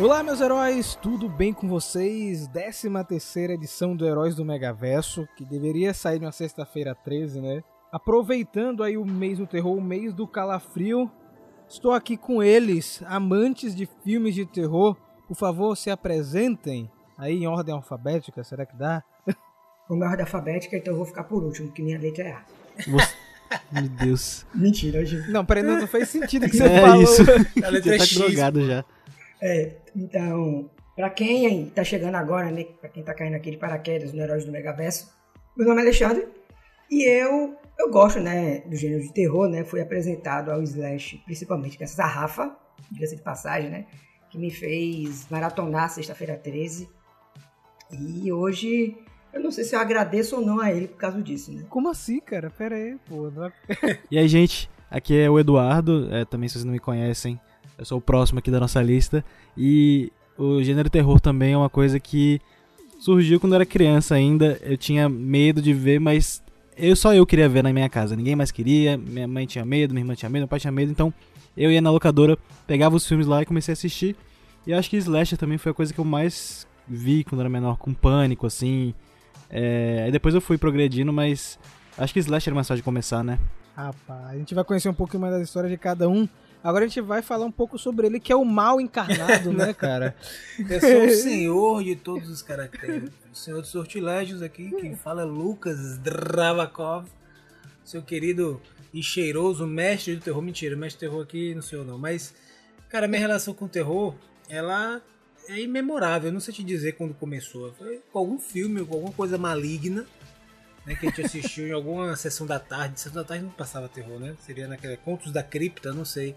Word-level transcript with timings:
Olá, 0.00 0.22
meus 0.22 0.40
heróis, 0.40 0.94
tudo 0.94 1.28
bem 1.28 1.52
com 1.52 1.68
vocês? 1.68 2.48
13 2.48 2.88
terceira 3.06 3.52
edição 3.52 3.94
do 3.94 4.06
Heróis 4.06 4.34
do 4.34 4.42
Megaverso, 4.42 5.28
que 5.36 5.44
deveria 5.44 5.92
sair 5.92 6.18
na 6.18 6.32
sexta-feira 6.32 6.94
13, 6.94 7.42
né? 7.42 7.62
Aproveitando 7.92 8.82
aí 8.82 8.96
o 8.96 9.04
mês 9.04 9.36
do 9.38 9.46
terror, 9.46 9.76
o 9.76 9.82
mês 9.82 10.14
do 10.14 10.26
calafrio, 10.26 11.10
estou 11.68 11.92
aqui 11.92 12.16
com 12.16 12.42
eles, 12.42 13.02
amantes 13.06 13.76
de 13.76 13.86
filmes 14.02 14.34
de 14.34 14.46
terror. 14.46 14.96
Por 15.28 15.36
favor, 15.36 15.76
se 15.76 15.90
apresentem 15.90 16.90
aí 17.18 17.42
em 17.42 17.46
ordem 17.46 17.74
alfabética, 17.74 18.42
será 18.42 18.64
que 18.64 18.74
dá? 18.74 19.04
Como 19.86 20.02
é 20.02 20.08
ordem 20.08 20.24
alfabética, 20.24 20.74
então 20.74 20.94
eu 20.94 20.96
vou 20.96 21.06
ficar 21.06 21.24
por 21.24 21.44
último, 21.44 21.70
que 21.70 21.82
minha 21.82 21.98
letra 21.98 22.24
é 22.24 22.32
A. 22.32 22.44
Você... 22.88 23.14
Meu 23.70 23.88
Deus. 23.88 24.46
Mentira, 24.54 25.00
hoje. 25.00 25.30
Não, 25.30 25.44
peraí, 25.44 25.62
não, 25.62 25.80
não 25.80 25.86
fez 25.86 26.08
sentido 26.08 26.48
que 26.48 26.56
você 26.56 26.64
é 26.64 26.80
falou. 26.80 27.02
Isso. 27.02 27.22
A 27.62 27.68
letra 27.68 27.92
já 27.92 27.98
tá 27.98 28.06
X. 28.06 28.18
drogado 28.18 28.66
já. 28.66 28.84
É, 29.42 29.72
então, 29.96 30.70
pra 30.94 31.10
quem 31.10 31.68
tá 31.70 31.82
chegando 31.82 32.14
agora, 32.14 32.52
né? 32.52 32.64
Pra 32.80 32.88
quem 32.88 33.02
tá 33.02 33.12
caindo 33.12 33.34
aqui 33.34 33.50
de 33.50 33.56
paraquedas 33.56 34.12
no 34.12 34.22
Heróis 34.22 34.44
do 34.44 34.52
Megaverso, 34.52 35.12
meu 35.56 35.66
nome 35.66 35.80
é 35.80 35.84
Alexandre 35.84 36.28
e 36.88 37.02
eu, 37.02 37.56
eu 37.76 37.90
gosto, 37.90 38.20
né, 38.20 38.60
do 38.60 38.76
gênero 38.76 39.02
de 39.02 39.12
terror, 39.12 39.48
né? 39.48 39.64
Fui 39.64 39.80
apresentado 39.80 40.50
ao 40.50 40.62
Slash, 40.62 41.20
principalmente 41.24 41.76
com 41.76 41.82
essa 41.82 42.04
Rafa, 42.04 42.56
diga-se 42.90 43.16
de 43.16 43.22
passagem, 43.22 43.68
né? 43.68 43.86
Que 44.30 44.38
me 44.38 44.50
fez 44.50 45.26
maratonar 45.28 45.90
sexta-feira 45.90 46.36
13. 46.36 46.88
E 47.90 48.30
hoje, 48.30 48.96
eu 49.32 49.42
não 49.42 49.50
sei 49.50 49.64
se 49.64 49.74
eu 49.74 49.80
agradeço 49.80 50.36
ou 50.36 50.46
não 50.46 50.60
a 50.60 50.70
ele 50.70 50.86
por 50.86 50.98
causa 50.98 51.20
disso, 51.20 51.52
né? 51.52 51.64
Como 51.68 51.88
assim, 51.88 52.20
cara? 52.20 52.48
Pera 52.48 52.76
aí, 52.76 52.96
pô. 53.08 53.28
Não 53.30 53.46
é... 53.46 53.52
E 54.08 54.18
aí, 54.18 54.28
gente, 54.28 54.70
aqui 54.88 55.18
é 55.18 55.28
o 55.28 55.38
Eduardo. 55.38 56.14
É, 56.14 56.24
também, 56.24 56.48
se 56.48 56.54
vocês 56.54 56.64
não 56.64 56.72
me 56.72 56.78
conhecem, 56.78 57.40
eu 57.78 57.84
sou 57.84 57.98
o 57.98 58.00
próximo 58.00 58.38
aqui 58.38 58.50
da 58.50 58.60
nossa 58.60 58.82
lista. 58.82 59.24
E 59.56 60.12
o 60.36 60.62
gênero 60.62 60.90
terror 60.90 61.20
também 61.20 61.52
é 61.52 61.56
uma 61.56 61.70
coisa 61.70 61.98
que 61.98 62.40
surgiu 62.98 63.40
quando 63.40 63.52
eu 63.52 63.56
era 63.56 63.66
criança 63.66 64.14
ainda. 64.14 64.58
Eu 64.62 64.76
tinha 64.76 65.08
medo 65.08 65.60
de 65.60 65.72
ver, 65.72 65.98
mas 65.98 66.42
eu 66.76 66.94
só 66.96 67.14
eu 67.14 67.26
queria 67.26 67.48
ver 67.48 67.62
na 67.62 67.72
minha 67.72 67.88
casa. 67.88 68.16
Ninguém 68.16 68.36
mais 68.36 68.50
queria. 68.50 68.96
Minha 68.96 69.26
mãe 69.26 69.46
tinha 69.46 69.64
medo, 69.64 69.92
minha 69.92 70.02
irmã 70.02 70.14
tinha 70.14 70.28
medo, 70.28 70.42
meu 70.42 70.48
pai 70.48 70.60
tinha 70.60 70.72
medo. 70.72 70.90
Então 70.90 71.12
eu 71.56 71.70
ia 71.70 71.80
na 71.80 71.90
locadora, 71.90 72.38
pegava 72.66 72.96
os 72.96 73.06
filmes 73.06 73.26
lá 73.26 73.42
e 73.42 73.46
comecei 73.46 73.72
a 73.72 73.74
assistir. 73.74 74.16
E 74.66 74.72
acho 74.72 74.88
que 74.88 74.96
Slasher 74.96 75.38
também 75.38 75.58
foi 75.58 75.72
a 75.72 75.74
coisa 75.74 75.92
que 75.92 75.98
eu 75.98 76.04
mais 76.04 76.66
vi 76.86 77.24
quando 77.24 77.40
era 77.40 77.50
menor, 77.50 77.76
com 77.76 77.92
pânico, 77.92 78.46
assim. 78.46 78.94
É, 79.50 80.04
aí 80.04 80.12
depois 80.12 80.34
eu 80.34 80.40
fui 80.40 80.56
progredindo, 80.56 81.12
mas 81.12 81.58
acho 81.98 82.12
que 82.12 82.20
Slasher 82.20 82.52
é 82.52 82.54
mais 82.54 82.66
fácil 82.66 82.76
de 82.80 82.84
começar, 82.84 83.22
né? 83.22 83.38
Rapaz, 83.76 84.30
a 84.30 84.36
gente 84.36 84.54
vai 84.54 84.64
conhecer 84.64 84.88
um 84.88 84.94
pouquinho 84.94 85.20
mais 85.20 85.32
das 85.34 85.42
histórias 85.42 85.70
de 85.70 85.78
cada 85.78 86.08
um. 86.08 86.28
Agora 86.62 86.84
a 86.84 86.88
gente 86.88 87.00
vai 87.00 87.22
falar 87.22 87.44
um 87.44 87.50
pouco 87.50 87.78
sobre 87.78 88.06
ele, 88.06 88.20
que 88.20 88.32
é 88.32 88.36
o 88.36 88.44
mal 88.44 88.80
encarnado, 88.80 89.52
né, 89.52 89.74
cara? 89.74 90.14
Eu 90.58 90.80
sou 90.80 91.04
o 91.06 91.10
senhor 91.10 91.82
de 91.82 91.96
todos 91.96 92.30
os 92.30 92.40
caracteres. 92.40 93.10
O 93.32 93.36
senhor 93.36 93.60
dos 93.60 93.70
sortilégios 93.70 94.42
aqui, 94.42 94.70
quem 94.80 94.94
fala 94.94 95.22
é 95.22 95.24
Lucas 95.24 95.98
Dravakov, 95.98 97.06
seu 97.84 98.02
querido 98.02 98.60
e 98.94 99.02
cheiroso 99.02 99.66
mestre 99.66 100.14
do 100.14 100.22
terror. 100.22 100.42
Mentira, 100.42 100.76
mestre 100.76 100.98
do 100.98 101.10
terror 101.10 101.22
aqui 101.22 101.54
não 101.54 101.62
sei 101.62 101.82
não. 101.82 101.98
Mas, 101.98 102.34
cara, 102.88 103.08
minha 103.08 103.20
relação 103.20 103.54
com 103.54 103.64
o 103.64 103.68
terror, 103.68 104.14
ela 104.48 105.02
é 105.48 105.60
imemorável. 105.60 106.28
Eu 106.28 106.32
não 106.32 106.40
sei 106.40 106.54
te 106.54 106.62
dizer 106.62 106.92
quando 106.92 107.14
começou. 107.14 107.72
Foi 107.72 108.00
com 108.12 108.18
algum 108.18 108.38
filme, 108.38 108.84
com 108.84 108.94
alguma 108.94 109.12
coisa 109.12 109.36
maligna. 109.36 110.06
Né, 110.84 110.96
que 110.96 111.06
a 111.06 111.08
gente 111.10 111.22
assistiu 111.22 111.68
em 111.68 111.72
alguma 111.72 112.16
sessão 112.16 112.46
da 112.46 112.58
tarde. 112.58 112.98
Sessão 112.98 113.22
da 113.22 113.24
tarde 113.24 113.44
não 113.44 113.52
passava 113.52 113.88
terror, 113.88 114.18
né? 114.18 114.34
Seria 114.40 114.66
naquela 114.66 114.96
Contos 114.96 115.30
da 115.32 115.42
Cripta, 115.42 115.92
não 115.92 116.04
sei 116.04 116.34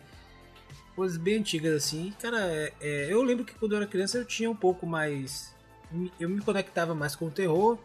coisas 0.95 1.17
bem 1.17 1.39
antigas 1.39 1.75
assim. 1.75 2.13
Cara, 2.19 2.39
é, 2.39 2.73
é, 2.79 3.07
eu 3.11 3.22
lembro 3.22 3.44
que 3.44 3.53
quando 3.53 3.73
eu 3.73 3.78
era 3.78 3.88
criança 3.88 4.17
eu 4.17 4.25
tinha 4.25 4.50
um 4.50 4.55
pouco 4.55 4.88
mais. 4.88 5.53
Eu 6.19 6.29
me 6.29 6.41
conectava 6.41 6.95
mais 6.95 7.16
com 7.16 7.25
o 7.25 7.31
terror. 7.31 7.78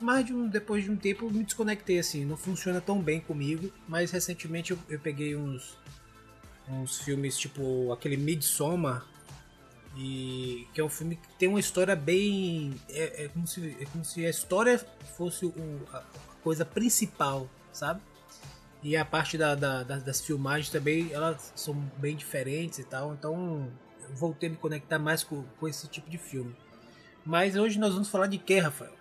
Mas 0.00 0.24
de 0.24 0.32
um, 0.32 0.48
depois 0.48 0.82
de 0.82 0.90
um 0.90 0.96
tempo 0.96 1.26
eu 1.26 1.30
me 1.30 1.44
desconectei 1.44 1.98
assim. 1.98 2.24
Não 2.24 2.36
funciona 2.36 2.80
tão 2.80 3.00
bem 3.00 3.20
comigo. 3.20 3.70
Mas 3.86 4.10
recentemente 4.10 4.72
eu, 4.72 4.78
eu 4.88 4.98
peguei 4.98 5.36
uns, 5.36 5.76
uns 6.68 6.98
filmes 6.98 7.38
tipo 7.38 7.92
aquele 7.92 8.16
Midsommar. 8.16 9.06
E 9.96 10.68
que 10.72 10.80
é 10.80 10.84
um 10.84 10.88
filme 10.88 11.16
que 11.16 11.28
tem 11.38 11.48
uma 11.48 11.60
história 11.60 11.96
bem. 11.96 12.74
É, 12.88 13.24
é 13.24 13.28
como, 13.28 13.46
se, 13.46 13.76
é 13.80 13.84
como 13.86 14.04
se 14.04 14.24
a 14.24 14.30
história 14.30 14.78
fosse 15.16 15.46
o, 15.46 15.52
a 15.92 16.02
coisa 16.42 16.64
principal, 16.64 17.48
sabe? 17.72 18.00
E 18.82 18.96
a 18.96 19.04
parte 19.04 19.36
da, 19.36 19.54
da, 19.54 19.82
das 19.82 20.20
filmagens 20.20 20.70
também, 20.70 21.12
elas 21.12 21.52
são 21.54 21.74
bem 21.98 22.16
diferentes 22.16 22.78
e 22.78 22.84
tal. 22.84 23.12
Então, 23.12 23.70
voltei 24.14 24.48
a 24.48 24.52
me 24.52 24.56
conectar 24.56 24.98
mais 24.98 25.22
com, 25.22 25.42
com 25.58 25.68
esse 25.68 25.86
tipo 25.88 26.08
de 26.08 26.18
filme. 26.18 26.54
Mas 27.24 27.56
hoje 27.56 27.78
nós 27.78 27.92
vamos 27.92 28.08
falar 28.08 28.26
de 28.26 28.38
quê, 28.38 28.58
Rafael? 28.58 28.99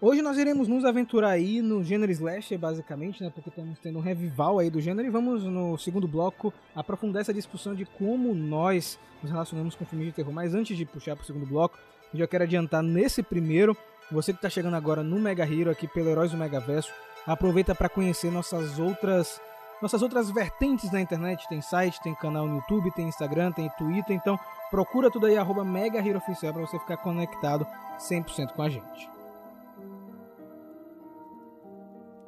Hoje 0.00 0.20
nós 0.20 0.36
iremos 0.36 0.68
nos 0.68 0.84
aventurar 0.84 1.30
aí 1.30 1.62
no 1.62 1.82
gênero 1.82 2.10
slasher, 2.12 2.58
basicamente, 2.58 3.22
né? 3.22 3.30
Porque 3.30 3.48
estamos 3.48 3.78
tendo 3.78 3.98
um 3.98 4.02
revival 4.02 4.58
aí 4.58 4.68
do 4.68 4.80
gênero. 4.80 5.06
E 5.06 5.10
vamos, 5.10 5.44
no 5.44 5.78
segundo 5.78 6.06
bloco, 6.06 6.52
aprofundar 6.74 7.22
essa 7.22 7.32
discussão 7.32 7.74
de 7.74 7.84
como 7.84 8.34
nós 8.34 8.98
nos 9.22 9.30
relacionamos 9.30 9.74
com 9.74 9.84
filmes 9.84 10.08
de 10.08 10.12
terror. 10.12 10.32
Mas 10.32 10.54
antes 10.54 10.76
de 10.76 10.84
puxar 10.84 11.14
para 11.16 11.22
o 11.22 11.26
segundo 11.26 11.46
bloco, 11.46 11.78
eu 12.12 12.18
já 12.18 12.26
quero 12.26 12.44
adiantar 12.44 12.82
nesse 12.82 13.22
primeiro. 13.22 13.76
Você 14.10 14.32
que 14.32 14.38
está 14.38 14.50
chegando 14.50 14.74
agora 14.74 15.02
no 15.02 15.18
Mega 15.18 15.44
Hero, 15.44 15.70
aqui 15.70 15.88
pelo 15.88 16.10
Heróis 16.10 16.32
do 16.32 16.36
Megaverso, 16.36 16.92
aproveita 17.26 17.74
para 17.74 17.88
conhecer 17.88 18.30
nossas 18.30 18.78
outras 18.78 19.40
nossas 19.80 20.02
outras 20.02 20.30
vertentes 20.30 20.90
na 20.90 21.00
internet, 21.00 21.46
tem 21.48 21.60
site, 21.60 22.00
tem 22.00 22.14
canal 22.14 22.46
no 22.46 22.56
YouTube, 22.56 22.90
tem 22.92 23.08
Instagram, 23.08 23.52
tem 23.52 23.68
Twitter, 23.76 24.16
então 24.16 24.38
procura 24.70 25.10
tudo 25.10 25.26
aí 25.26 25.36
arroba 25.36 25.64
Mega 25.64 25.98
Hero 25.98 26.18
Oficial 26.18 26.54
para 26.54 26.62
você 26.62 26.78
ficar 26.78 26.96
conectado 26.98 27.66
100% 27.98 28.52
com 28.52 28.62
a 28.62 28.68
gente. 28.70 29.13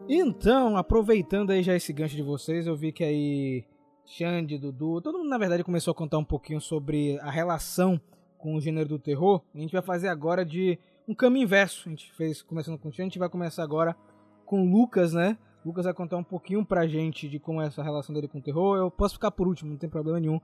Então, 0.09 0.77
aproveitando 0.77 1.51
aí 1.51 1.65
já 1.65 1.75
esse 1.75 1.93
gancho 1.93 2.15
de 2.15 2.23
vocês, 2.23 2.67
eu 2.67 2.77
vi 2.77 2.93
que 2.93 3.03
aí 3.03 3.65
Xande, 4.05 4.57
Dudu, 4.57 5.01
todo 5.01 5.19
mundo 5.19 5.29
na 5.29 5.37
verdade 5.37 5.65
começou 5.65 5.91
a 5.91 5.95
contar 5.95 6.19
um 6.19 6.25
pouquinho 6.25 6.61
sobre 6.61 7.19
a 7.19 7.31
relação 7.31 8.01
com 8.39 8.55
o 8.55 8.61
gênero 8.61 8.89
do 8.89 9.01
terror. 9.01 9.43
A 9.53 9.59
gente 9.59 9.73
vai 9.73 9.83
fazer 9.83 10.07
agora 10.07 10.45
de 10.45 10.79
um 11.09 11.15
caminho 11.15 11.43
inverso. 11.43 11.89
A 11.89 11.91
gente 11.91 12.13
fez 12.13 12.41
começando 12.41 12.79
com 12.79 12.89
o 12.89 12.93
Xande, 12.93 13.03
a 13.03 13.05
gente 13.07 13.19
vai 13.19 13.29
começar 13.29 13.65
agora 13.65 13.97
com 14.45 14.63
o 14.63 14.71
Lucas, 14.71 15.13
né? 15.13 15.37
O 15.65 15.69
Lucas 15.69 15.85
vai 15.85 15.95
contar 15.95 16.17
um 16.19 16.25
pouquinho 16.25 16.65
pra 16.65 16.87
gente 16.87 17.29
de 17.29 17.41
como 17.41 17.61
é 17.61 17.67
essa 17.67 17.83
relação 17.83 18.15
dele 18.15 18.29
com 18.29 18.39
o 18.39 18.43
terror. 18.43 18.77
Eu 18.77 18.93
posso 18.93 19.15
ficar 19.15 19.33
por 19.33 19.49
último, 19.49 19.73
não 19.73 19.77
tem 19.77 19.91
problema 19.91 20.21
nenhum. 20.21 20.41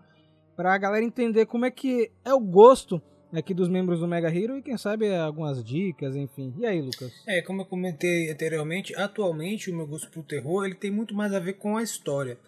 Pra 0.57 0.77
galera 0.77 1.05
entender 1.05 1.47
como 1.47 1.65
é 1.65 1.71
que 1.71 2.11
é 2.25 2.35
o 2.35 2.41
gosto 2.41 3.01
aqui 3.33 3.55
dos 3.55 3.69
membros 3.69 4.01
do 4.01 4.09
Mega 4.09 4.29
Hero 4.29 4.59
e 4.59 4.63
quem 4.63 4.77
sabe 4.77 5.15
algumas 5.15 5.63
dicas, 5.65 6.15
enfim. 6.15 6.55
E 6.59 6.67
aí, 6.67 6.81
Lucas? 6.81 7.13
É, 7.27 7.41
como 7.41 7.63
eu 7.63 7.67
comentei 7.67 8.31
anteriormente, 8.31 8.95
atualmente 8.95 9.71
o 9.71 9.75
meu 9.75 9.87
gosto 9.87 10.11
pro 10.11 10.23
terror 10.23 10.65
ele 10.65 10.75
tem 10.75 10.91
muito 10.91 11.15
mais 11.15 11.33
a 11.33 11.41
ver 11.41 11.55
com 11.55 11.77
a 11.77 11.83
história. 11.83 12.39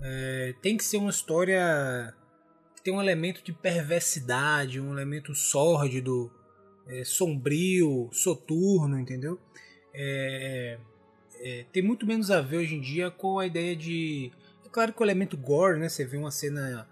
É, 0.00 0.54
tem 0.60 0.76
que 0.76 0.84
ser 0.84 0.96
uma 0.96 1.10
história 1.10 2.12
que 2.74 2.82
tem 2.82 2.92
um 2.92 3.00
elemento 3.00 3.42
de 3.42 3.52
perversidade, 3.52 4.80
um 4.80 4.92
elemento 4.92 5.34
sórdido, 5.34 6.32
é, 6.88 7.04
sombrio, 7.04 8.08
soturno, 8.12 8.98
entendeu? 8.98 9.38
É, 9.94 10.78
é, 11.40 11.64
tem 11.72 11.82
muito 11.82 12.06
menos 12.06 12.30
a 12.30 12.40
ver 12.40 12.58
hoje 12.58 12.74
em 12.74 12.80
dia 12.80 13.10
com 13.10 13.38
a 13.38 13.46
ideia 13.46 13.76
de. 13.76 14.32
É 14.64 14.68
claro 14.68 14.92
que 14.92 15.00
o 15.00 15.04
elemento 15.04 15.36
gore, 15.36 15.78
né? 15.78 15.88
Você 15.88 16.04
vê 16.04 16.16
uma 16.16 16.30
cena 16.30 16.88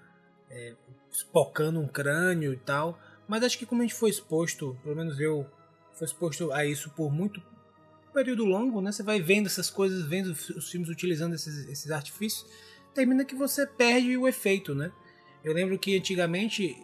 é, 0.50 0.74
espocando 1.10 1.80
um 1.80 1.88
crânio 1.88 2.52
e 2.52 2.56
tal. 2.56 2.98
Mas 3.32 3.42
acho 3.44 3.56
que 3.56 3.64
como 3.64 3.80
a 3.80 3.84
gente 3.86 3.94
foi 3.94 4.10
exposto, 4.10 4.78
pelo 4.82 4.94
menos 4.94 5.18
eu 5.18 5.46
foi 5.94 6.04
exposto 6.04 6.52
a 6.52 6.66
isso 6.66 6.90
por 6.90 7.10
muito 7.10 7.42
período 8.12 8.44
longo, 8.44 8.82
né? 8.82 8.92
Você 8.92 9.02
vai 9.02 9.22
vendo 9.22 9.46
essas 9.46 9.70
coisas, 9.70 10.04
vendo 10.04 10.32
os 10.32 10.70
filmes 10.70 10.90
utilizando 10.90 11.34
esses, 11.34 11.66
esses 11.66 11.90
artifícios, 11.90 12.44
termina 12.92 13.24
que 13.24 13.34
você 13.34 13.66
perde 13.66 14.18
o 14.18 14.28
efeito, 14.28 14.74
né? 14.74 14.92
Eu 15.42 15.54
lembro 15.54 15.78
que 15.78 15.96
antigamente, 15.96 16.76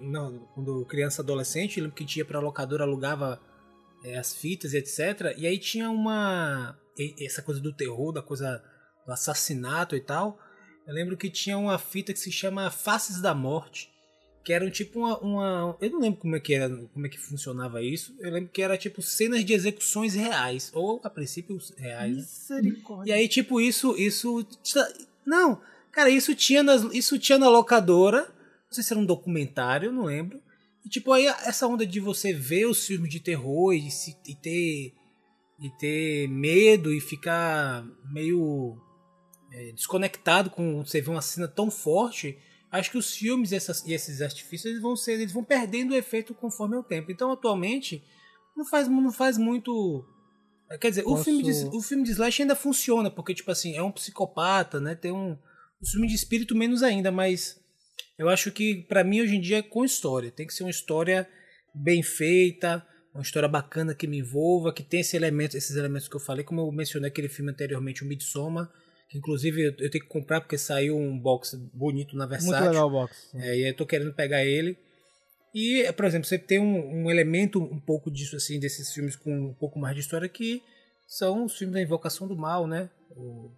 não, 0.00 0.38
quando 0.54 0.84
criança 0.84 1.20
adolescente, 1.20 1.78
eu 1.78 1.82
lembro 1.82 1.96
que 1.96 2.04
a 2.04 2.06
gente 2.06 2.16
ia 2.16 2.24
pra 2.24 2.38
locadora, 2.38 2.84
alugava 2.84 3.42
é, 4.04 4.16
as 4.18 4.36
fitas 4.36 4.72
e 4.72 4.76
etc. 4.76 5.34
E 5.36 5.48
aí 5.48 5.58
tinha 5.58 5.90
uma. 5.90 6.78
Essa 7.20 7.42
coisa 7.42 7.60
do 7.60 7.72
terror, 7.72 8.12
da 8.12 8.22
coisa 8.22 8.62
do 9.04 9.10
assassinato 9.10 9.96
e 9.96 10.00
tal. 10.00 10.38
Eu 10.86 10.94
lembro 10.94 11.16
que 11.16 11.28
tinha 11.28 11.58
uma 11.58 11.76
fita 11.76 12.12
que 12.12 12.20
se 12.20 12.30
chama 12.30 12.70
Faces 12.70 13.20
da 13.20 13.34
Morte. 13.34 13.95
Que 14.46 14.52
era 14.52 14.64
um 14.64 14.70
tipo 14.70 15.00
uma, 15.00 15.18
uma. 15.18 15.76
Eu 15.80 15.90
não 15.90 15.98
lembro 15.98 16.20
como 16.20 16.36
é 16.36 16.38
que 16.38 16.54
era, 16.54 16.68
como 16.94 17.04
é 17.04 17.08
que 17.08 17.18
funcionava 17.18 17.82
isso. 17.82 18.14
Eu 18.20 18.30
lembro 18.30 18.48
que 18.48 18.62
era 18.62 18.78
tipo 18.78 19.02
cenas 19.02 19.44
de 19.44 19.52
execuções 19.52 20.14
reais. 20.14 20.70
Ou 20.72 21.00
a 21.02 21.10
princípio 21.10 21.58
reais. 21.76 22.14
Misericórdia. 22.14 23.10
E 23.10 23.12
aí, 23.12 23.26
tipo, 23.26 23.60
isso. 23.60 23.96
isso 23.98 24.46
Não, 25.26 25.60
cara, 25.90 26.10
isso 26.10 26.32
tinha, 26.32 26.62
nas, 26.62 26.84
isso 26.94 27.18
tinha 27.18 27.38
na 27.38 27.48
locadora. 27.48 28.20
Não 28.20 28.70
sei 28.70 28.84
se 28.84 28.92
era 28.92 29.00
um 29.00 29.04
documentário, 29.04 29.90
não 29.90 30.04
lembro. 30.04 30.40
E, 30.84 30.88
tipo, 30.88 31.12
aí 31.12 31.26
essa 31.26 31.66
onda 31.66 31.84
de 31.84 31.98
você 31.98 32.32
ver 32.32 32.66
os 32.66 32.86
filmes 32.86 33.10
de 33.10 33.18
terror 33.18 33.72
e, 33.72 33.90
se, 33.90 34.16
e 34.28 34.34
ter 34.36 34.94
e 35.58 35.70
ter 35.70 36.28
medo 36.28 36.94
e 36.94 37.00
ficar 37.00 37.84
meio 38.12 38.78
é, 39.52 39.72
desconectado 39.72 40.50
com 40.50 40.84
você 40.84 41.00
ver 41.00 41.10
uma 41.10 41.22
cena 41.22 41.48
tão 41.48 41.68
forte, 41.68 42.38
acho 42.80 42.90
que 42.90 42.98
os 42.98 43.14
filmes 43.14 43.52
essas, 43.52 43.84
e 43.86 43.92
esses 43.92 44.20
artifícios 44.20 44.66
eles 44.70 44.80
vão 44.82 44.96
ser, 44.96 45.12
eles 45.12 45.32
vão 45.32 45.44
perdendo 45.44 45.92
o 45.92 45.96
efeito 45.96 46.34
conforme 46.34 46.76
o 46.76 46.82
tempo. 46.82 47.10
Então, 47.10 47.30
atualmente, 47.32 48.02
não 48.56 48.64
faz, 48.64 48.88
não 48.88 49.12
faz 49.12 49.36
muito. 49.38 50.04
Quer 50.80 50.90
dizer, 50.90 51.02
Posso- 51.04 51.20
o, 51.20 51.24
filme 51.24 51.42
de, 51.42 51.52
o 51.76 51.80
filme 51.80 52.04
de 52.04 52.10
Slash 52.10 52.42
ainda 52.42 52.56
funciona, 52.56 53.10
porque, 53.10 53.34
tipo 53.34 53.50
assim, 53.50 53.76
é 53.76 53.82
um 53.82 53.92
psicopata, 53.92 54.80
né? 54.80 54.94
Tem 54.94 55.12
um. 55.12 55.32
O 55.80 55.86
filme 55.90 56.08
de 56.08 56.14
espírito 56.14 56.56
menos 56.56 56.82
ainda, 56.82 57.12
mas 57.12 57.60
eu 58.18 58.28
acho 58.28 58.50
que, 58.50 58.82
pra 58.88 59.04
mim, 59.04 59.20
hoje 59.20 59.36
em 59.36 59.40
dia 59.40 59.58
é 59.58 59.62
com 59.62 59.84
história. 59.84 60.30
Tem 60.30 60.46
que 60.46 60.54
ser 60.54 60.64
uma 60.64 60.70
história 60.70 61.28
bem 61.74 62.02
feita, 62.02 62.84
uma 63.14 63.22
história 63.22 63.48
bacana 63.48 63.94
que 63.94 64.06
me 64.06 64.18
envolva, 64.18 64.72
que 64.72 64.82
tem 64.82 65.00
esse 65.00 65.16
elemento, 65.16 65.56
esses 65.56 65.76
elementos 65.76 66.08
que 66.08 66.16
eu 66.16 66.20
falei, 66.20 66.44
como 66.44 66.62
eu 66.62 66.72
mencionei 66.72 67.08
aquele 67.10 67.28
filme 67.28 67.50
anteriormente, 67.50 68.02
o 68.02 68.06
Midsommar, 68.06 68.70
que 69.08 69.18
inclusive 69.18 69.66
eu, 69.66 69.76
tenho 69.76 69.90
que 69.90 70.08
comprar 70.08 70.40
porque 70.40 70.58
saiu 70.58 70.96
um 70.96 71.18
box 71.18 71.54
bonito 71.72 72.16
na 72.16 72.26
Versace. 72.26 72.50
Muito 72.50 72.68
legal 72.68 72.88
o 72.88 72.90
box. 72.90 73.30
É, 73.34 73.56
e 73.56 73.68
eu 73.68 73.74
tô 73.74 73.86
querendo 73.86 74.12
pegar 74.12 74.44
ele. 74.44 74.76
E, 75.54 75.90
por 75.92 76.04
exemplo, 76.04 76.28
você 76.28 76.38
tem 76.38 76.58
um, 76.58 77.04
um 77.04 77.10
elemento 77.10 77.62
um 77.62 77.80
pouco 77.80 78.10
disso, 78.10 78.36
assim, 78.36 78.60
desses 78.60 78.92
filmes 78.92 79.16
com 79.16 79.32
um 79.32 79.54
pouco 79.54 79.78
mais 79.78 79.94
de 79.94 80.02
história 80.02 80.28
que 80.28 80.62
são 81.06 81.44
os 81.44 81.56
filmes 81.56 81.74
da 81.74 81.80
Invocação 81.80 82.26
do 82.26 82.36
Mal, 82.36 82.66
né? 82.66 82.90
O 83.12 83.50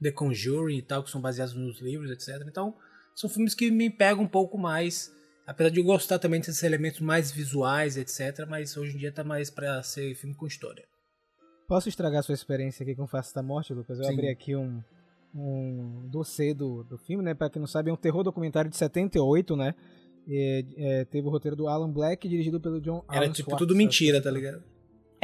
The 0.00 0.12
Conjuring 0.12 0.78
e 0.78 0.82
tal, 0.82 1.02
que 1.02 1.10
são 1.10 1.20
baseados 1.20 1.54
nos 1.54 1.80
livros, 1.80 2.10
etc. 2.10 2.42
Então, 2.48 2.74
são 3.14 3.28
filmes 3.28 3.54
que 3.54 3.70
me 3.70 3.90
pegam 3.90 4.24
um 4.24 4.28
pouco 4.28 4.56
mais. 4.56 5.12
Apesar 5.46 5.70
de 5.70 5.80
eu 5.80 5.84
gostar 5.84 6.18
também 6.18 6.40
desses 6.40 6.62
elementos 6.62 7.00
mais 7.00 7.30
visuais, 7.30 7.96
etc. 7.96 8.46
Mas 8.48 8.76
hoje 8.76 8.94
em 8.94 8.98
dia 8.98 9.12
tá 9.12 9.24
mais 9.24 9.50
pra 9.50 9.82
ser 9.82 10.14
filme 10.14 10.34
com 10.34 10.46
história. 10.46 10.84
Posso 11.72 11.88
estragar 11.88 12.22
sua 12.22 12.34
experiência 12.34 12.82
aqui 12.82 12.94
com 12.94 13.06
Face 13.06 13.34
da 13.34 13.42
Morte, 13.42 13.72
Lucas? 13.72 13.98
Eu 13.98 14.04
Sim. 14.04 14.12
abri 14.12 14.28
aqui 14.28 14.54
um, 14.54 14.82
um 15.34 16.02
dossiê 16.04 16.52
do, 16.52 16.84
do 16.84 16.98
filme, 16.98 17.24
né? 17.24 17.32
Pra 17.32 17.48
quem 17.48 17.60
não 17.60 17.66
sabe, 17.66 17.88
é 17.88 17.92
um 17.94 17.96
terror 17.96 18.22
documentário 18.22 18.70
de 18.70 18.76
78, 18.76 19.56
né? 19.56 19.74
E, 20.28 20.66
é, 20.76 21.04
teve 21.06 21.26
o 21.26 21.30
roteiro 21.30 21.56
do 21.56 21.68
Alan 21.68 21.90
Black, 21.90 22.28
dirigido 22.28 22.60
pelo 22.60 22.78
John 22.78 23.02
Era 23.08 23.24
Alan 23.24 23.32
tipo 23.32 23.48
Schwartz, 23.48 23.66
tudo 23.66 23.74
mentira, 23.74 24.20
tá 24.20 24.30
ligado? 24.30 24.62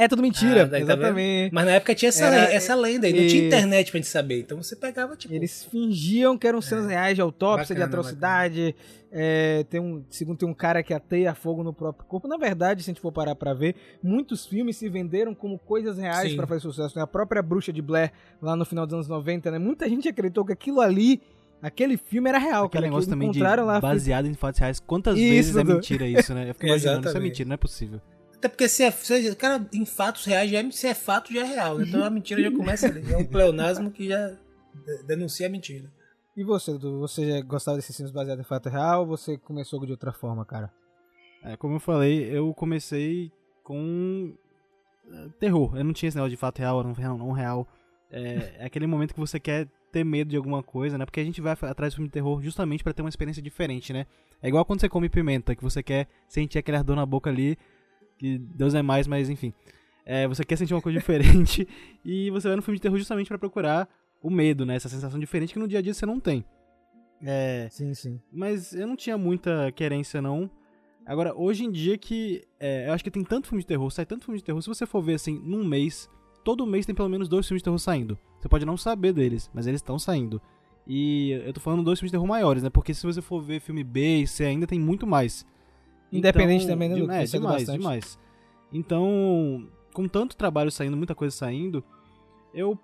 É 0.01 0.07
tudo 0.07 0.21
mentira, 0.21 0.61
Ah, 0.61 0.65
daí 0.65 0.85
tá 0.85 0.93
exatamente. 0.93 1.53
Mas 1.53 1.65
na 1.65 1.71
época 1.73 1.93
tinha 1.93 2.07
essa, 2.07 2.23
Era- 2.25 2.35
lenda, 2.37 2.53
essa 2.53 2.73
lenda 2.73 3.05
aí, 3.07 3.11
não 3.13 3.27
tinha 3.27 3.43
e- 3.43 3.47
internet 3.47 3.91
pra 3.91 3.97
gente 3.99 4.07
saber. 4.09 4.39
Então 4.39 4.63
você 4.63 4.73
pegava, 4.73 5.13
tipo. 5.17 5.33
Eles 5.33 5.65
fingiam 5.65 6.37
que 6.37 6.47
eram 6.47 6.61
cenas 6.61 6.87
reais 6.87 7.15
de 7.15 7.21
autópsia, 7.21 7.75
de 7.75 7.81
É. 7.81 7.85
Bacana, 7.85 7.99
atrocidade. 7.99 8.75
É, 9.11 9.65
tem 9.69 9.81
um, 9.81 10.01
segundo 10.09 10.37
tem 10.37 10.47
um 10.47 10.53
cara 10.53 10.81
que 10.83 10.93
ateia 10.93 11.35
fogo 11.35 11.63
no 11.63 11.73
próprio 11.73 12.05
corpo. 12.07 12.29
Na 12.29 12.37
verdade, 12.37 12.81
se 12.81 12.89
a 12.89 12.93
gente 12.93 13.01
for 13.01 13.11
parar 13.11 13.35
pra 13.35 13.53
ver, 13.53 13.75
muitos 14.01 14.45
filmes 14.45 14.77
se 14.77 14.87
venderam 14.87 15.35
como 15.35 15.59
coisas 15.59 15.97
reais 15.97 16.33
pra 16.33 16.47
fazer 16.47 16.61
sucesso. 16.61 16.95
né? 16.97 17.03
A 17.03 17.07
própria 17.07 17.41
Bruxa 17.41 17.73
de 17.73 17.81
Blair, 17.81 18.13
lá 18.41 18.55
no 18.55 18.63
final 18.63 18.85
dos 18.85 18.93
anos 18.93 19.07
90, 19.09 19.51
né? 19.51 19.59
Muita 19.59 19.89
gente 19.89 20.07
acreditou 20.07 20.45
que 20.45 20.53
aquilo 20.53 20.79
ali, 20.79 21.19
aquele 21.61 21.97
filme 21.97 22.29
era 22.29 22.37
real, 22.37 22.67
Aquele 22.67 22.69
cara. 22.69 22.83
que 22.85 22.89
negócio 22.89 23.09
também 23.09 23.31
de 23.31 23.37
encontraram 23.39 23.65
lá. 23.65 23.81
baseado 23.81 24.27
em 24.27 24.33
fatos 24.33 24.59
reais. 24.61 24.79
Quantas 24.79 25.17
Isso, 25.17 25.29
vezes 25.29 25.55
é 25.57 25.63
mentira 25.65 26.07
isso, 26.07 26.33
né? 26.33 26.49
Eu 26.49 26.53
fico 26.53 26.67
imaginando, 26.67 27.07
isso 27.09 27.17
é 27.17 27.19
mentira, 27.19 27.49
não 27.49 27.55
é 27.55 27.57
possível. 27.57 27.99
Até 28.39 28.47
porque 28.47 28.69
se 28.69 28.83
é, 28.83 28.89
se 28.91 29.27
é- 29.27 29.35
cara, 29.35 29.67
em 29.73 29.85
fatos 29.85 30.23
reais, 30.25 30.49
já 30.49 30.59
é, 30.59 30.71
se 30.71 30.87
é 30.87 30.93
fato, 30.93 31.33
já 31.33 31.41
é 31.41 31.43
real. 31.43 31.81
Então 31.81 32.01
a 32.03 32.09
mentira 32.09 32.41
já 32.41 32.51
começa 32.51 32.87
ali. 32.87 33.11
É 33.11 33.17
um 33.17 33.25
pleonasmo 33.25 33.91
que 33.91 34.07
já 34.07 34.29
de- 34.29 35.03
denuncia 35.05 35.47
a 35.47 35.49
mentira. 35.49 35.91
E 36.37 36.43
você, 36.43 36.71
Dudu? 36.71 36.99
Você 37.01 37.27
já 37.29 37.41
gostava 37.41 37.75
desses 37.77 37.93
filmes 37.95 38.13
baseados 38.13 38.43
em 38.43 38.47
fato 38.47 38.69
real 38.69 39.01
ou 39.01 39.07
você 39.07 39.37
começou 39.37 39.85
de 39.85 39.91
outra 39.91 40.13
forma, 40.13 40.45
cara? 40.45 40.71
É, 41.43 41.57
como 41.57 41.75
eu 41.75 41.79
falei, 41.81 42.23
eu 42.35 42.53
comecei 42.53 43.29
com 43.61 44.33
eh, 45.11 45.27
terror. 45.37 45.75
Eu 45.75 45.83
não 45.83 45.91
tinha 45.91 46.07
esse 46.07 46.15
negócio 46.15 46.31
de 46.31 46.37
fato 46.37 46.59
real, 46.59 46.81
não 46.81 46.93
real, 46.93 47.17
não 47.17 47.31
real. 47.31 47.67
É, 48.09 48.55
é 48.59 48.65
aquele 48.65 48.87
momento 48.87 49.13
que 49.13 49.19
você 49.19 49.37
quer 49.37 49.67
ter 49.91 50.05
medo 50.05 50.29
de 50.29 50.37
alguma 50.37 50.63
coisa, 50.63 50.97
né? 50.97 51.05
Porque 51.05 51.19
a 51.19 51.23
gente 51.23 51.41
vai 51.41 51.51
atrás 51.53 51.91
do 51.93 51.97
filme 51.97 52.07
de 52.07 52.13
terror 52.13 52.41
justamente 52.41 52.83
pra 52.85 52.93
ter 52.93 53.01
uma 53.01 53.09
experiência 53.09 53.41
diferente, 53.43 53.91
né? 53.91 54.05
É 54.41 54.47
igual 54.47 54.63
quando 54.63 54.79
você 54.79 54.87
come 54.87 55.09
pimenta, 55.09 55.55
que 55.55 55.63
você 55.63 55.83
quer 55.83 56.07
sentir 56.27 56.57
aquele 56.59 56.77
ardor 56.77 56.95
na 56.95 57.05
boca 57.05 57.29
ali, 57.29 57.57
que 58.19 58.37
Deus 58.37 58.75
é 58.75 58.81
mais, 58.83 59.07
mas 59.07 59.29
enfim. 59.29 59.51
É, 60.05 60.27
você 60.27 60.43
quer 60.43 60.57
sentir 60.57 60.73
uma 60.73 60.81
coisa 60.81 60.97
diferente 60.99 61.67
e 62.05 62.29
você 62.29 62.47
vai 62.47 62.55
no 62.55 62.61
filme 62.61 62.77
de 62.77 62.81
terror 62.81 62.97
justamente 62.97 63.27
pra 63.27 63.37
procurar 63.39 63.89
o 64.21 64.29
medo, 64.29 64.65
né? 64.65 64.75
Essa 64.75 64.89
sensação 64.89 65.19
diferente 65.19 65.53
que 65.53 65.59
no 65.59 65.67
dia 65.67 65.79
a 65.79 65.81
dia 65.81 65.93
você 65.93 66.05
não 66.05 66.19
tem. 66.19 66.43
É, 67.21 67.67
Sim, 67.71 67.93
sim. 67.93 68.19
mas 68.31 68.73
eu 68.73 68.87
não 68.87 68.95
tinha 68.95 69.17
muita 69.17 69.71
querência, 69.71 70.21
não. 70.21 70.49
Agora, 71.05 71.33
hoje 71.35 71.65
em 71.65 71.71
dia 71.71 71.97
que. 71.97 72.43
é, 72.59 72.87
eu 72.87 72.93
acho 72.93 73.03
que 73.03 73.09
tem 73.11 73.23
tanto 73.23 73.47
filme 73.47 73.61
de 73.61 73.67
terror, 73.67 73.89
sai 73.89 74.05
tanto 74.05 74.25
filme 74.25 74.37
de 74.37 74.43
terror. 74.43 74.61
Se 74.61 74.67
você 74.67 74.85
for 74.85 75.01
ver 75.01 75.15
assim, 75.15 75.41
num 75.43 75.65
mês, 75.65 76.09
todo 76.43 76.65
mês 76.67 76.85
tem 76.85 76.93
pelo 76.93 77.09
menos 77.09 77.27
dois 77.27 77.47
filmes 77.47 77.61
de 77.61 77.65
terror 77.65 77.79
saindo. 77.79 78.17
Você 78.39 78.47
pode 78.47 78.65
não 78.65 78.77
saber 78.77 79.11
deles, 79.11 79.49
mas 79.53 79.67
eles 79.67 79.79
estão 79.79 79.97
saindo. 79.97 80.41
E 80.87 81.31
eu 81.45 81.53
tô 81.53 81.59
falando 81.59 81.83
dois 81.83 81.99
filmes 81.99 82.11
de 82.11 82.15
terror 82.15 82.27
maiores, 82.27 82.63
né? 82.63 82.69
Porque 82.69 82.93
se 82.93 83.05
você 83.05 83.21
for 83.21 83.41
ver 83.41 83.59
filme 83.59 83.83
B 83.83 84.21
e 84.21 84.27
C, 84.27 84.45
ainda 84.45 84.65
tem 84.65 84.79
muito 84.79 85.05
mais. 85.05 85.45
Independente 86.11 86.65
também, 86.65 86.89
né, 86.89 86.95
Lucas? 86.95 87.33
É, 87.33 87.37
demais, 87.37 87.55
bastante. 87.55 87.77
demais. 87.77 88.19
Então, 88.71 89.67
com 89.93 90.07
tanto 90.07 90.35
trabalho 90.35 90.71
saindo, 90.71 90.97
muita 90.97 91.15
coisa 91.15 91.35
saindo, 91.35 91.83
eu 92.53 92.77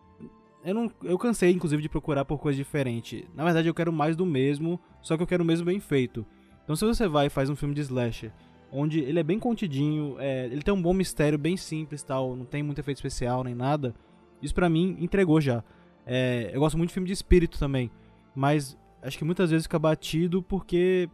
eu 0.63 0.74
não 0.74 0.92
eu 1.04 1.18
cansei 1.18 1.51
inclusive 1.51 1.81
de 1.81 1.89
procurar 1.89 2.25
por 2.25 2.39
coisa 2.39 2.57
diferente. 2.57 3.27
Na 3.36 3.44
verdade, 3.44 3.68
eu 3.68 3.74
quero 3.74 3.94
mais 3.94 4.16
do 4.16 4.25
mesmo, 4.25 4.80
só 5.01 5.16
que 5.16 5.24
eu 5.24 5.27
quero 5.27 5.44
o 5.44 5.45
mesmo 5.45 5.66
bem 5.66 5.80
feito. 5.80 6.25
Então, 6.63 6.75
se 6.75 6.83
você 6.86 7.07
vai 7.07 7.27
e 7.27 7.30
faz 7.30 7.50
um 7.50 7.56
filme 7.56 7.75
de 7.75 7.81
slasher, 7.81 8.31
onde 8.72 9.00
ele 9.00 9.19
é 9.19 9.24
bem 9.24 9.39
contidinho, 9.39 10.16
é, 10.19 10.45
ele 10.45 10.62
tem 10.63 10.74
um 10.74 10.81
bom 10.81 10.94
mistério, 10.94 11.38
bem 11.38 11.56
simples, 11.56 12.04
tal, 12.04 12.36
não 12.36 12.45
tem 12.45 12.63
muito 12.63 12.80
efeito 12.80 12.98
especial 12.98 13.44
nem 13.44 13.54
nada. 13.54 13.94
Isso 14.42 14.54
pra 14.54 14.69
mim 14.69 14.98
entregou 15.00 15.39
já. 15.39 15.63
É, 16.06 16.50
eu 16.54 16.60
gosto 16.60 16.78
muito 16.78 16.89
de 16.89 16.94
filme 16.94 17.07
de 17.07 17.13
espírito 17.13 17.57
também, 17.57 17.89
mas 18.36 18.78
acho 19.01 19.18
que 19.18 19.24
muitas 19.24 19.51
vezes 19.51 19.66
fica 19.66 19.80
batido 19.80 20.42
porque 20.42 21.10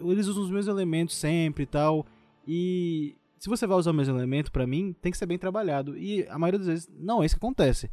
eles 0.00 0.26
usam 0.26 0.44
os 0.44 0.50
mesmos 0.50 0.68
elementos 0.68 1.16
sempre 1.16 1.64
e 1.64 1.66
tal. 1.66 2.06
E 2.46 3.16
se 3.38 3.48
você 3.48 3.66
vai 3.66 3.76
usar 3.76 3.90
o 3.90 3.94
mesmo 3.94 4.16
elemento, 4.16 4.50
pra 4.50 4.66
mim, 4.66 4.94
tem 5.00 5.12
que 5.12 5.18
ser 5.18 5.26
bem 5.26 5.38
trabalhado. 5.38 5.96
E 5.96 6.26
a 6.28 6.38
maioria 6.38 6.58
das 6.58 6.68
vezes 6.68 6.90
não 6.98 7.22
é 7.22 7.26
isso 7.26 7.34
que 7.34 7.44
acontece. 7.44 7.90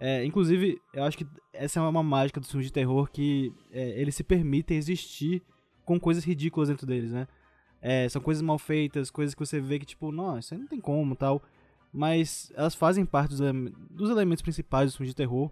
É, 0.00 0.24
inclusive, 0.24 0.80
eu 0.94 1.04
acho 1.04 1.18
que 1.18 1.26
essa 1.52 1.80
é 1.80 1.82
uma 1.82 2.02
mágica 2.02 2.38
dos 2.38 2.50
filmes 2.50 2.66
de 2.66 2.72
terror 2.72 3.10
que 3.10 3.52
é, 3.72 4.00
eles 4.00 4.14
se 4.14 4.22
permitem 4.22 4.76
existir 4.76 5.42
com 5.84 5.98
coisas 5.98 6.24
ridículas 6.24 6.68
dentro 6.68 6.86
deles, 6.86 7.10
né? 7.10 7.26
É, 7.80 8.08
são 8.08 8.20
coisas 8.20 8.42
mal 8.42 8.58
feitas, 8.58 9.10
coisas 9.10 9.34
que 9.34 9.40
você 9.40 9.60
vê 9.60 9.78
que, 9.78 9.86
tipo, 9.86 10.12
não, 10.12 10.38
isso 10.38 10.54
aí 10.54 10.60
não 10.60 10.66
tem 10.66 10.80
como 10.80 11.16
tal. 11.16 11.42
Mas 11.92 12.52
elas 12.54 12.74
fazem 12.74 13.04
parte 13.04 13.30
dos, 13.30 13.40
dos 13.90 14.10
elementos 14.10 14.42
principais 14.42 14.90
dos 14.90 14.96
filmes 14.96 15.10
de 15.10 15.16
terror. 15.16 15.50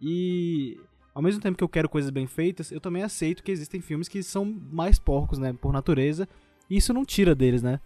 E 0.00 0.78
ao 1.18 1.22
mesmo 1.22 1.40
tempo 1.40 1.58
que 1.58 1.64
eu 1.64 1.68
quero 1.68 1.88
coisas 1.88 2.12
bem 2.12 2.28
feitas, 2.28 2.70
eu 2.70 2.80
também 2.80 3.02
aceito 3.02 3.42
que 3.42 3.50
existem 3.50 3.80
filmes 3.80 4.06
que 4.06 4.22
são 4.22 4.44
mais 4.44 5.00
porcos, 5.00 5.36
né? 5.36 5.52
Por 5.52 5.72
natureza. 5.72 6.28
E 6.70 6.76
isso 6.76 6.94
não 6.94 7.04
tira 7.04 7.34
deles, 7.34 7.60
né? 7.60 7.80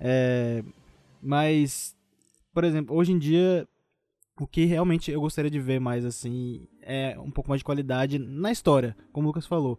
É, 0.00 0.64
mas, 1.22 1.96
por 2.52 2.64
exemplo, 2.64 2.96
hoje 2.96 3.12
em 3.12 3.20
dia, 3.20 3.68
o 4.36 4.48
que 4.48 4.64
realmente 4.64 5.12
eu 5.12 5.20
gostaria 5.20 5.48
de 5.48 5.60
ver 5.60 5.78
mais, 5.78 6.04
assim, 6.04 6.66
é 6.80 7.16
um 7.20 7.30
pouco 7.30 7.50
mais 7.50 7.60
de 7.60 7.64
qualidade 7.64 8.18
na 8.18 8.50
história, 8.50 8.96
como 9.12 9.28
o 9.28 9.30
Lucas 9.30 9.46
falou. 9.46 9.78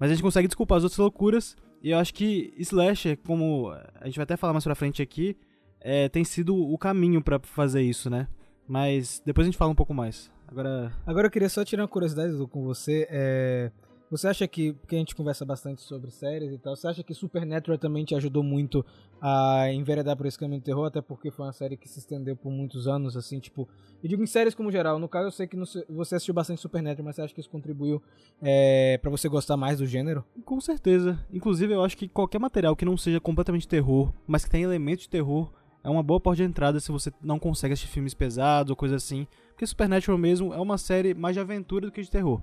Mas 0.00 0.10
a 0.10 0.14
gente 0.14 0.22
consegue 0.22 0.48
desculpar 0.48 0.78
as 0.78 0.84
outras 0.84 0.98
loucuras. 0.98 1.54
E 1.82 1.90
eu 1.90 1.98
acho 1.98 2.14
que 2.14 2.54
Slasher, 2.56 3.18
como 3.26 3.68
a 4.00 4.06
gente 4.06 4.16
vai 4.16 4.22
até 4.22 4.38
falar 4.38 4.54
mais 4.54 4.64
pra 4.64 4.74
frente 4.74 5.02
aqui, 5.02 5.36
é, 5.82 6.08
tem 6.08 6.24
sido 6.24 6.56
o 6.56 6.78
caminho 6.78 7.22
pra 7.22 7.38
fazer 7.40 7.82
isso, 7.82 8.08
né? 8.08 8.26
Mas 8.66 9.20
depois 9.22 9.44
a 9.44 9.48
gente 9.50 9.58
fala 9.58 9.70
um 9.70 9.74
pouco 9.74 9.92
mais. 9.92 10.30
Agora, 10.48 10.92
Agora 11.06 11.26
eu 11.26 11.30
queria 11.30 11.48
só 11.48 11.64
tirar 11.64 11.82
uma 11.82 11.88
curiosidade 11.88 12.32
Dudu, 12.32 12.48
com 12.48 12.64
você. 12.64 13.06
É, 13.10 13.70
você 14.10 14.26
acha 14.26 14.48
que, 14.48 14.72
porque 14.72 14.96
a 14.96 14.98
gente 14.98 15.14
conversa 15.14 15.44
bastante 15.44 15.82
sobre 15.82 16.10
séries 16.10 16.50
e 16.50 16.58
tal, 16.58 16.74
você 16.74 16.88
acha 16.88 17.02
que 17.02 17.12
Supernatural 17.12 17.76
também 17.76 18.06
te 18.06 18.14
ajudou 18.14 18.42
muito 18.42 18.84
a 19.20 19.70
enveredar 19.70 20.16
por 20.16 20.24
esse 20.24 20.38
caminho 20.38 20.60
do 20.62 20.64
terror? 20.64 20.86
Até 20.86 21.02
porque 21.02 21.30
foi 21.30 21.44
uma 21.44 21.52
série 21.52 21.76
que 21.76 21.86
se 21.86 21.98
estendeu 21.98 22.34
por 22.34 22.50
muitos 22.50 22.88
anos, 22.88 23.16
assim, 23.16 23.38
tipo. 23.38 23.68
Eu 24.02 24.08
digo 24.08 24.22
em 24.22 24.26
séries 24.26 24.54
como 24.54 24.72
geral. 24.72 24.98
No 24.98 25.08
caso, 25.08 25.26
eu 25.26 25.32
sei 25.32 25.46
que 25.46 25.56
você 25.56 26.14
assistiu 26.14 26.32
bastante 26.32 26.62
Supernatural, 26.62 27.04
mas 27.04 27.16
você 27.16 27.22
acha 27.22 27.34
que 27.34 27.40
isso 27.40 27.50
contribuiu 27.50 28.02
é, 28.40 28.98
para 29.02 29.10
você 29.10 29.28
gostar 29.28 29.58
mais 29.58 29.78
do 29.78 29.86
gênero? 29.86 30.24
Com 30.44 30.60
certeza. 30.60 31.18
Inclusive, 31.30 31.74
eu 31.74 31.84
acho 31.84 31.96
que 31.96 32.08
qualquer 32.08 32.38
material 32.38 32.74
que 32.74 32.86
não 32.86 32.96
seja 32.96 33.20
completamente 33.20 33.68
terror, 33.68 34.10
mas 34.26 34.44
que 34.44 34.50
tenha 34.50 34.64
elementos 34.64 35.02
de 35.02 35.10
terror, 35.10 35.52
é 35.88 35.90
uma 35.90 36.02
boa 36.02 36.20
porta 36.20 36.36
de 36.36 36.42
entrada 36.48 36.78
se 36.80 36.92
você 36.92 37.10
não 37.22 37.38
consegue 37.38 37.72
assistir 37.72 37.90
filmes 37.92 38.12
pesados 38.14 38.70
ou 38.70 38.76
coisa 38.76 38.96
assim. 38.96 39.26
Porque 39.50 39.66
Supernatural 39.66 40.18
mesmo 40.18 40.52
é 40.52 40.58
uma 40.60 40.76
série 40.78 41.14
mais 41.14 41.34
de 41.34 41.40
aventura 41.40 41.86
do 41.86 41.92
que 41.92 42.02
de 42.02 42.10
terror. 42.10 42.42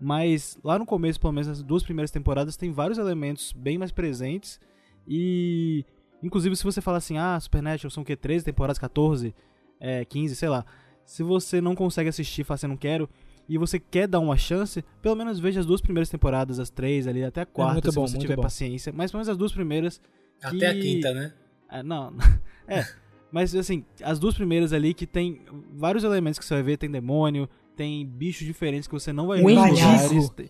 Mas 0.00 0.58
lá 0.64 0.78
no 0.78 0.86
começo, 0.86 1.20
pelo 1.20 1.32
menos 1.32 1.48
nas 1.48 1.62
duas 1.62 1.82
primeiras 1.82 2.10
temporadas, 2.10 2.56
tem 2.56 2.70
vários 2.72 2.98
elementos 2.98 3.52
bem 3.52 3.76
mais 3.78 3.92
presentes. 3.92 4.58
E. 5.06 5.84
Inclusive, 6.22 6.56
se 6.56 6.64
você 6.64 6.80
fala 6.80 6.98
assim, 6.98 7.16
ah, 7.16 7.38
Supernatural 7.38 7.90
são 7.90 8.02
o 8.02 8.06
quê? 8.06 8.16
13 8.16 8.44
temporadas, 8.44 8.76
14, 8.78 9.32
é, 9.78 10.04
15, 10.04 10.34
sei 10.34 10.48
lá. 10.48 10.64
Se 11.04 11.22
você 11.22 11.60
não 11.60 11.76
consegue 11.76 12.08
assistir, 12.08 12.42
fala 12.42 12.56
assim, 12.56 12.66
não 12.66 12.76
quero, 12.76 13.08
e 13.48 13.56
você 13.56 13.78
quer 13.78 14.08
dar 14.08 14.18
uma 14.18 14.36
chance, 14.36 14.84
pelo 15.00 15.14
menos 15.14 15.38
veja 15.38 15.60
as 15.60 15.66
duas 15.66 15.80
primeiras 15.80 16.08
temporadas, 16.10 16.58
as 16.58 16.70
três 16.70 17.06
ali, 17.06 17.22
até 17.22 17.42
a 17.42 17.46
quarta, 17.46 17.74
muito 17.74 17.90
se 17.92 17.94
bom, 17.94 18.06
você 18.06 18.14
muito 18.14 18.22
tiver 18.22 18.34
bom. 18.36 18.42
paciência. 18.42 18.92
Mas 18.94 19.10
pelo 19.12 19.18
menos 19.20 19.28
as 19.28 19.36
duas 19.36 19.52
primeiras. 19.52 20.00
Até 20.42 20.66
a 20.66 20.74
que- 20.74 20.80
quinta, 20.80 21.14
né? 21.14 21.32
É, 21.70 21.82
não. 21.82 22.14
É. 22.70 22.84
Mas 23.32 23.54
assim, 23.54 23.82
as 24.02 24.18
duas 24.18 24.34
primeiras 24.34 24.74
ali 24.74 24.92
que 24.92 25.06
tem 25.06 25.40
vários 25.72 26.04
elementos 26.04 26.38
que 26.38 26.44
você 26.44 26.52
vai 26.52 26.62
ver, 26.62 26.76
tem 26.76 26.90
demônio, 26.90 27.48
tem 27.74 28.06
bichos 28.06 28.46
diferentes 28.46 28.86
que 28.86 28.92
você 28.92 29.10
não 29.10 29.26
vai 29.26 29.42
O 29.42 29.46
ver 29.46 29.54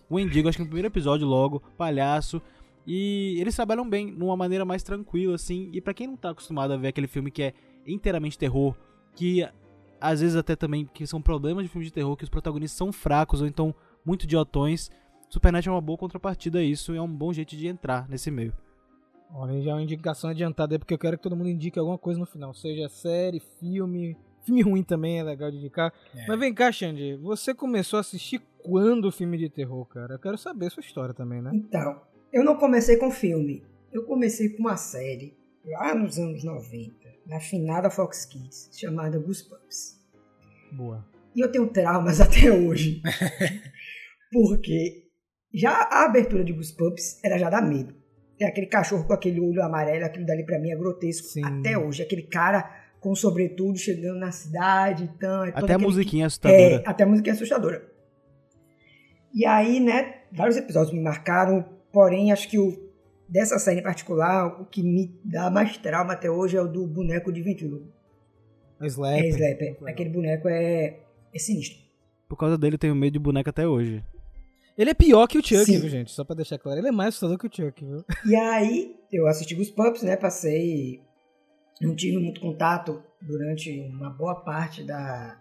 O 0.09 0.19
Endigo, 0.19 0.49
acho 0.49 0.57
que 0.57 0.63
no 0.63 0.67
primeiro 0.67 0.89
episódio 0.89 1.25
logo, 1.25 1.61
palhaço. 1.77 2.41
E 2.85 3.37
eles 3.39 3.55
trabalham 3.55 3.89
bem, 3.89 4.11
numa 4.11 4.35
maneira 4.35 4.65
mais 4.65 4.83
tranquila, 4.83 5.35
assim. 5.35 5.69
E 5.71 5.79
pra 5.79 5.93
quem 5.93 6.07
não 6.07 6.17
tá 6.17 6.31
acostumado 6.31 6.73
a 6.73 6.77
ver 6.77 6.89
aquele 6.89 7.07
filme 7.07 7.31
que 7.31 7.43
é 7.43 7.53
inteiramente 7.87 8.37
terror, 8.37 8.75
que 9.15 9.47
às 10.01 10.19
vezes 10.19 10.35
até 10.35 10.57
também 10.57 10.89
que 10.93 11.07
são 11.07 11.21
problemas 11.21 11.63
de 11.63 11.69
filme 11.69 11.85
de 11.85 11.93
terror, 11.93 12.17
que 12.17 12.25
os 12.25 12.29
protagonistas 12.29 12.77
são 12.77 12.91
fracos 12.91 13.39
ou 13.39 13.47
então 13.47 13.73
muito 14.05 14.23
idiotões, 14.23 14.89
Supernet 15.29 15.69
é 15.69 15.71
uma 15.71 15.79
boa 15.79 15.97
contrapartida 15.97 16.59
a 16.59 16.63
isso 16.63 16.93
e 16.93 16.97
é 16.97 17.01
um 17.01 17.07
bom 17.07 17.31
jeito 17.31 17.55
de 17.55 17.67
entrar 17.67 18.09
nesse 18.09 18.31
meio. 18.31 18.51
Olha, 19.31 19.61
já 19.61 19.71
é 19.71 19.73
uma 19.73 19.83
indicação 19.83 20.29
adiantada 20.29 20.73
aí, 20.73 20.79
porque 20.79 20.93
eu 20.93 20.97
quero 20.97 21.17
que 21.17 21.23
todo 21.23 21.35
mundo 21.35 21.49
indique 21.49 21.77
alguma 21.77 21.97
coisa 21.97 22.19
no 22.19 22.25
final. 22.25 22.53
Seja 22.53 22.89
série, 22.89 23.39
filme. 23.59 24.17
Filme 24.43 24.61
ruim 24.61 24.83
também 24.83 25.19
é 25.19 25.23
legal 25.23 25.51
de 25.51 25.57
indicar. 25.57 25.93
É. 26.15 26.27
Mas 26.27 26.39
vem 26.39 26.53
cá, 26.53 26.71
Xande. 26.71 27.15
Você 27.17 27.53
começou 27.53 27.97
a 27.97 27.99
assistir 27.99 28.41
quando 28.63 29.05
o 29.05 29.11
filme 29.11 29.37
de 29.37 29.49
terror, 29.49 29.85
cara? 29.85 30.15
Eu 30.15 30.19
quero 30.19 30.37
saber 30.37 30.67
a 30.67 30.69
sua 30.69 30.81
história 30.81 31.13
também, 31.13 31.41
né? 31.41 31.51
Então, 31.53 32.01
eu 32.33 32.43
não 32.43 32.57
comecei 32.57 32.97
com 32.97 33.11
filme. 33.11 33.63
Eu 33.91 34.05
comecei 34.05 34.49
com 34.49 34.59
uma 34.59 34.77
série 34.77 35.37
lá 35.65 35.93
nos 35.93 36.17
anos 36.17 36.43
90, 36.43 36.93
na 37.27 37.39
finada 37.39 37.89
Fox 37.89 38.25
Kids, 38.25 38.69
chamada 38.73 39.19
Goosebumps. 39.19 39.99
Boa. 40.71 41.05
E 41.35 41.41
eu 41.41 41.51
tenho 41.51 41.67
traumas 41.67 42.19
até 42.21 42.51
hoje. 42.51 43.01
Porque 44.31 45.07
já 45.53 45.71
a 45.71 46.05
abertura 46.05 46.43
de 46.43 46.53
Goosebumps 46.53 47.23
era 47.23 47.37
já 47.37 47.49
dá 47.49 47.61
medo. 47.61 47.98
Tem 48.39 48.47
aquele 48.47 48.67
cachorro 48.67 49.03
com 49.03 49.11
aquele 49.11 49.41
olho 49.41 49.61
amarelo, 49.61 50.05
aquilo 50.05 50.25
dali 50.25 50.45
pra 50.45 50.57
mim 50.57 50.71
é 50.71 50.75
grotesco 50.75 51.27
Sim. 51.27 51.43
até 51.43 51.77
hoje. 51.77 52.01
Aquele 52.01 52.23
cara 52.23 52.71
com 53.01 53.13
sobretudo 53.13 53.77
chegando 53.77 54.17
na 54.17 54.31
cidade 54.31 55.03
e 55.03 55.19
tal. 55.19 55.43
é 55.45 55.49
Até 55.53 55.73
a 55.73 55.77
musiquinha 55.77 56.23
É, 56.23 56.27
assustadora. 56.27 56.83
até 56.85 57.03
a 57.03 57.07
é 57.07 57.29
assustadora. 57.31 57.85
E 59.33 59.45
aí, 59.45 59.81
né, 59.81 60.21
vários 60.31 60.55
episódios 60.55 60.93
me 60.93 61.01
marcaram, 61.01 61.65
porém, 61.91 62.31
acho 62.31 62.49
que 62.49 62.57
o 62.57 62.89
dessa 63.27 63.59
série 63.59 63.81
em 63.81 63.83
particular, 63.83 64.59
o 64.61 64.65
que 64.65 64.81
me 64.81 65.19
dá 65.23 65.51
mais 65.51 65.77
trauma 65.77 66.13
até 66.13 66.31
hoje 66.31 66.55
é 66.57 66.61
o 66.61 66.67
do 66.67 66.87
boneco 66.87 67.31
de 67.31 67.41
ventríloco. 67.41 67.87
A 68.79 68.87
Slap. 68.87 69.19
É, 69.19 69.27
Slap. 69.27 69.59
Muito 69.59 69.73
legal. 69.81 69.87
Aquele 69.89 70.09
boneco 70.09 70.47
é, 70.47 70.99
é 71.33 71.39
sinistro. 71.39 71.77
Por 72.27 72.37
causa 72.37 72.57
dele 72.57 72.75
eu 72.75 72.79
tenho 72.79 72.95
medo 72.95 73.13
de 73.13 73.19
boneca 73.19 73.49
até 73.49 73.67
hoje. 73.67 74.01
Ele 74.79 74.91
é 74.91 74.93
pior 74.93 75.27
que 75.27 75.37
o 75.37 75.45
Chuck, 75.45 75.65
Sim. 75.65 75.79
viu, 75.81 75.89
gente? 75.89 76.09
Só 76.11 76.23
pra 76.23 76.33
deixar 76.37 76.57
claro. 76.57 76.79
Ele 76.79 76.87
é 76.87 76.91
mais 76.91 77.09
assustador 77.09 77.37
que 77.37 77.47
o 77.47 77.51
Chuck, 77.53 77.83
viu? 77.83 78.05
E 78.25 78.33
aí, 78.33 78.95
eu 79.11 79.27
assisti 79.27 79.53
Goosebumps, 79.53 80.03
né, 80.03 80.15
passei... 80.15 81.01
Não 81.81 81.95
tive 81.95 82.17
muito 82.17 82.39
contato 82.41 83.01
durante 83.21 83.79
uma 83.81 84.09
boa 84.09 84.35
parte 84.35 84.83
da, 84.83 85.37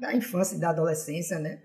da 0.00 0.14
infância 0.14 0.56
e 0.56 0.58
da 0.58 0.70
adolescência, 0.70 1.38
né? 1.38 1.60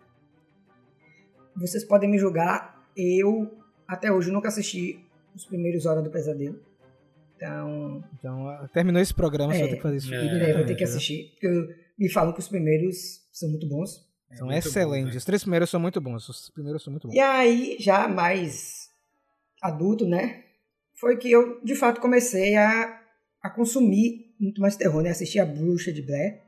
Vocês 1.55 1.83
podem 1.85 2.09
me 2.09 2.17
julgar, 2.17 2.85
eu 2.95 3.49
até 3.87 4.11
hoje 4.11 4.31
nunca 4.31 4.49
assisti 4.49 4.99
os 5.35 5.45
primeiros 5.45 5.85
Hora 5.85 6.01
do 6.01 6.09
Pesadelo. 6.09 6.59
Então, 7.37 8.03
Então, 8.19 8.67
terminou 8.73 9.01
esse 9.01 9.13
programa, 9.13 9.53
você 9.53 9.59
É. 9.59 9.61
vai 9.61 9.69
ter 9.69 9.75
que 9.77 9.81
fazer 9.81 9.95
isso. 9.97 10.13
É. 10.13 10.17
eu 10.17 10.21
vou 10.23 10.29
ter 10.29 10.35
que 10.37 10.43
imediatamente, 10.45 10.83
assistir. 10.83 11.29
Porque 11.31 11.47
eu- 11.47 11.67
me 11.97 12.09
falam 12.09 12.33
que 12.33 12.39
os 12.39 12.49
primeiros 12.49 13.21
são 13.31 13.49
muito 13.49 13.65
bons. 13.67 14.08
São 14.37 14.47
É 14.47 14.53
muito 14.53 14.67
excelentes. 14.67 15.11
bom, 15.13 15.17
Os 15.17 15.25
três 15.25 15.41
primeiros 15.43 15.69
são 15.69 15.79
muito 15.79 15.99
bons. 16.01 16.29
Os 16.29 16.49
primeiros 16.51 16.83
são 16.83 16.91
muito 16.91 17.07
bons. 17.07 17.15
E 17.15 17.19
aí, 17.19 17.77
já 17.79 18.07
mais 18.07 18.89
adulto, 19.61 20.07
né? 20.07 20.43
Foi 20.99 21.17
que 21.17 21.31
eu, 21.31 21.61
de 21.63 21.75
fato, 21.75 21.99
comecei 22.01 22.55
a, 22.55 23.01
a 23.41 23.49
consumir 23.49 24.35
muito 24.39 24.61
mais 24.61 24.75
terror, 24.75 25.01
né? 25.01 25.09
Assisti 25.09 25.39
a 25.39 25.45
Bruxa 25.45 25.91
de 25.91 26.01
Blair. 26.01 26.41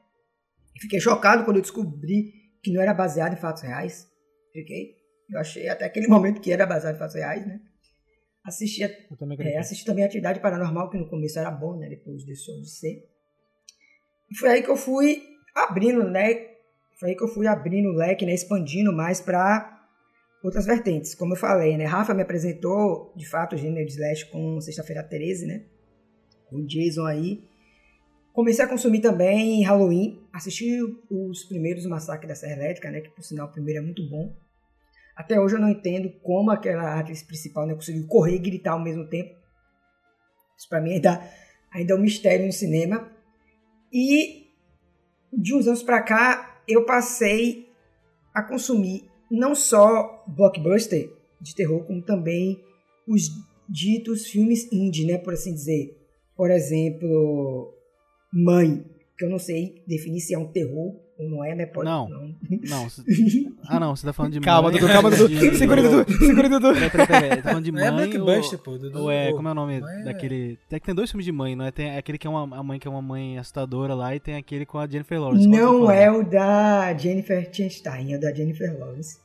Fiquei 0.80 1.00
chocado 1.00 1.44
quando 1.44 1.58
eu 1.58 1.62
descobri 1.62 2.34
que 2.64 2.72
não 2.72 2.82
era 2.82 2.94
baseado 2.94 3.34
em 3.34 3.38
fatos 3.38 3.64
reais. 3.64 4.08
Fiquei. 4.54 4.96
Eu 5.30 5.40
achei 5.40 5.68
até 5.70 5.86
aquele 5.86 6.08
momento 6.08 6.42
que 6.42 6.52
era 6.52 6.66
baseado 6.66 6.96
em 6.96 7.00
fatos 7.00 7.16
reais, 7.16 7.46
né? 7.48 7.60
Assisti, 8.44 8.84
a- 8.84 8.90
Eu 9.10 9.18
também 9.18 9.38
é, 9.40 9.58
assisti 9.58 9.86
também 9.86 10.04
Atividade 10.04 10.40
Paranormal, 10.40 10.90
que 10.90 10.98
no 10.98 11.08
começo 11.10 11.38
era 11.40 11.52
bom, 11.52 11.78
né? 11.78 11.88
Depois 11.90 12.26
deixou 12.26 12.60
de 12.62 12.70
ser. 12.70 13.04
E 14.30 14.38
foi 14.38 14.50
aí 14.50 14.64
que 14.64 14.70
eu 14.70 14.76
fui 14.78 15.24
abrindo, 15.56 16.04
né? 16.10 16.51
Foi 17.02 17.10
aí 17.10 17.16
que 17.16 17.24
eu 17.24 17.28
fui 17.28 17.48
abrindo 17.48 17.90
o 17.90 17.94
leque, 17.94 18.28
né? 18.28 18.32
Expandindo 18.32 18.94
mais 18.94 19.20
para 19.20 19.88
outras 20.44 20.68
vertentes. 20.68 21.16
Como 21.16 21.34
eu 21.34 21.36
falei, 21.36 21.76
né? 21.76 21.84
Rafa 21.84 22.14
me 22.14 22.22
apresentou, 22.22 23.12
de 23.16 23.28
fato, 23.28 23.56
o 23.56 23.58
gênero 23.58 23.84
de 23.84 23.92
slash 23.94 24.30
com 24.30 24.62
Sexta-feira 24.62 25.02
13, 25.02 25.48
né? 25.48 25.66
O 26.52 26.64
Jason 26.64 27.08
aí. 27.08 27.44
Comecei 28.32 28.64
a 28.64 28.68
consumir 28.68 29.02
também 29.02 29.64
Halloween. 29.64 30.24
Assisti 30.32 30.78
os 31.10 31.44
primeiros 31.46 31.88
Massacre 31.88 32.28
da 32.28 32.36
Serra 32.36 32.54
Elétrica, 32.54 32.92
né? 32.92 33.02
Que, 33.02 33.10
por 33.10 33.24
sinal, 33.24 33.48
o 33.48 33.52
primeiro 33.52 33.80
é 33.80 33.84
muito 33.84 34.08
bom. 34.08 34.38
Até 35.16 35.40
hoje 35.40 35.56
eu 35.56 35.60
não 35.60 35.70
entendo 35.70 36.08
como 36.22 36.52
aquela 36.52 37.00
atriz 37.00 37.24
principal 37.24 37.66
né, 37.66 37.74
conseguiu 37.74 38.06
correr 38.06 38.36
e 38.36 38.40
gritar 38.40 38.74
ao 38.74 38.84
mesmo 38.84 39.08
tempo. 39.08 39.36
Isso 40.56 40.70
pra 40.70 40.80
mim 40.80 40.94
ainda, 40.94 41.20
ainda 41.74 41.94
é 41.94 41.96
um 41.96 42.02
mistério 42.02 42.46
no 42.46 42.54
cinema. 42.54 43.12
E 43.92 44.52
de 45.34 45.56
uns 45.56 45.66
anos 45.66 45.82
pra 45.82 46.04
cá, 46.04 46.51
eu 46.68 46.86
passei 46.86 47.70
a 48.34 48.42
consumir 48.44 49.06
não 49.30 49.56
só 49.56 50.24
blockbuster 50.28 51.12
de 51.40 51.56
terror, 51.56 51.84
como 51.86 52.02
também 52.02 52.64
os 53.08 53.30
ditos 53.68 54.28
filmes 54.28 54.72
indie, 54.72 55.06
né, 55.06 55.18
por 55.18 55.34
assim 55.34 55.54
dizer. 55.54 55.98
Por 56.36 56.52
exemplo, 56.52 57.74
Mãe, 58.32 58.86
que 59.18 59.26
eu 59.26 59.30
não 59.30 59.40
sei 59.40 59.82
definir 59.88 60.22
se 60.22 60.34
é 60.34 60.38
um 60.38 60.52
terror 60.52 61.01
não 61.30 61.44
é, 61.44 61.56
né? 61.56 61.66
Pode, 61.66 61.86
Não. 61.90 62.08
Não, 62.70 62.90
cê- 62.90 63.02
ah 63.68 63.80
não, 63.80 63.96
você 63.96 64.06
tá 64.06 64.14
falando 64.14 64.34
de 64.34 64.40
Calma, 64.40 64.70
mãe. 64.72 64.80
Dudu, 64.80 64.92
calma, 64.92 65.10
Dudu. 65.10 65.28
de- 65.30 65.56
Segura, 65.58 65.82
Dudu. 65.82 66.12
Segura, 66.18 66.50
Dudu. 66.50 66.74
Peraí, 66.74 66.90
peraí, 66.90 67.08
peraí. 67.08 67.30
Tá 67.42 67.50
falando 67.50 67.64
de 67.66 67.72
Não 67.72 67.80
é 67.82 67.92
mãe 67.92 68.10
blockbuster, 68.10 68.60
ou, 68.60 68.64
pô. 68.66 68.78
Do, 68.78 69.00
ou 69.04 69.12
é, 69.12 69.32
como 69.34 69.48
é 69.48 69.52
o 69.52 69.56
nome 69.56 69.80
Mãe 69.82 70.02
é- 70.02 70.04
daquele... 70.04 70.58
Tem 70.70 70.80
que 70.80 70.86
tem 70.86 70.96
dois 70.96 71.10
filmes 71.12 71.26
de 71.26 71.32
mãe, 71.32 71.56
não 71.56 71.66
é? 71.66 71.72
Tem 71.72 71.98
aquele 71.98 72.18
que 72.18 72.28
é 72.28 72.30
uma 72.30 72.58
a 72.58 72.64
mãe 72.64 72.80
que 72.80 72.88
é 72.88 72.92
uma 72.92 73.02
mãe 73.02 73.38
assustadora 73.38 73.94
lá 73.94 74.16
e 74.16 74.20
tem 74.20 74.36
aquele 74.36 74.66
com 74.66 74.78
a 74.80 74.88
Jennifer 74.88 75.20
Lawrence. 75.22 75.48
Não 75.48 75.90
é 75.92 76.12
o 76.12 76.24
da 76.24 76.94
Jennifer 76.98 77.48
Chastain, 77.52 78.14
é 78.14 78.18
o 78.18 78.20
da 78.20 78.34
Jennifer 78.34 78.78
Lawrence. 78.80 79.18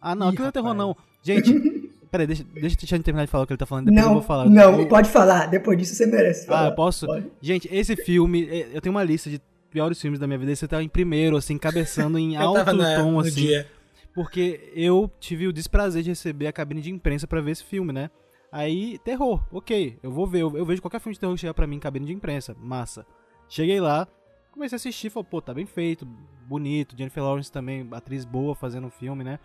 Ah, 0.00 0.14
não, 0.14 0.26
Ih, 0.26 0.28
aquilo 0.30 0.42
não 0.44 0.48
é 0.48 0.52
terror 0.52 0.74
não. 0.74 0.96
Gente, 1.22 1.90
peraí, 2.10 2.26
deixa, 2.26 2.42
deixa 2.54 2.74
o 2.74 2.78
Tiago 2.78 3.04
terminar 3.04 3.26
de 3.26 3.30
falar 3.30 3.44
o 3.44 3.46
que 3.46 3.52
ele 3.52 3.58
tá 3.58 3.66
falando, 3.66 3.84
depois 3.86 4.02
eu 4.02 4.08
Não, 4.08 4.14
vou 4.14 4.22
falar. 4.22 4.46
não, 4.48 4.80
Eu- 4.80 4.88
pode 4.88 5.08
falar. 5.10 5.46
Depois 5.46 5.76
disso 5.78 5.94
você 5.94 6.06
merece 6.06 6.46
falar. 6.46 6.62
Ah, 6.64 6.68
eu 6.70 6.74
posso? 6.74 7.06
Pode. 7.06 7.26
Gente, 7.42 7.68
esse 7.70 7.94
filme, 7.96 8.48
é, 8.48 8.68
eu 8.72 8.80
tenho 8.80 8.94
uma 8.94 9.04
lista 9.04 9.28
de 9.28 9.38
piores 9.70 10.00
filmes 10.00 10.18
da 10.18 10.26
minha 10.26 10.38
vida, 10.38 10.52
esse 10.52 10.66
tá 10.66 10.82
em 10.82 10.88
primeiro, 10.88 11.36
assim, 11.36 11.56
cabeçando 11.56 12.18
em 12.18 12.36
alto 12.38 12.72
na, 12.72 12.96
tom, 12.96 13.20
assim. 13.20 13.30
dia. 13.30 13.66
Porque 14.14 14.72
eu 14.74 15.10
tive 15.20 15.46
o 15.46 15.52
desprazer 15.52 16.02
de 16.02 16.10
receber 16.10 16.48
a 16.48 16.52
cabine 16.52 16.80
de 16.80 16.90
imprensa 16.90 17.26
pra 17.26 17.40
ver 17.40 17.52
esse 17.52 17.64
filme, 17.64 17.92
né? 17.92 18.10
Aí, 18.52 18.98
terror, 19.04 19.44
ok, 19.52 19.98
eu 20.02 20.10
vou 20.10 20.26
ver. 20.26 20.40
Eu, 20.40 20.56
eu 20.56 20.66
vejo 20.66 20.82
qualquer 20.82 21.00
filme 21.00 21.14
de 21.14 21.20
terror 21.20 21.34
que 21.34 21.40
chegar 21.40 21.54
pra 21.54 21.66
mim 21.66 21.76
em 21.76 21.80
cabine 21.80 22.06
de 22.06 22.12
imprensa, 22.12 22.56
massa. 22.58 23.06
Cheguei 23.48 23.80
lá, 23.80 24.08
comecei 24.50 24.74
a 24.74 24.78
assistir, 24.78 25.10
falei, 25.10 25.28
pô, 25.30 25.40
tá 25.40 25.54
bem 25.54 25.66
feito, 25.66 26.04
bonito. 26.46 26.96
Jennifer 26.98 27.22
Lawrence 27.22 27.50
também, 27.50 27.86
atriz 27.92 28.24
boa 28.24 28.54
fazendo 28.54 28.88
um 28.88 28.90
filme, 28.90 29.22
né? 29.22 29.38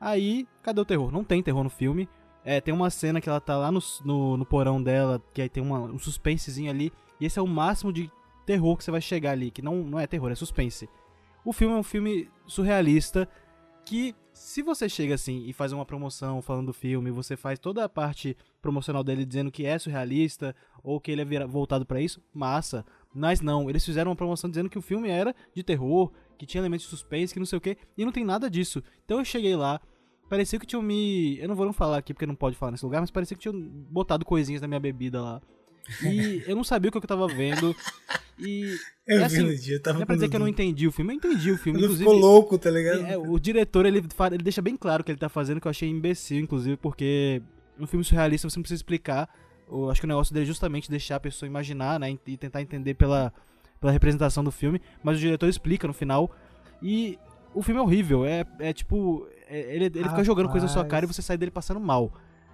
Aí, 0.00 0.48
cadê 0.62 0.80
o 0.80 0.84
terror? 0.84 1.12
Não 1.12 1.22
tem 1.22 1.42
terror 1.42 1.62
no 1.62 1.70
filme. 1.70 2.08
É, 2.44 2.60
tem 2.60 2.74
uma 2.74 2.90
cena 2.90 3.20
que 3.20 3.28
ela 3.28 3.40
tá 3.40 3.56
lá 3.56 3.70
no, 3.70 3.78
no, 4.04 4.36
no 4.36 4.44
porão 4.44 4.82
dela, 4.82 5.22
que 5.32 5.40
aí 5.40 5.48
tem 5.48 5.62
uma, 5.62 5.78
um 5.78 5.98
suspensezinho 5.98 6.70
ali. 6.70 6.92
E 7.20 7.26
esse 7.26 7.38
é 7.38 7.42
o 7.42 7.46
máximo 7.46 7.92
de 7.92 8.10
terror 8.46 8.76
que 8.76 8.84
você 8.84 8.90
vai 8.90 9.00
chegar 9.00 9.32
ali, 9.32 9.50
que 9.50 9.62
não, 9.62 9.76
não 9.76 9.98
é 9.98 10.06
terror, 10.06 10.30
é 10.30 10.34
suspense. 10.34 10.88
O 11.44 11.52
filme 11.52 11.74
é 11.74 11.78
um 11.78 11.82
filme 11.82 12.28
surrealista 12.46 13.28
que 13.84 14.14
se 14.32 14.62
você 14.62 14.88
chega 14.88 15.14
assim 15.14 15.44
e 15.46 15.52
faz 15.52 15.72
uma 15.72 15.84
promoção 15.84 16.40
falando 16.40 16.66
do 16.66 16.72
filme, 16.72 17.10
você 17.10 17.36
faz 17.36 17.58
toda 17.58 17.84
a 17.84 17.88
parte 17.88 18.36
promocional 18.60 19.04
dele 19.04 19.24
dizendo 19.24 19.50
que 19.50 19.66
é 19.66 19.78
surrealista 19.78 20.54
ou 20.82 21.00
que 21.00 21.10
ele 21.10 21.22
é 21.22 21.46
voltado 21.46 21.84
pra 21.84 22.00
isso, 22.00 22.22
massa. 22.32 22.84
Mas 23.14 23.40
não, 23.40 23.68
eles 23.68 23.84
fizeram 23.84 24.10
uma 24.10 24.16
promoção 24.16 24.48
dizendo 24.48 24.70
que 24.70 24.78
o 24.78 24.82
filme 24.82 25.08
era 25.08 25.34
de 25.54 25.62
terror, 25.62 26.10
que 26.38 26.46
tinha 26.46 26.60
elementos 26.60 26.84
de 26.84 26.90
suspense, 26.90 27.32
que 27.32 27.40
não 27.40 27.46
sei 27.46 27.58
o 27.58 27.60
que, 27.60 27.76
e 27.96 28.04
não 28.04 28.12
tem 28.12 28.24
nada 28.24 28.48
disso. 28.48 28.82
Então 29.04 29.18
eu 29.18 29.24
cheguei 29.24 29.54
lá, 29.54 29.80
parecia 30.28 30.58
que 30.58 30.66
tinham 30.66 30.82
me. 30.82 31.38
Eu 31.38 31.48
não 31.48 31.54
vou 31.54 31.66
não 31.66 31.72
falar 31.72 31.98
aqui 31.98 32.14
porque 32.14 32.26
não 32.26 32.34
pode 32.34 32.56
falar 32.56 32.72
nesse 32.72 32.84
lugar, 32.84 33.00
mas 33.00 33.10
parecia 33.10 33.36
que 33.36 33.42
tinham 33.42 33.60
botado 33.90 34.24
coisinhas 34.24 34.62
na 34.62 34.68
minha 34.68 34.80
bebida 34.80 35.20
lá. 35.20 35.42
E 36.02 36.42
eu 36.46 36.56
não 36.56 36.64
sabia 36.64 36.88
o 36.88 36.92
que 36.92 36.98
eu 36.98 37.02
tava 37.02 37.26
vendo. 37.28 37.74
E. 38.38 38.76
Eu 39.04 39.16
é 39.16 39.18
vi 39.18 39.24
assim, 39.24 39.42
no 39.42 39.56
dia, 39.56 39.74
eu 39.74 39.82
tava 39.82 39.96
Não 39.96 40.02
é 40.04 40.06
pra 40.06 40.14
dizer 40.14 40.28
que 40.28 40.36
eu 40.36 40.40
não 40.40 40.46
entendi 40.46 40.86
o 40.86 40.92
filme, 40.92 41.12
eu 41.12 41.16
entendi 41.16 41.50
o 41.50 41.58
filme. 41.58 41.76
Ele 41.76 41.86
Inclusive, 41.86 42.08
ficou 42.08 42.20
louco, 42.20 42.56
tá 42.56 42.70
ligado? 42.70 43.04
é, 43.04 43.18
o 43.18 43.36
diretor, 43.36 43.84
ele, 43.84 43.98
ele 43.98 44.42
deixa 44.44 44.62
bem 44.62 44.76
claro 44.76 45.02
o 45.02 45.04
que 45.04 45.10
ele 45.10 45.18
tá 45.18 45.28
fazendo, 45.28 45.60
que 45.60 45.66
eu 45.66 45.70
achei 45.70 45.88
imbecil, 45.88 46.38
inclusive, 46.38 46.76
porque 46.76 47.42
um 47.80 47.84
filme 47.84 48.04
surrealista 48.04 48.48
você 48.48 48.56
não 48.60 48.62
precisa 48.62 48.78
explicar. 48.78 49.28
Eu 49.68 49.90
acho 49.90 50.00
que 50.00 50.04
o 50.04 50.08
negócio 50.08 50.32
dele 50.32 50.44
é 50.44 50.46
justamente 50.46 50.88
deixar 50.88 51.16
a 51.16 51.20
pessoa 51.20 51.48
imaginar, 51.48 51.98
né, 51.98 52.16
e 52.24 52.36
tentar 52.36 52.62
entender 52.62 52.94
pela, 52.94 53.32
pela 53.80 53.90
representação 53.92 54.44
do 54.44 54.52
filme, 54.52 54.80
mas 55.02 55.16
o 55.16 55.20
diretor 55.20 55.48
explica 55.48 55.88
no 55.88 55.92
final. 55.92 56.30
E 56.80 57.18
o 57.52 57.60
filme 57.60 57.80
é 57.80 57.82
horrível, 57.82 58.24
é, 58.24 58.46
é 58.60 58.72
tipo. 58.72 59.26
é- 59.48 59.74
ele 59.74 59.86
ele 59.86 60.08
fica 60.08 60.22
jogando 60.22 60.48
coisa 60.48 60.66
na 60.66 60.72
sua 60.72 60.84
cara 60.84 61.04
e 61.04 61.08
você 61.08 61.20
sai 61.22 61.36
dele 61.36 61.50
passando 61.50 61.80
mal. 61.80 62.12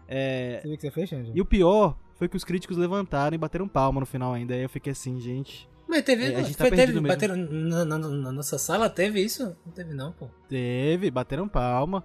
É, 0.09 0.61
Você 0.63 0.69
viu 0.69 0.75
o 0.75 0.79
que 0.79 0.83
você 0.87 0.91
fez, 0.91 1.11
Xande? 1.11 1.31
e 1.35 1.41
o 1.43 1.45
pior 1.45 1.95
foi 2.19 2.29
que 2.29 2.37
os 2.37 2.45
críticos 2.45 2.77
levantaram 2.77 3.35
e 3.35 3.39
bateram 3.39 3.67
palma 3.69 4.01
no 4.01 4.07
final 4.07 4.35
ainda. 4.35 4.53
Aí 4.55 4.63
eu 4.63 4.69
fiquei 4.69 4.93
assim, 4.93 5.19
gente. 5.21 5.69
Mas 5.89 6.03
teve. 6.03 6.25
É, 6.33 6.37
a 6.37 6.43
gente 6.43 6.57
tá 6.57 6.67
foi, 6.67 6.77
teve 6.77 6.93
mesmo. 6.93 7.09
bateram 7.09 7.35
na, 7.37 7.85
na- 7.85 7.99
na 7.99 8.33
nossa 8.33 8.59
sala, 8.59 8.91
teve 8.91 9.21
isso? 9.23 9.57
Não 9.65 9.73
teve, 9.73 9.95
não, 9.95 10.13
pô. 10.13 10.29
Teve, 10.49 11.11
bateram 11.11 11.49
palma. 11.49 12.05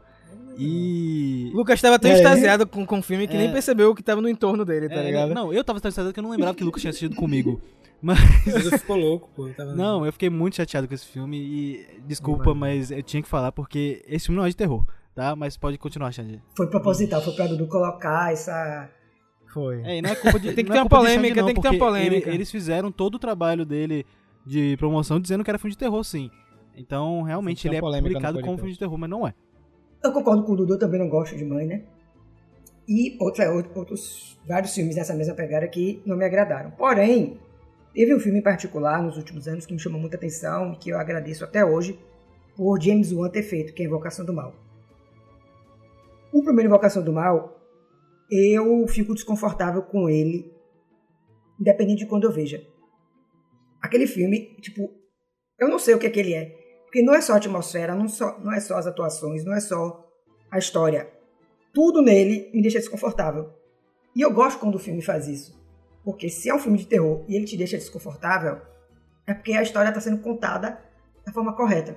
E. 0.58 1.52
Lucas 1.54 1.82
tava 1.82 1.98
tão 2.00 2.12
É. 2.12 2.16
extasiado 2.16 2.66
com, 2.68 2.86
com 2.86 3.00
o 3.00 3.04
filme 3.04 3.28
que 3.28 3.36
É. 3.36 3.40
nem 3.40 3.52
percebeu 3.52 3.90
o 3.92 3.96
que 3.96 4.04
tava 4.04 4.22
no 4.22 4.30
entorno 4.30 4.64
dele, 4.64 4.88
tá 4.88 4.96
É, 4.96 5.04
ligado? 5.06 5.34
Não, 5.34 5.52
eu 5.54 5.64
tava 5.64 5.80
tão 5.82 5.90
estressado 5.90 6.14
que 6.14 6.20
eu 6.20 6.24
não 6.24 6.30
lembrava 6.32 6.56
que 6.56 6.64
o 6.64 6.66
Lucas 6.66 6.82
tinha 6.82 6.90
assistido 6.90 7.16
comigo. 7.16 7.60
Mas. 8.02 8.20
Ficou 8.80 8.98
louco, 8.98 9.30
pô. 9.36 9.48
eu 9.48 9.54
Tava... 9.54 9.74
Não, 9.76 10.06
eu 10.06 10.12
fiquei 10.12 10.30
muito 10.30 10.56
chateado 10.58 10.88
com 10.88 10.94
esse 10.94 11.06
filme 11.06 11.38
e. 11.38 11.86
Desculpa, 12.06 12.54
mas 12.54 12.92
eu 12.92 13.02
tinha 13.02 13.24
que 13.24 13.30
falar 13.30 13.52
porque 13.54 14.04
esse 14.08 14.26
filme 14.26 14.38
não 14.38 14.46
é 14.46 14.50
de 14.50 14.56
terror, 14.58 14.86
tá? 15.16 15.36
Mas 15.38 15.56
pode 15.56 15.78
continuar, 15.78 16.12
Xande. 16.12 16.42
Foi 16.56 16.68
proposital, 16.68 17.22
foi 17.22 17.34
pra 17.34 17.48
Dudu 17.48 17.66
colocar 17.68 18.32
essa. 18.34 18.90
Foi. 19.54 19.82
É, 19.84 19.98
e 19.98 20.02
não 20.02 20.10
é 20.10 20.16
culpa 20.16 20.40
de. 20.40 20.52
Tem 20.56 20.64
que 20.66 20.70
não 20.70 20.76
é 20.76 20.80
ter 20.80 20.84
uma 20.84 20.90
polêmica, 20.90 21.36
não, 21.42 21.46
tem 21.46 21.56
que 21.56 21.62
ter 21.62 21.70
uma 21.70 21.78
polêmica. 21.78 22.28
ele- 22.30 22.38
eles 22.38 22.50
fizeram 22.50 22.92
todo 22.92 23.16
o 23.16 23.20
trabalho 23.20 23.64
dele 23.66 24.04
de 24.46 24.76
promoção 24.78 25.20
dizendo 25.20 25.44
que 25.44 25.50
era 25.52 25.60
filme 25.60 25.72
de 25.72 25.78
terror, 25.78 26.04
sim. 26.04 26.30
Então, 26.76 27.22
realmente, 27.22 27.68
ele 27.68 27.80
ter 27.80 27.86
é 27.86 28.02
publicado 28.02 28.42
como 28.42 28.58
filme 28.58 28.74
de 28.74 28.80
terror, 28.80 28.98
mas 28.98 29.10
não 29.10 29.28
é. 29.28 29.34
Eu 30.04 30.12
concordo 30.12 30.44
com 30.44 30.54
o 30.54 30.56
Dudu, 30.56 30.74
eu 30.74 30.80
também 30.80 31.00
não 31.00 31.08
gosto 31.08 31.38
de 31.38 31.46
mãe, 31.46 31.68
né? 31.68 31.84
E 32.90 33.16
outra, 33.22 33.50
outros 33.76 34.38
vários 34.46 34.74
filmes 34.74 34.96
nessa 34.96 35.14
mesma 35.14 35.36
pegada 35.36 35.68
que 35.68 36.02
não 36.06 36.18
me 36.18 36.26
agradaram. 36.26 36.72
Porém, 36.72 37.38
teve 37.94 38.14
um 38.14 38.20
filme 38.20 38.40
em 38.40 38.42
particular 38.42 39.02
nos 39.04 39.18
últimos 39.18 39.48
anos 39.48 39.66
que 39.68 39.72
me 39.74 39.80
chamou 39.80 40.02
muita 40.02 40.18
atenção 40.18 40.74
e 40.74 40.76
que 40.78 40.90
eu 40.90 40.98
agradeço 41.00 41.44
até 41.46 41.64
hoje 41.64 41.98
por 42.58 42.82
James 42.82 43.12
Wan 43.14 43.30
ter 43.30 43.44
feito, 43.44 43.72
que 43.72 43.84
é 43.84 43.86
Invocação 43.86 44.26
do 44.26 44.34
Mal. 44.34 44.54
O 46.32 46.42
primeiro 46.44 46.68
Invocação 46.68 47.04
do 47.04 47.14
Mal, 47.14 47.53
eu 48.34 48.88
fico 48.88 49.14
desconfortável 49.14 49.84
com 49.84 50.10
ele, 50.10 50.52
independente 51.60 52.00
de 52.00 52.06
quando 52.06 52.24
eu 52.24 52.32
veja. 52.32 52.66
Aquele 53.82 54.08
filme, 54.08 54.56
tipo, 54.62 54.90
eu 55.60 55.68
não 55.68 55.78
sei 55.78 55.94
o 55.94 56.00
que 56.00 56.08
é 56.08 56.10
que 56.10 56.20
ele 56.20 56.34
é. 56.34 56.46
Porque 56.84 57.02
não 57.02 57.14
é 57.14 57.22
só 57.22 57.34
a 57.34 57.38
atmosfera, 57.38 57.96
não, 57.96 58.08
só, 58.08 58.40
não 58.40 58.54
é 58.54 58.60
só 58.60 58.78
as 58.78 58.88
atuações, 58.88 59.44
não 59.44 59.54
é 59.54 59.60
só 59.60 60.10
a 60.52 60.58
história. 60.58 61.12
Tudo 61.74 62.02
nele 62.02 62.52
me 62.54 62.62
deixa 62.62 62.80
desconfortável. 62.80 63.52
E 64.16 64.22
eu 64.22 64.32
gosto 64.32 64.60
quando 64.60 64.76
o 64.76 64.80
filme 64.80 65.02
faz 65.02 65.28
isso. 65.28 65.60
Porque 66.04 66.30
se 66.30 66.50
é 66.50 66.56
um 66.56 66.60
filme 66.60 66.78
de 66.78 66.86
terror 66.86 67.26
e 67.28 67.36
ele 67.36 67.46
te 67.46 67.58
deixa 67.58 67.78
desconfortável, 67.78 68.62
é 69.26 69.34
porque 69.34 69.54
a 69.54 69.64
história 69.64 69.90
está 69.90 70.00
sendo 70.00 70.22
contada 70.22 70.80
da 71.26 71.32
forma 71.32 71.56
correta. 71.56 71.96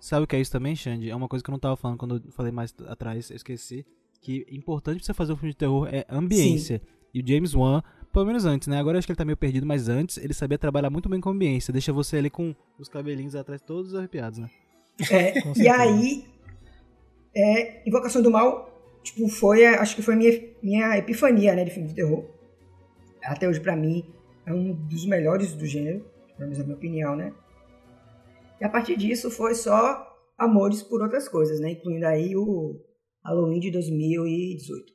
Sabe 0.00 0.24
o 0.24 0.26
que 0.26 0.36
é 0.36 0.40
isso 0.40 0.52
também, 0.52 0.74
Xande? 0.74 1.10
É 1.10 1.14
uma 1.14 1.28
coisa 1.28 1.44
que 1.44 1.50
eu 1.50 1.52
não 1.52 1.58
tava 1.58 1.76
falando 1.76 1.98
quando 1.98 2.22
eu 2.24 2.32
falei 2.32 2.50
mais 2.50 2.74
atrás, 2.86 3.30
eu 3.30 3.36
esqueci. 3.36 3.84
Que 4.20 4.46
importante 4.50 4.96
pra 4.98 5.06
você 5.06 5.14
fazer 5.14 5.32
um 5.32 5.36
filme 5.36 5.52
de 5.52 5.56
terror 5.58 5.88
é 5.90 6.04
ambiência. 6.08 6.80
E 7.14 7.20
o 7.20 7.26
James 7.26 7.54
Wan, 7.54 7.82
pelo 8.12 8.26
menos 8.26 8.44
antes, 8.44 8.68
né? 8.68 8.78
Agora 8.78 8.96
eu 8.96 8.98
acho 8.98 9.06
que 9.06 9.12
ele 9.12 9.16
tá 9.18 9.24
meio 9.24 9.36
perdido, 9.36 9.66
mas 9.66 9.88
antes 9.88 10.18
ele 10.18 10.34
sabia 10.34 10.58
trabalhar 10.58 10.90
muito 10.90 11.08
bem 11.08 11.20
com 11.20 11.30
ambiência. 11.30 11.72
Deixa 11.72 11.92
você 11.92 12.18
ali 12.18 12.28
com 12.30 12.54
os 12.78 12.88
cabelinhos 12.88 13.34
atrás 13.34 13.60
todos 13.62 13.94
arrepiados, 13.94 14.38
né? 14.38 14.50
É, 15.10 15.32
e 15.58 15.68
aí, 15.68 16.24
é, 17.34 17.88
Invocação 17.88 18.20
do 18.22 18.30
Mal, 18.30 18.70
tipo, 19.02 19.26
foi, 19.28 19.64
a- 19.64 19.80
acho 19.80 19.96
que 19.96 20.02
foi 20.02 20.14
a 20.14 20.16
minha, 20.16 20.42
minha 20.62 20.96
epifania, 20.98 21.54
né, 21.54 21.64
de 21.64 21.70
filme 21.70 21.88
de 21.88 21.94
terror. 21.94 22.24
Até 23.24 23.48
hoje, 23.48 23.60
pra 23.60 23.74
mim, 23.76 24.04
é 24.46 24.52
um 24.52 24.72
dos 24.74 25.06
melhores 25.06 25.54
do 25.54 25.64
gênero, 25.66 26.04
pelo 26.36 26.40
menos 26.50 26.58
na 26.58 26.64
minha 26.64 26.76
opinião, 26.76 27.16
né. 27.16 27.32
E 28.60 28.64
a 28.64 28.68
partir 28.68 28.96
disso 28.96 29.30
foi 29.30 29.54
só 29.54 30.06
amores 30.36 30.82
por 30.82 31.00
outras 31.02 31.26
coisas, 31.28 31.58
né, 31.60 31.70
incluindo 31.72 32.06
aí 32.06 32.36
o 32.36 32.76
Halloween 33.24 33.60
de 33.60 33.70
2018. 33.70 34.92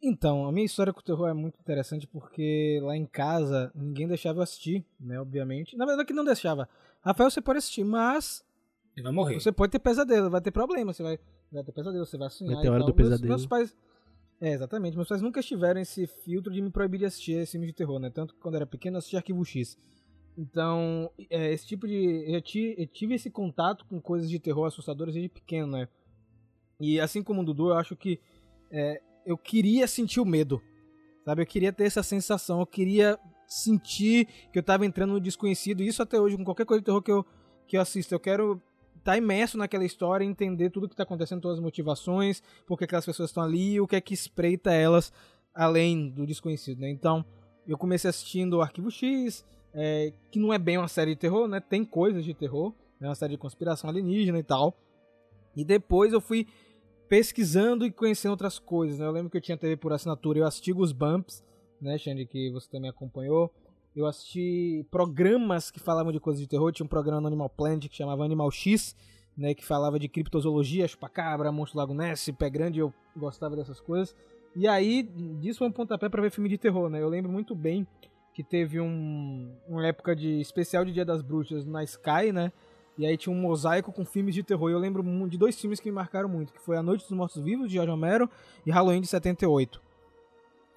Então, 0.00 0.46
a 0.46 0.52
minha 0.52 0.64
história 0.66 0.92
com 0.92 1.00
o 1.00 1.02
terror 1.02 1.28
é 1.28 1.32
muito 1.34 1.58
interessante 1.60 2.06
porque 2.06 2.78
lá 2.82 2.96
em 2.96 3.04
casa 3.04 3.72
ninguém 3.74 4.06
deixava 4.06 4.38
eu 4.38 4.42
assistir, 4.42 4.84
né? 4.98 5.20
Obviamente. 5.20 5.76
Na 5.76 5.84
verdade, 5.86 6.06
que 6.06 6.12
não 6.14 6.24
deixava. 6.24 6.68
Rafael, 7.00 7.30
você 7.30 7.40
pode 7.40 7.58
assistir, 7.58 7.84
mas 7.84 8.44
Ele 8.96 9.02
vai 9.02 9.12
morrer. 9.12 9.40
você 9.40 9.50
pode 9.50 9.72
ter 9.72 9.78
pesadelo, 9.80 10.30
vai 10.30 10.40
ter 10.40 10.52
problema, 10.52 10.92
você 10.92 11.02
vai, 11.02 11.18
vai 11.50 11.64
ter 11.64 11.72
pesadelo, 11.72 12.06
você 12.06 12.16
vai 12.16 12.30
sonhar. 12.30 12.54
Vai 12.54 12.62
ter 12.62 12.68
hora 12.68 12.80
do 12.84 12.86
Meus- 12.86 12.96
pesadelo. 12.96 13.28
Meus, 13.28 13.46
pais. 13.46 13.76
É, 14.40 14.52
exatamente. 14.52 14.94
Meus 14.96 15.08
pais 15.08 15.20
nunca 15.20 15.42
tiveram 15.42 15.80
esse 15.80 16.06
filtro 16.06 16.52
de 16.52 16.62
me 16.62 16.70
proibir 16.70 16.98
de 16.98 17.06
assistir 17.06 17.32
esse 17.32 17.52
filme 17.52 17.66
de 17.66 17.72
terror, 17.72 17.98
né? 17.98 18.08
Tanto 18.08 18.34
que 18.34 18.40
quando 18.40 18.54
era 18.54 18.66
pequeno 18.66 18.96
eu 18.96 18.98
assistia 18.98 19.18
Arquivo 19.18 19.44
X. 19.44 19.76
Então, 20.36 21.10
é, 21.28 21.52
esse 21.52 21.66
tipo 21.66 21.88
de. 21.88 22.24
Eu 22.32 22.40
ti- 22.40 22.74
eu 22.78 22.86
tive 22.86 23.14
esse 23.14 23.28
contato 23.28 23.84
com 23.86 24.00
coisas 24.00 24.30
de 24.30 24.38
terror 24.38 24.66
assustadoras 24.66 25.12
desde 25.14 25.28
pequeno, 25.28 25.72
né? 25.72 25.88
E 26.80 27.00
assim 27.00 27.22
como 27.22 27.42
o 27.42 27.44
Dudu, 27.44 27.70
eu 27.70 27.74
acho 27.74 27.96
que 27.96 28.20
é, 28.70 29.00
eu 29.26 29.36
queria 29.36 29.86
sentir 29.86 30.20
o 30.20 30.24
medo. 30.24 30.60
Sabe? 31.24 31.42
Eu 31.42 31.46
queria 31.46 31.72
ter 31.72 31.84
essa 31.84 32.02
sensação, 32.02 32.60
eu 32.60 32.66
queria 32.66 33.18
sentir 33.46 34.26
que 34.52 34.58
eu 34.58 34.62
tava 34.62 34.86
entrando 34.86 35.14
no 35.14 35.20
desconhecido. 35.20 35.82
Isso 35.82 36.02
até 36.02 36.20
hoje, 36.20 36.36
com 36.36 36.44
qualquer 36.44 36.64
coisa 36.64 36.80
de 36.80 36.86
terror 36.86 37.02
que 37.02 37.10
eu, 37.10 37.26
que 37.66 37.76
eu 37.76 37.80
assisto. 37.80 38.14
Eu 38.14 38.20
quero 38.20 38.62
estar 38.96 39.16
imerso 39.16 39.56
naquela 39.56 39.84
história, 39.84 40.24
entender 40.24 40.70
tudo 40.70 40.88
que 40.88 40.96
tá 40.96 41.02
acontecendo, 41.02 41.40
todas 41.40 41.58
as 41.58 41.62
motivações, 41.62 42.42
por 42.66 42.78
que 42.78 42.84
aquelas 42.84 43.06
pessoas 43.06 43.30
estão 43.30 43.42
ali 43.42 43.74
e 43.74 43.80
o 43.80 43.86
que 43.86 43.96
é 43.96 44.00
que 44.00 44.14
espreita 44.14 44.72
elas 44.72 45.12
além 45.54 46.10
do 46.10 46.26
desconhecido, 46.26 46.80
né? 46.80 46.90
Então, 46.90 47.24
eu 47.66 47.76
comecei 47.76 48.08
assistindo 48.08 48.54
o 48.54 48.62
Arquivo 48.62 48.90
X, 48.90 49.44
é, 49.74 50.12
que 50.30 50.38
não 50.38 50.52
é 50.52 50.58
bem 50.58 50.78
uma 50.78 50.88
série 50.88 51.14
de 51.14 51.20
terror, 51.20 51.48
né? 51.48 51.60
Tem 51.60 51.84
coisas 51.84 52.24
de 52.24 52.32
terror, 52.32 52.72
é 53.00 53.06
uma 53.06 53.14
série 53.14 53.32
de 53.32 53.38
conspiração 53.38 53.90
alienígena 53.90 54.38
e 54.38 54.42
tal. 54.42 54.76
E 55.56 55.64
depois 55.64 56.12
eu 56.12 56.20
fui 56.20 56.46
pesquisando 57.08 57.86
e 57.86 57.90
conhecendo 57.90 58.32
outras 58.32 58.58
coisas, 58.58 58.98
né? 58.98 59.06
Eu 59.06 59.10
lembro 59.10 59.30
que 59.30 59.36
eu 59.36 59.40
tinha 59.40 59.56
TV 59.56 59.76
por 59.76 59.92
assinatura, 59.92 60.38
eu 60.38 60.46
assisti 60.46 60.72
os 60.72 60.92
Bumps, 60.92 61.42
né, 61.80 61.96
Xande, 61.96 62.26
que 62.26 62.50
você 62.50 62.68
também 62.70 62.90
acompanhou. 62.90 63.52
Eu 63.96 64.06
assisti 64.06 64.86
programas 64.90 65.70
que 65.70 65.80
falavam 65.80 66.12
de 66.12 66.20
coisas 66.20 66.40
de 66.40 66.46
terror, 66.46 66.70
tinha 66.72 66.84
um 66.84 66.88
programa 66.88 67.20
no 67.20 67.26
Animal 67.26 67.48
Planet 67.48 67.88
que 67.88 67.96
chamava 67.96 68.24
Animal 68.24 68.50
X, 68.50 68.94
né, 69.36 69.54
que 69.54 69.64
falava 69.64 69.98
de 69.98 70.08
criptozoologia, 70.08 70.86
chupacabra, 70.86 71.50
monstro 71.50 71.78
lago 71.78 71.94
Ness, 71.94 72.28
pé 72.38 72.50
grande, 72.50 72.80
eu 72.80 72.92
gostava 73.16 73.56
dessas 73.56 73.80
coisas. 73.80 74.14
E 74.54 74.66
aí, 74.66 75.02
disso 75.40 75.60
foi 75.60 75.68
um 75.68 75.72
pontapé 75.72 76.08
pra 76.08 76.20
ver 76.20 76.30
filme 76.30 76.48
de 76.48 76.58
terror, 76.58 76.88
né? 76.88 77.00
Eu 77.00 77.08
lembro 77.08 77.30
muito 77.30 77.54
bem 77.54 77.86
que 78.34 78.42
teve 78.42 78.80
um, 78.80 79.52
uma 79.68 79.86
época 79.86 80.14
de 80.14 80.40
especial 80.40 80.84
de 80.84 80.92
Dia 80.92 81.04
das 81.04 81.22
Bruxas 81.22 81.64
na 81.64 81.82
Sky, 81.84 82.32
né? 82.32 82.52
E 82.98 83.06
aí 83.06 83.16
tinha 83.16 83.32
um 83.34 83.40
mosaico 83.40 83.92
com 83.92 84.04
filmes 84.04 84.34
de 84.34 84.42
terror. 84.42 84.68
E 84.68 84.72
eu 84.72 84.78
lembro 84.78 85.02
de 85.28 85.38
dois 85.38 85.58
filmes 85.58 85.78
que 85.78 85.88
me 85.88 85.94
marcaram 85.94 86.28
muito, 86.28 86.52
que 86.52 86.60
foi 86.60 86.76
A 86.76 86.82
Noite 86.82 87.02
dos 87.02 87.16
Mortos 87.16 87.40
Vivos, 87.40 87.68
de 87.68 87.74
George 87.74 87.90
Romero, 87.90 88.28
e 88.66 88.70
Halloween 88.72 89.00
de 89.00 89.06
78. 89.06 89.80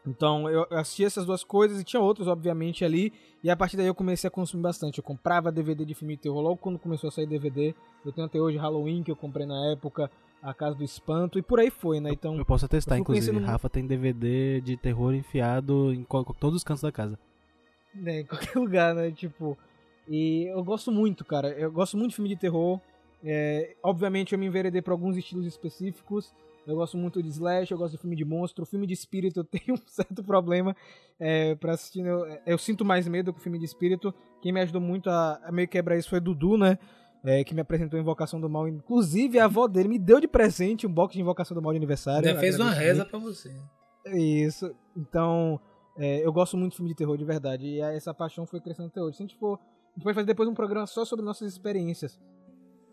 Então, 0.05 0.49
eu 0.49 0.65
assisti 0.71 1.03
essas 1.05 1.25
duas 1.25 1.43
coisas 1.43 1.79
e 1.79 1.83
tinha 1.83 1.99
outros, 2.01 2.27
obviamente, 2.27 2.83
ali. 2.83 3.13
E 3.43 3.49
a 3.51 3.55
partir 3.55 3.77
daí 3.77 3.85
eu 3.85 3.93
comecei 3.93 4.27
a 4.27 4.31
consumir 4.31 4.63
bastante. 4.63 4.97
Eu 4.97 5.03
comprava 5.03 5.51
DVD 5.51 5.85
de 5.85 5.93
filme 5.93 6.15
de 6.15 6.21
terror 6.23 6.41
logo 6.41 6.57
quando 6.57 6.79
começou 6.79 7.07
a 7.07 7.11
sair 7.11 7.27
DVD. 7.27 7.75
Eu 8.03 8.11
tenho 8.11 8.25
até 8.25 8.39
hoje 8.39 8.57
Halloween, 8.57 9.03
que 9.03 9.11
eu 9.11 9.15
comprei 9.15 9.45
na 9.45 9.71
época, 9.71 10.09
A 10.41 10.55
Casa 10.55 10.75
do 10.75 10.83
Espanto, 10.83 11.37
e 11.37 11.41
por 11.43 11.59
aí 11.59 11.69
foi, 11.69 11.99
né? 11.99 12.11
Então, 12.11 12.35
Eu 12.35 12.45
posso 12.45 12.65
atestar, 12.65 12.97
eu 12.97 13.03
fui 13.05 13.13
inclusive. 13.13 13.31
conhecendo- 13.31 13.51
Rafa 13.51 13.69
tem 13.69 13.85
DVD 13.85 14.59
de 14.61 14.75
terror 14.75 15.13
enfiado 15.13 15.93
em 15.93 16.03
todos 16.39 16.57
os 16.57 16.63
cantos 16.63 16.81
da 16.81 16.91
casa. 16.91 17.17
né, 17.93 18.21
em 18.21 18.25
qualquer 18.25 18.55
lugar, 18.57 18.95
né? 18.95 19.11
Tipo. 19.11 19.55
E 20.11 20.47
eu 20.47 20.61
gosto 20.61 20.91
muito, 20.91 21.23
cara. 21.23 21.47
Eu 21.57 21.71
gosto 21.71 21.97
muito 21.97 22.09
de 22.09 22.15
filme 22.17 22.27
de 22.27 22.35
terror. 22.35 22.81
É, 23.23 23.75
obviamente 23.81 24.33
eu 24.33 24.39
me 24.39 24.45
enveredei 24.45 24.81
pra 24.81 24.93
alguns 24.93 25.15
estilos 25.15 25.45
específicos. 25.45 26.35
Eu 26.67 26.75
gosto 26.75 26.97
muito 26.97 27.23
de 27.23 27.29
slash, 27.29 27.71
eu 27.71 27.77
gosto 27.77 27.93
de 27.93 27.97
filme 27.97 28.15
de 28.15 28.25
monstro. 28.25 28.65
Filme 28.65 28.85
de 28.85 28.93
espírito 28.93 29.39
eu 29.39 29.43
tenho 29.47 29.73
um 29.73 29.87
certo 29.87 30.21
problema 30.21 30.75
é, 31.17 31.55
pra 31.55 31.73
assistir. 31.73 32.05
Eu, 32.05 32.25
eu 32.45 32.57
sinto 32.57 32.83
mais 32.83 33.07
medo 33.07 33.31
com 33.31 33.39
filme 33.39 33.57
de 33.57 33.63
espírito. 33.63 34.13
Quem 34.41 34.51
me 34.51 34.59
ajudou 34.59 34.81
muito 34.81 35.09
a, 35.09 35.39
a 35.45 35.51
meio 35.51 35.69
quebrar 35.69 35.95
isso 35.95 36.09
foi 36.09 36.19
Dudu, 36.19 36.57
né? 36.57 36.77
É, 37.23 37.43
que 37.45 37.53
me 37.53 37.61
apresentou 37.61 37.97
Invocação 37.97 38.41
do 38.41 38.49
Mal. 38.49 38.67
Inclusive, 38.67 39.39
a 39.39 39.45
avó 39.45 39.65
dele 39.65 39.87
me 39.87 39.99
deu 39.99 40.19
de 40.19 40.27
presente 40.27 40.85
um 40.85 40.93
box 40.93 41.13
de 41.13 41.21
Invocação 41.21 41.55
do 41.55 41.61
Mal 41.61 41.71
de 41.71 41.77
aniversário. 41.77 42.27
Ainda 42.27 42.39
fez 42.39 42.59
uma 42.59 42.71
reza 42.71 43.05
pra 43.05 43.17
você. 43.17 43.55
Isso. 44.07 44.75
Então, 44.97 45.61
é, 45.97 46.25
eu 46.25 46.33
gosto 46.33 46.57
muito 46.57 46.71
de 46.71 46.77
filme 46.77 46.89
de 46.89 46.97
terror, 46.97 47.15
de 47.15 47.23
verdade. 47.23 47.65
E 47.65 47.79
essa 47.79 48.13
paixão 48.13 48.45
foi 48.45 48.59
crescendo 48.59 48.87
até 48.87 49.01
hoje. 49.01 49.17
Se 49.17 49.23
a 49.23 49.25
gente 49.27 49.37
for. 49.37 49.59
A 49.93 49.99
gente 49.99 50.05
vai 50.05 50.13
fazer 50.13 50.27
depois 50.27 50.47
um 50.47 50.53
programa 50.53 50.87
só 50.87 51.03
sobre 51.03 51.25
nossas 51.25 51.51
experiências. 51.51 52.19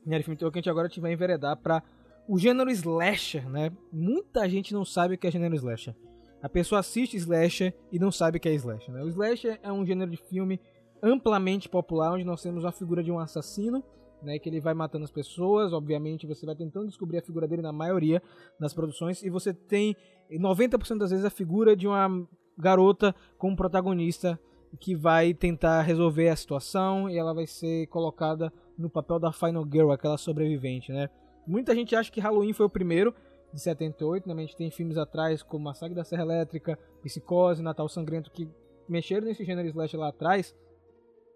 Né, 0.04 0.18
de 0.18 0.24
filme 0.24 0.36
que 0.36 0.44
a 0.44 0.50
gente 0.50 0.70
agora 0.70 0.88
tiver 0.88 1.12
enveredar 1.12 1.56
pra 1.56 1.82
o 2.28 2.38
gênero 2.38 2.70
slasher, 2.70 3.48
né? 3.48 3.70
Muita 3.92 4.48
gente 4.48 4.72
não 4.72 4.84
sabe 4.84 5.14
o 5.14 5.18
que 5.18 5.26
é 5.26 5.30
gênero 5.30 5.54
slasher. 5.54 5.94
A 6.42 6.48
pessoa 6.48 6.80
assiste 6.80 7.16
slasher 7.16 7.74
e 7.90 7.98
não 7.98 8.12
sabe 8.12 8.38
o 8.38 8.40
que 8.40 8.48
é 8.48 8.54
slasher, 8.54 8.92
né? 8.94 9.02
O 9.02 9.08
slasher 9.08 9.58
é 9.62 9.72
um 9.72 9.84
gênero 9.84 10.10
de 10.10 10.16
filme 10.16 10.60
amplamente 11.02 11.68
popular, 11.68 12.12
onde 12.12 12.24
nós 12.24 12.42
temos 12.42 12.64
a 12.64 12.72
figura 12.72 13.02
de 13.02 13.10
um 13.10 13.18
assassino, 13.18 13.82
né? 14.22 14.38
Que 14.38 14.48
ele 14.48 14.60
vai 14.60 14.74
matando 14.74 15.04
as 15.04 15.10
pessoas, 15.10 15.72
obviamente 15.72 16.26
você 16.26 16.44
vai 16.44 16.54
tentando 16.54 16.86
descobrir 16.86 17.18
a 17.18 17.22
figura 17.22 17.48
dele 17.48 17.62
na 17.62 17.72
maioria 17.72 18.22
das 18.58 18.74
produções, 18.74 19.22
e 19.22 19.30
você 19.30 19.52
tem 19.52 19.96
90% 20.30 20.98
das 20.98 21.10
vezes 21.10 21.24
a 21.24 21.30
figura 21.30 21.74
de 21.74 21.86
uma 21.86 22.26
garota 22.56 23.14
como 23.36 23.56
protagonista 23.56 24.38
que 24.76 24.94
vai 24.94 25.32
tentar 25.32 25.82
resolver 25.82 26.28
a 26.28 26.36
situação 26.36 27.08
e 27.08 27.16
ela 27.16 27.32
vai 27.32 27.46
ser 27.46 27.86
colocada 27.86 28.52
no 28.76 28.90
papel 28.90 29.18
da 29.18 29.32
Final 29.32 29.66
Girl, 29.70 29.90
aquela 29.90 30.16
sobrevivente, 30.16 30.92
né? 30.92 31.08
Muita 31.46 31.74
gente 31.74 31.96
acha 31.96 32.12
que 32.12 32.20
Halloween 32.20 32.52
foi 32.52 32.66
o 32.66 32.70
primeiro, 32.70 33.14
de 33.52 33.60
78, 33.60 34.28
né? 34.28 34.34
A 34.34 34.40
gente 34.40 34.56
tem 34.56 34.70
filmes 34.70 34.96
atrás 34.96 35.42
como 35.42 35.64
Massacre 35.64 35.94
da 35.94 36.04
Serra 36.04 36.22
Elétrica, 36.22 36.78
Psicose, 37.02 37.62
Natal 37.62 37.88
Sangrento, 37.88 38.30
que 38.30 38.48
mexeram 38.88 39.26
nesse 39.26 39.44
gênero 39.44 39.68
slash 39.68 39.96
lá 39.96 40.08
atrás. 40.08 40.54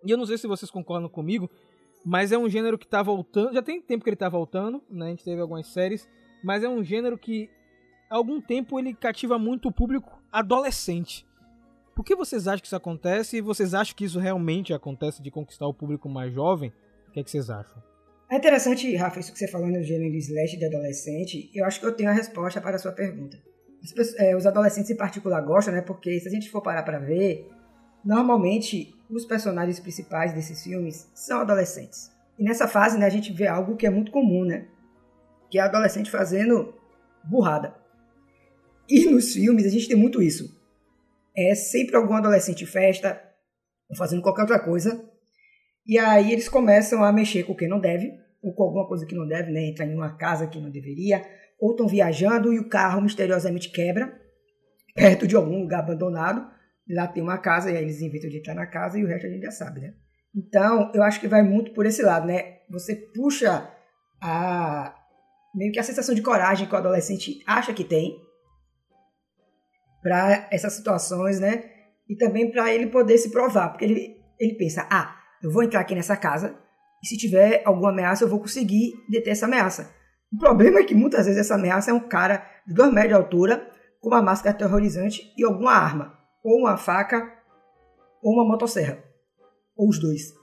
E 0.04 0.10
eu 0.10 0.18
não 0.18 0.26
sei 0.26 0.36
se 0.36 0.46
vocês 0.46 0.70
concordam 0.70 1.08
comigo, 1.08 1.50
mas 2.04 2.32
é 2.32 2.38
um 2.38 2.48
gênero 2.48 2.78
que 2.78 2.86
tá 2.86 3.02
voltando. 3.02 3.54
Já 3.54 3.62
tem 3.62 3.80
tempo 3.80 4.04
que 4.04 4.10
ele 4.10 4.16
tá 4.16 4.28
voltando, 4.28 4.82
né? 4.90 5.06
A 5.06 5.10
gente 5.10 5.24
teve 5.24 5.40
algumas 5.40 5.66
séries, 5.66 6.08
mas 6.44 6.62
é 6.62 6.68
um 6.68 6.82
gênero 6.82 7.16
que 7.16 7.48
há 8.10 8.16
algum 8.16 8.40
tempo 8.40 8.78
ele 8.78 8.94
cativa 8.94 9.38
muito 9.38 9.68
o 9.68 9.72
público 9.72 10.20
adolescente. 10.30 11.26
Por 11.94 12.04
que 12.04 12.16
vocês 12.16 12.48
acham 12.48 12.60
que 12.60 12.66
isso 12.66 12.76
acontece? 12.76 13.36
E 13.36 13.40
vocês 13.40 13.74
acham 13.74 13.94
que 13.94 14.04
isso 14.04 14.18
realmente 14.18 14.72
acontece 14.72 15.22
de 15.22 15.30
conquistar 15.30 15.66
o 15.66 15.74
público 15.74 16.08
mais 16.08 16.32
jovem? 16.32 16.72
O 17.08 17.12
que, 17.12 17.20
é 17.20 17.22
que 17.22 17.30
vocês 17.30 17.50
acham? 17.50 17.82
É 18.30 18.36
interessante, 18.36 18.94
Rafa, 18.96 19.20
isso 19.20 19.30
que 19.30 19.38
você 19.38 19.46
falou 19.46 19.68
no 19.68 19.82
gênero 19.82 20.14
slash 20.14 20.56
de 20.56 20.64
adolescente. 20.64 21.50
Eu 21.54 21.66
acho 21.66 21.78
que 21.78 21.84
eu 21.84 21.92
tenho 21.92 22.08
a 22.08 22.14
resposta 22.14 22.62
para 22.62 22.76
a 22.76 22.78
sua 22.78 22.92
pergunta. 22.92 23.38
É, 24.16 24.34
os 24.34 24.46
adolescentes 24.46 24.90
em 24.90 24.96
particular 24.96 25.42
gostam, 25.42 25.74
né? 25.74 25.82
Porque 25.82 26.18
se 26.18 26.28
a 26.28 26.30
gente 26.30 26.48
for 26.48 26.62
parar 26.62 26.82
para 26.82 26.98
ver, 26.98 27.46
normalmente 28.02 28.94
os 29.10 29.26
personagens 29.26 29.78
principais 29.78 30.32
desses 30.32 30.62
filmes 30.62 31.10
são 31.14 31.40
adolescentes. 31.40 32.10
E 32.38 32.42
nessa 32.42 32.66
fase, 32.66 32.96
né, 32.96 33.04
a 33.04 33.10
gente 33.10 33.32
vê 33.32 33.46
algo 33.46 33.76
que 33.76 33.86
é 33.86 33.90
muito 33.90 34.10
comum, 34.10 34.46
né? 34.46 34.66
Que 35.50 35.58
é 35.58 35.60
adolescente 35.60 36.10
fazendo 36.10 36.72
burrada. 37.22 37.74
E 38.88 39.04
nos 39.10 39.34
filmes 39.34 39.66
a 39.66 39.68
gente 39.68 39.88
tem 39.88 39.96
muito 39.96 40.22
isso. 40.22 40.61
É 41.36 41.54
sempre 41.54 41.96
algum 41.96 42.14
adolescente 42.14 42.64
em 42.64 42.66
festa, 42.66 43.20
ou 43.88 43.96
fazendo 43.96 44.22
qualquer 44.22 44.42
outra 44.42 44.58
coisa. 44.58 45.02
E 45.86 45.98
aí 45.98 46.32
eles 46.32 46.48
começam 46.48 47.02
a 47.02 47.12
mexer 47.12 47.44
com 47.44 47.54
quem 47.54 47.68
não 47.68 47.80
deve, 47.80 48.12
ou 48.42 48.54
com 48.54 48.62
alguma 48.64 48.86
coisa 48.86 49.06
que 49.06 49.14
não 49.14 49.26
deve, 49.26 49.50
né? 49.50 49.66
Entrar 49.66 49.86
em 49.86 49.94
uma 49.94 50.16
casa 50.16 50.46
que 50.46 50.60
não 50.60 50.70
deveria, 50.70 51.22
ou 51.60 51.72
estão 51.72 51.86
viajando 51.86 52.52
e 52.52 52.58
o 52.58 52.68
carro 52.68 53.00
misteriosamente 53.00 53.70
quebra 53.70 54.20
perto 54.94 55.26
de 55.26 55.34
algum 55.34 55.60
lugar 55.60 55.80
abandonado 55.80 56.52
lá 56.88 57.06
tem 57.06 57.22
uma 57.22 57.38
casa, 57.38 57.70
e 57.70 57.76
aí 57.76 57.82
eles 57.82 58.00
inventam 58.00 58.30
de 58.30 58.38
entrar 58.38 58.54
na 58.54 58.66
casa 58.66 58.98
e 58.98 59.04
o 59.04 59.08
resto 59.08 59.26
a 59.26 59.30
gente 59.30 59.42
já 59.42 59.50
sabe, 59.50 59.80
né? 59.80 59.94
Então, 60.34 60.90
eu 60.94 61.02
acho 61.02 61.20
que 61.20 61.28
vai 61.28 61.42
muito 61.42 61.72
por 61.72 61.86
esse 61.86 62.02
lado, 62.02 62.26
né? 62.26 62.58
Você 62.70 62.96
puxa 62.96 63.70
a 64.20 64.94
meio 65.54 65.72
que 65.72 65.78
a 65.78 65.82
sensação 65.82 66.14
de 66.14 66.22
coragem 66.22 66.66
que 66.66 66.74
o 66.74 66.78
adolescente 66.78 67.42
acha 67.46 67.74
que 67.74 67.84
tem 67.84 68.16
para 70.02 70.48
essas 70.50 70.72
situações, 70.74 71.40
né? 71.40 71.64
E 72.08 72.16
também 72.16 72.50
para 72.50 72.72
ele 72.72 72.88
poder 72.88 73.16
se 73.18 73.30
provar, 73.30 73.70
porque 73.70 73.84
ele, 73.84 74.16
ele 74.38 74.54
pensa: 74.54 74.86
ah, 74.90 75.16
eu 75.42 75.50
vou 75.50 75.62
entrar 75.62 75.80
aqui 75.80 75.94
nessa 75.94 76.16
casa 76.16 76.58
e 77.02 77.06
se 77.06 77.16
tiver 77.16 77.62
alguma 77.64 77.90
ameaça 77.90 78.24
eu 78.24 78.28
vou 78.28 78.40
conseguir 78.40 78.92
deter 79.08 79.32
essa 79.32 79.46
ameaça. 79.46 79.90
O 80.32 80.38
problema 80.38 80.80
é 80.80 80.84
que 80.84 80.94
muitas 80.94 81.26
vezes 81.26 81.40
essa 81.40 81.54
ameaça 81.54 81.90
é 81.90 81.94
um 81.94 82.08
cara 82.08 82.46
de 82.66 82.74
dois 82.74 82.92
metros 82.92 83.08
de 83.08 83.14
altura 83.14 83.68
com 84.00 84.08
uma 84.08 84.22
máscara 84.22 84.56
terrorizante 84.56 85.32
e 85.36 85.44
alguma 85.44 85.72
arma 85.72 86.18
ou 86.42 86.60
uma 86.60 86.76
faca 86.76 87.32
ou 88.22 88.34
uma 88.34 88.44
motosserra. 88.44 89.02
Ou 89.76 89.88
os 89.88 89.98
dois. 89.98 90.34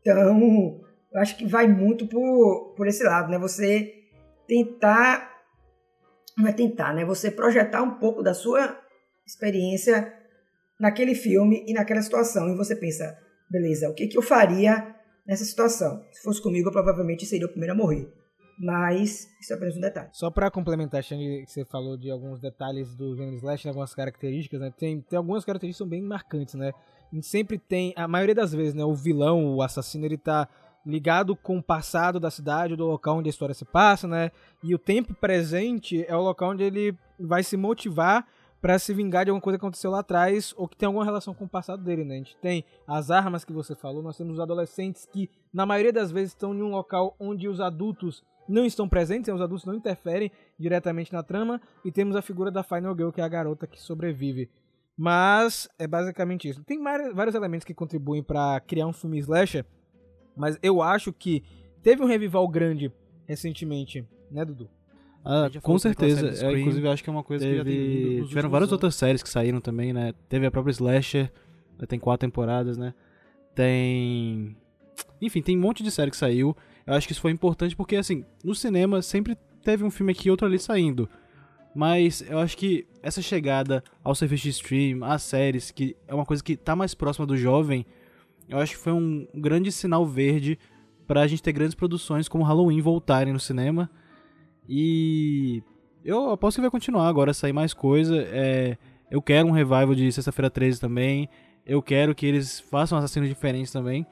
Então, 0.00 0.80
eu 1.12 1.20
acho 1.20 1.36
que 1.36 1.46
vai 1.46 1.66
muito 1.66 2.06
por, 2.06 2.74
por 2.76 2.86
esse 2.86 3.02
lado, 3.02 3.30
né? 3.30 3.38
Você 3.38 3.92
tentar. 4.46 5.35
Não 6.36 6.46
é 6.46 6.52
tentar, 6.52 6.94
né? 6.94 7.04
Você 7.04 7.30
projetar 7.30 7.82
um 7.82 7.98
pouco 7.98 8.22
da 8.22 8.34
sua 8.34 8.78
experiência 9.26 10.12
naquele 10.78 11.14
filme 11.14 11.64
e 11.66 11.72
naquela 11.72 12.02
situação. 12.02 12.48
E 12.52 12.56
você 12.56 12.76
pensa, 12.76 13.16
beleza, 13.50 13.88
o 13.88 13.94
que, 13.94 14.06
que 14.06 14.18
eu 14.18 14.22
faria 14.22 14.94
nessa 15.26 15.44
situação? 15.44 16.02
Se 16.12 16.22
fosse 16.22 16.42
comigo, 16.42 16.68
eu 16.68 16.72
provavelmente 16.72 17.24
seria 17.24 17.46
o 17.46 17.50
primeiro 17.50 17.74
a 17.74 17.76
morrer. 17.76 18.12
Mas 18.58 19.28
isso 19.40 19.52
é 19.52 19.56
apenas 19.56 19.76
um 19.76 19.80
detalhe. 19.80 20.08
Só 20.12 20.30
para 20.30 20.50
complementar, 20.50 21.02
Xande, 21.02 21.44
que 21.44 21.52
você 21.52 21.64
falou 21.64 21.96
de 21.96 22.10
alguns 22.10 22.40
detalhes 22.40 22.94
do 22.94 23.14
gênero 23.14 23.36
slash, 23.36 23.68
algumas 23.68 23.94
características, 23.94 24.60
né? 24.60 24.72
Tem, 24.76 25.00
tem 25.02 25.16
algumas 25.16 25.44
características 25.44 25.76
que 25.76 25.78
são 25.78 25.88
bem 25.88 26.02
marcantes, 26.02 26.54
né? 26.54 26.72
A 27.12 27.14
gente 27.14 27.26
sempre 27.26 27.58
tem, 27.58 27.92
a 27.96 28.08
maioria 28.08 28.34
das 28.34 28.52
vezes, 28.52 28.72
né? 28.72 28.82
O 28.82 28.94
vilão, 28.94 29.54
o 29.54 29.62
assassino, 29.62 30.06
ele 30.06 30.16
tá 30.16 30.48
ligado 30.86 31.34
com 31.34 31.58
o 31.58 31.62
passado 31.62 32.20
da 32.20 32.30
cidade, 32.30 32.76
do 32.76 32.86
local 32.86 33.18
onde 33.18 33.28
a 33.28 33.30
história 33.30 33.54
se 33.54 33.64
passa, 33.64 34.06
né? 34.06 34.30
E 34.62 34.72
o 34.74 34.78
tempo 34.78 35.12
presente 35.14 36.04
é 36.06 36.16
o 36.16 36.22
local 36.22 36.52
onde 36.52 36.62
ele 36.62 36.96
vai 37.18 37.42
se 37.42 37.56
motivar 37.56 38.24
para 38.62 38.78
se 38.78 38.94
vingar 38.94 39.24
de 39.24 39.30
alguma 39.30 39.42
coisa 39.42 39.58
que 39.58 39.64
aconteceu 39.64 39.90
lá 39.90 40.00
atrás 40.00 40.54
ou 40.56 40.68
que 40.68 40.76
tem 40.76 40.86
alguma 40.86 41.04
relação 41.04 41.34
com 41.34 41.44
o 41.44 41.48
passado 41.48 41.82
dele, 41.82 42.04
né? 42.04 42.14
A 42.14 42.18
gente 42.18 42.36
tem 42.36 42.64
as 42.86 43.10
armas 43.10 43.44
que 43.44 43.52
você 43.52 43.74
falou, 43.74 44.02
nós 44.02 44.16
temos 44.16 44.34
os 44.34 44.40
adolescentes 44.40 45.06
que, 45.12 45.28
na 45.52 45.66
maioria 45.66 45.92
das 45.92 46.10
vezes, 46.10 46.30
estão 46.30 46.54
em 46.54 46.62
um 46.62 46.70
local 46.70 47.16
onde 47.18 47.48
os 47.48 47.60
adultos 47.60 48.22
não 48.48 48.64
estão 48.64 48.88
presentes, 48.88 49.32
os 49.32 49.40
adultos 49.40 49.66
não 49.66 49.74
interferem 49.74 50.30
diretamente 50.58 51.12
na 51.12 51.22
trama, 51.22 51.60
e 51.84 51.90
temos 51.90 52.14
a 52.14 52.22
figura 52.22 52.50
da 52.50 52.62
Final 52.62 52.94
Girl, 52.96 53.10
que 53.10 53.20
é 53.20 53.24
a 53.24 53.28
garota 53.28 53.66
que 53.66 53.80
sobrevive. 53.80 54.48
Mas 54.96 55.68
é 55.78 55.86
basicamente 55.86 56.48
isso. 56.48 56.64
Tem 56.64 56.82
vários 56.82 57.34
elementos 57.34 57.64
que 57.64 57.74
contribuem 57.74 58.22
para 58.22 58.60
criar 58.60 58.86
um 58.86 58.92
filme 58.92 59.18
slasher, 59.18 59.66
mas 60.36 60.58
eu 60.62 60.82
acho 60.82 61.12
que 61.12 61.42
teve 61.82 62.02
um 62.02 62.06
revival 62.06 62.46
grande 62.48 62.92
recentemente, 63.26 64.06
né, 64.30 64.44
Dudu? 64.44 64.68
Ah, 65.24 65.50
com 65.60 65.76
certeza. 65.76 66.46
É, 66.46 66.56
inclusive, 66.56 66.86
acho 66.88 67.02
que 67.02 67.10
é 67.10 67.12
uma 67.12 67.24
coisa 67.24 67.44
teve... 67.44 67.52
que 67.52 67.58
já 67.58 68.18
tem 68.18 68.28
Tiveram 68.28 68.48
várias 68.48 68.68
anos. 68.68 68.72
outras 68.74 68.94
séries 68.94 69.22
que 69.24 69.28
saíram 69.28 69.60
também, 69.60 69.92
né? 69.92 70.14
Teve 70.28 70.46
a 70.46 70.50
própria 70.52 70.70
Slasher, 70.70 71.32
tem 71.88 71.98
quatro 71.98 72.28
temporadas, 72.28 72.78
né? 72.78 72.94
Tem. 73.52 74.56
Enfim, 75.20 75.42
tem 75.42 75.58
um 75.58 75.60
monte 75.60 75.82
de 75.82 75.90
série 75.90 76.12
que 76.12 76.16
saiu. 76.16 76.56
Eu 76.86 76.94
acho 76.94 77.08
que 77.08 77.12
isso 77.12 77.20
foi 77.20 77.32
importante 77.32 77.74
porque, 77.74 77.96
assim, 77.96 78.24
no 78.44 78.54
cinema 78.54 79.02
sempre 79.02 79.36
teve 79.64 79.82
um 79.82 79.90
filme 79.90 80.12
aqui 80.12 80.28
e 80.28 80.30
outro 80.30 80.46
ali 80.46 80.60
saindo. 80.60 81.08
Mas 81.74 82.24
eu 82.30 82.38
acho 82.38 82.56
que 82.56 82.86
essa 83.02 83.20
chegada 83.20 83.82
ao 84.04 84.14
serviço 84.14 84.44
de 84.44 84.50
stream, 84.50 85.04
às 85.04 85.22
séries, 85.22 85.72
que 85.72 85.96
é 86.06 86.14
uma 86.14 86.24
coisa 86.24 86.42
que 86.42 86.56
tá 86.56 86.76
mais 86.76 86.94
próxima 86.94 87.26
do 87.26 87.36
jovem, 87.36 87.84
eu 88.48 88.58
acho 88.58 88.72
que 88.72 88.82
foi 88.82 88.92
um 88.92 89.26
grande 89.34 89.70
sinal 89.72 90.06
verde 90.06 90.58
pra 91.06 91.26
gente 91.26 91.42
ter 91.42 91.52
grandes 91.52 91.74
produções 91.74 92.28
como 92.28 92.44
Halloween 92.44 92.80
voltarem 92.80 93.32
no 93.32 93.40
cinema. 93.40 93.90
E 94.68 95.62
eu 96.04 96.30
aposto 96.30 96.56
que 96.56 96.62
vai 96.62 96.70
continuar 96.70 97.08
agora, 97.08 97.32
sair 97.32 97.52
mais 97.52 97.72
coisa. 97.72 98.16
É, 98.16 98.76
eu 99.10 99.22
quero 99.22 99.48
um 99.48 99.52
revival 99.52 99.94
de 99.94 100.10
Sexta-feira 100.10 100.50
13 100.50 100.80
também. 100.80 101.28
Eu 101.64 101.82
quero 101.82 102.14
que 102.14 102.26
eles 102.26 102.60
façam 102.60 102.98
assassinos 102.98 103.28
diferentes 103.28 103.72
também. 103.72 104.06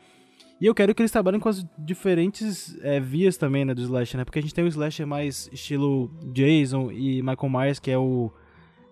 E 0.61 0.67
eu 0.67 0.75
quero 0.75 0.95
que 0.95 1.03
eles 1.03 1.11
trabalhem 1.11 1.41
com 1.41 1.49
as 1.49 1.67
diferentes 1.79 2.79
é, 2.83 3.01
vias 3.01 3.37
também, 3.37 3.65
né, 3.65 3.75
do 3.75 3.83
slasher, 3.83 4.19
né? 4.19 4.25
Porque 4.25 4.39
a 4.39 4.43
gente 4.43 4.55
tem 4.55 4.65
o 4.65 4.69
slasher 4.69 5.07
mais 5.07 5.49
estilo 5.53 6.11
Jason 6.33 6.91
e 6.93 7.23
Michael 7.23 7.51
Myers, 7.51 7.79
que 7.79 7.91
é 7.91 7.99
o... 7.99 8.33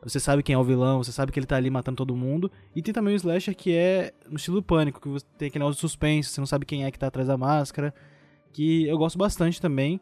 Você 0.03 0.19
sabe 0.19 0.43
quem 0.43 0.55
é 0.55 0.59
o 0.59 0.65
vilão, 0.65 1.03
você 1.03 1.13
sabe 1.13 1.31
que 1.31 1.39
ele 1.39 1.47
tá 1.47 1.57
ali 1.57 1.71
matando 1.71 1.97
todo 1.97 2.17
mundo. 2.17 2.51
E 2.75 2.83
tem 2.83 2.93
também 2.93 3.15
o 3.15 3.17
slasher 3.17 3.55
que 3.55 3.73
é 3.73 4.13
no 4.29 4.37
estilo 4.37 4.63
pânico, 4.63 5.01
que 5.01 5.09
você 5.09 5.25
tem 5.39 5.49
aquele 5.49 5.63
negócio 5.63 5.77
de 5.77 5.81
suspense, 5.81 6.31
você 6.31 6.41
não 6.41 6.47
sabe 6.47 6.67
quem 6.67 6.85
é 6.85 6.91
que 6.91 6.99
tá 6.99 7.07
atrás 7.07 7.29
da 7.29 7.37
máscara. 7.37 7.95
Que 8.53 8.87
eu 8.87 8.99
gosto 8.99 9.17
bastante 9.17 9.61
também. 9.61 10.01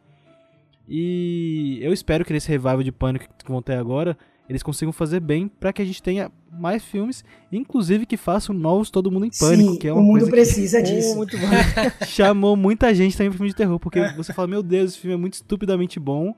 E 0.89 1.79
eu 1.83 1.93
espero 1.93 2.25
que 2.25 2.33
nesse 2.33 2.49
revival 2.49 2.83
de 2.83 2.91
pânico 2.91 3.27
que 3.45 3.51
vão 3.51 3.63
ter 3.63 3.75
agora, 3.75 4.17
eles 4.49 4.63
consigam 4.63 4.93
fazer 4.93 5.21
bem 5.21 5.47
para 5.47 5.73
que 5.73 5.81
a 5.81 5.85
gente 5.85 6.03
tenha 6.03 6.33
mais 6.51 6.83
filmes, 6.83 7.23
inclusive 7.53 8.05
que 8.05 8.17
façam 8.17 8.53
novos 8.53 8.91
Todo 8.91 9.09
Mundo 9.09 9.27
em 9.27 9.31
Pânico, 9.31 9.73
Sim, 9.73 9.79
que 9.79 9.87
é 9.87 9.93
uma 9.93 10.03
o 10.03 10.05
mundo 10.05 10.19
coisa 10.19 10.31
precisa 10.31 10.83
que, 10.83 10.91
disso. 10.91 11.15
muito 11.17 11.37
chamou 12.09 12.57
muita 12.57 12.93
gente 12.93 13.17
também 13.17 13.31
pro 13.31 13.39
filme 13.39 13.51
de 13.51 13.55
terror, 13.55 13.79
porque 13.79 14.01
você 14.17 14.33
fala, 14.33 14.49
meu 14.49 14.63
Deus, 14.63 14.91
esse 14.91 14.99
filme 14.99 15.15
é 15.15 15.17
muito 15.17 15.35
estupidamente 15.35 16.01
bom 16.01 16.35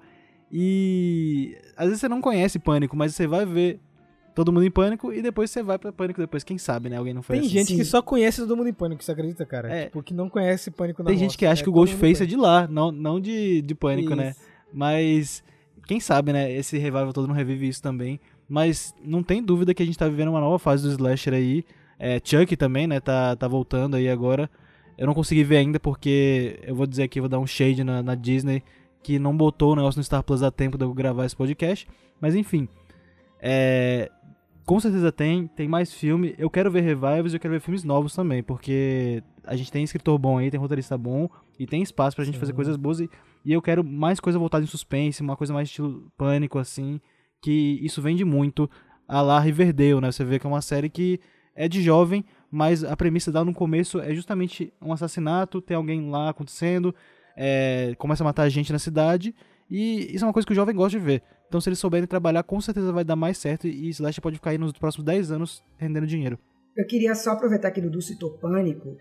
e 0.53 1.57
às 1.77 1.87
vezes 1.87 2.01
você 2.01 2.09
não 2.09 2.21
conhece 2.21 2.59
Pânico, 2.59 2.95
mas 2.95 3.15
você 3.15 3.27
vai 3.27 3.47
ver 3.47 3.81
Todo 4.35 4.53
Mundo 4.53 4.65
em 4.65 4.71
Pânico 4.71 5.13
e 5.13 5.23
depois 5.23 5.51
você 5.51 5.63
vai 5.63 5.79
pra 5.79 5.93
Pânico 5.93 6.21
depois, 6.21 6.45
quem 6.45 6.59
sabe, 6.59 6.89
né? 6.89 6.97
Alguém 6.97 7.15
não 7.15 7.23
foi 7.23 7.37
Tem 7.37 7.47
assim. 7.47 7.59
gente 7.59 7.69
Sim. 7.69 7.77
que 7.77 7.85
só 7.85 8.03
conhece 8.03 8.41
Todo 8.41 8.57
Mundo 8.57 8.69
em 8.69 8.73
Pânico, 8.73 9.03
você 9.03 9.13
acredita, 9.13 9.47
cara? 9.47 9.73
É. 9.73 9.85
Tipo, 9.85 10.03
que 10.03 10.13
não 10.13 10.29
conhece 10.29 10.71
Pânico 10.71 11.03
na 11.03 11.09
Tem 11.09 11.19
gente 11.19 11.39
que 11.39 11.47
acha 11.47 11.63
é 11.63 11.65
que 11.65 11.71
o 11.71 11.73
Ghostface 11.73 12.23
é 12.23 12.27
de 12.27 12.37
lá, 12.37 12.67
não, 12.69 12.93
não 12.93 13.19
de, 13.19 13.63
de 13.63 13.75
Pânico, 13.75 14.15
né? 14.15 14.31
Isso. 14.31 14.41
Mas 14.73 15.45
quem 15.87 16.01
sabe, 16.01 16.33
né? 16.33 16.53
Esse 16.53 16.77
revival 16.77 17.13
todo 17.13 17.29
não 17.29 17.35
revive 17.35 17.69
isso 17.69 17.83
também. 17.83 18.21
Mas 18.49 18.95
não 19.03 19.23
tem 19.23 19.43
dúvida 19.43 19.73
que 19.73 19.83
a 19.83 19.87
gente 19.87 19.99
tá 19.99 20.07
vivendo 20.07 20.29
uma 20.29 20.41
nova 20.41 20.59
fase 20.59 20.83
do 20.83 20.91
slasher 20.91 21.33
aí. 21.33 21.65
É, 21.99 22.21
Chuck 22.23 22.57
também, 22.57 22.87
né? 22.87 23.01
Tá, 23.01 23.37
tá 23.37 23.49
voltando 23.49 23.97
aí 23.97 24.09
agora. 24.09 24.51
Eu 24.99 25.07
não 25.07 25.15
consegui 25.15 25.45
ver 25.45 25.57
ainda 25.57 25.81
porque 25.81 26.59
eu 26.63 26.75
vou 26.75 26.87
dizer 26.87 27.05
aqui, 27.05 27.21
vou 27.21 27.29
dar 27.29 27.39
um 27.39 27.47
shade 27.47 27.83
na, 27.83 28.03
na 28.03 28.15
Disney 28.15 28.63
que 29.03 29.19
não 29.19 29.37
botou 29.37 29.73
o 29.73 29.77
negócio 29.77 29.99
no 29.99 30.05
Star 30.05 30.23
Plus 30.23 30.43
a 30.43 30.51
tempo 30.51 30.79
de 30.79 30.85
eu 30.85 30.95
gravar 30.95 31.25
esse 31.25 31.37
podcast. 31.37 31.87
Mas 32.21 32.35
enfim. 32.35 32.69
É, 33.41 34.11
com 34.65 34.79
certeza 34.79 35.11
tem, 35.11 35.47
tem 35.49 35.69
mais 35.69 35.93
filme. 35.93 36.35
Eu 36.39 36.49
quero 36.49 36.71
ver 36.71 36.83
revivals 36.83 37.33
e 37.33 37.37
eu 37.37 37.41
quero 37.41 37.55
ver 37.55 37.61
filmes 37.61 37.85
novos 37.85 38.15
também, 38.15 38.43
porque 38.43 39.23
a 39.45 39.57
gente 39.57 39.73
tem 39.73 39.83
escritor 39.83 40.19
bom 40.19 40.39
aí, 40.39 40.51
tem 40.51 40.61
roteirista 40.61 40.97
bom 40.97 41.29
e 41.59 41.67
tem 41.67 41.83
espaço 41.83 42.15
pra 42.15 42.25
gente 42.25 42.39
fazer 42.39 42.53
coisas 42.53 42.77
boas. 42.77 43.01
E, 43.01 43.11
e 43.45 43.53
eu 43.53 43.61
quero 43.61 43.83
mais 43.83 44.21
coisa 44.21 44.39
voltada 44.39 44.65
em 44.65 44.69
suspense, 44.69 45.21
uma 45.21 45.37
coisa 45.37 45.53
mais 45.53 45.69
estilo 45.69 46.11
pânico, 46.17 46.59
assim, 46.59 47.01
que 47.41 47.81
isso 47.83 48.01
vende 48.01 48.25
muito. 48.25 48.71
A 49.09 49.21
lá 49.21 49.41
Riverdale, 49.41 50.01
né? 50.01 50.13
Você 50.13 50.25
vê 50.25 50.39
que 50.39 50.47
é 50.47 50.49
uma 50.49 50.63
série 50.63 50.89
que 50.89 51.21
é 51.55 51.69
de 51.69 51.83
jovem, 51.83 52.25
mas 52.51 52.85
a 52.85 52.97
premissa 52.97 53.33
dela 53.33 53.45
no 53.45 53.53
começo 53.53 54.01
é 54.01 54.15
justamente 54.15 54.73
um 54.81 54.93
assassinato, 54.93 55.61
tem 55.61 55.77
alguém 55.77 56.09
lá 56.09 56.31
acontecendo, 56.31 56.95
é, 57.37 57.95
começa 57.99 58.23
a 58.23 58.27
matar 58.27 58.49
gente 58.49 58.73
na 58.73 58.79
cidade, 58.79 59.35
e 59.71 60.15
isso 60.15 60.25
é 60.25 60.27
uma 60.29 60.33
coisa 60.33 60.47
que 60.47 60.53
o 60.53 60.57
jovem 60.57 60.75
gosta 60.75 60.99
de 60.99 61.05
ver. 61.05 61.23
Então, 61.49 61.61
se 61.61 61.69
eles 61.69 61.79
souberem 61.79 62.07
trabalhar, 62.07 62.43
com 62.43 62.61
certeza 62.61 62.93
vai 62.93 63.05
dar 63.05 63.17
mais 63.17 63.37
certo 63.39 63.67
e 63.67 63.89
Slash 63.91 64.21
pode 64.21 64.37
ficar 64.37 64.51
aí 64.51 64.59
nos 64.59 64.73
próximos 64.73 65.05
10 65.05 65.33
anos 65.33 65.63
rendendo 65.77 66.07
dinheiro. 66.07 66.39
eu 66.77 66.87
queria 66.87 67.15
só 67.15 67.33
aproveitar 67.33 67.71
que 67.71 67.81
Dudu 67.81 68.01
citou 68.01 68.31
Pânico. 68.39 68.97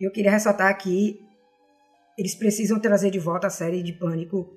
Eu 0.00 0.10
queria 0.12 0.30
ressaltar 0.30 0.76
que 0.78 1.20
eles 2.16 2.34
precisam 2.34 2.78
trazer 2.78 3.10
de 3.10 3.18
volta 3.18 3.46
a 3.48 3.50
série 3.50 3.82
de 3.82 3.92
Pânico 3.92 4.48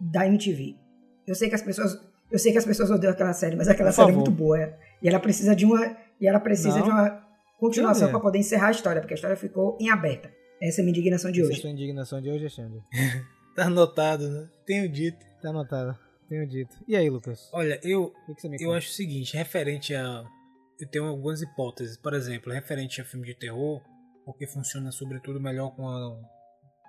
da 0.00 0.26
MTV. 0.26 0.76
Eu 1.26 1.34
sei 1.34 1.48
que 1.48 1.54
as 1.54 1.62
pessoas, 1.62 1.98
eu 2.30 2.38
sei 2.38 2.52
que 2.52 2.58
as 2.58 2.64
pessoas 2.64 2.90
odeiam 2.90 3.12
aquela 3.12 3.32
série, 3.32 3.56
mas 3.56 3.68
aquela 3.68 3.90
Por 3.90 3.96
série 3.96 4.12
é 4.12 4.14
muito 4.14 4.30
boa. 4.30 4.58
E 5.02 5.08
ela 5.08 5.18
precisa 5.18 5.54
de 5.56 5.64
uma 5.64 5.96
e 6.20 6.26
ela 6.28 6.38
precisa 6.38 6.78
Não. 6.78 6.84
de 6.84 6.90
uma 6.90 7.24
continuação 7.58 8.10
para 8.10 8.20
poder 8.20 8.38
encerrar 8.38 8.68
a 8.68 8.72
história, 8.72 9.00
porque 9.00 9.14
a 9.14 9.16
história 9.16 9.36
ficou 9.36 9.76
em 9.80 9.90
aberta. 9.90 10.30
Essa 10.60 10.80
é 10.80 10.82
a 10.82 10.84
minha 10.84 10.90
indignação 10.90 11.30
de 11.32 11.40
Essa 11.40 11.48
é 11.48 11.50
a 11.50 11.52
hoje. 11.52 11.60
sua 11.62 11.70
indignação 11.70 12.20
de 12.20 12.28
hoje, 12.28 12.40
Alexandre. 12.40 12.82
Tá 13.56 13.64
anotado, 13.66 14.28
né? 14.28 14.48
Tenho 14.64 14.88
dito. 14.88 15.18
Tá 15.42 15.50
anotado. 15.50 15.98
Tenho 16.28 16.46
dito. 16.46 16.74
E 16.86 16.94
aí, 16.94 17.10
Lucas? 17.10 17.48
Olha, 17.52 17.80
eu, 17.82 18.04
O 18.04 18.26
que 18.26 18.34
que 18.36 18.40
você 18.42 18.48
me 18.48 18.56
eu 18.56 18.66
conta? 18.66 18.78
acho 18.78 18.90
o 18.90 18.92
seguinte, 18.94 19.36
referente 19.36 19.92
a. 19.94 20.24
Eu 20.78 20.86
tenho 20.88 21.04
algumas 21.06 21.42
hipóteses. 21.42 21.96
Por 21.96 22.14
exemplo, 22.14 22.52
referente 22.52 23.00
a 23.00 23.04
filme 23.04 23.26
de 23.26 23.34
terror, 23.34 23.82
porque 24.24 24.46
funciona 24.46 24.92
sobretudo 24.92 25.40
melhor 25.40 25.74
com 25.74 25.86
a- 25.88 26.16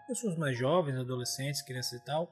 pessoas 0.08 0.38
mais 0.38 0.56
jovens, 0.58 0.96
adolescentes, 0.98 1.64
crianças 1.64 2.00
e 2.00 2.06
tal. 2.06 2.30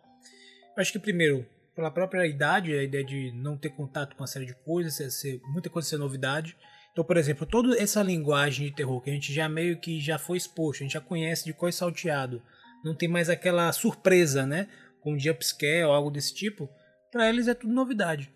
Eu 0.77 0.81
acho 0.81 0.91
que 0.93 0.99
primeiro, 0.99 1.45
pela 1.75 1.89
própria 1.89 2.25
idade, 2.27 2.71
a 2.77 2.83
ideia 2.83 3.03
de 3.03 3.31
não 3.31 3.57
ter 3.57 3.69
contato 3.71 4.15
com 4.15 4.21
uma 4.21 4.27
série 4.27 4.45
de 4.45 4.53
coisas, 4.63 4.93
ser, 4.93 5.09
ser- 5.09 5.41
muita 5.47 5.69
coisa 5.71 5.89
ser 5.89 5.97
novidade. 5.97 6.55
Então, 6.91 7.03
por 7.03 7.17
exemplo, 7.17 7.45
toda 7.45 7.77
essa 7.81 8.01
linguagem 8.01 8.67
de 8.67 8.75
terror 8.75 9.01
que 9.01 9.09
a 9.09 9.13
gente 9.13 9.33
já 9.33 9.47
meio 9.47 9.79
que 9.79 9.99
já 9.99 10.17
foi 10.17 10.37
exposto, 10.37 10.81
a 10.81 10.83
gente 10.83 10.93
já 10.93 11.01
conhece 11.01 11.45
de 11.45 11.53
coisa 11.53 11.77
salteado, 11.77 12.41
não 12.83 12.95
tem 12.95 13.07
mais 13.07 13.29
aquela 13.29 13.71
surpresa, 13.71 14.45
né? 14.45 14.67
Com 15.01 15.17
jumpscare 15.17 15.83
ou 15.83 15.93
algo 15.93 16.11
desse 16.11 16.33
tipo, 16.33 16.69
para 17.11 17.29
eles 17.29 17.47
é 17.47 17.53
tudo 17.53 17.73
novidade. 17.73 18.31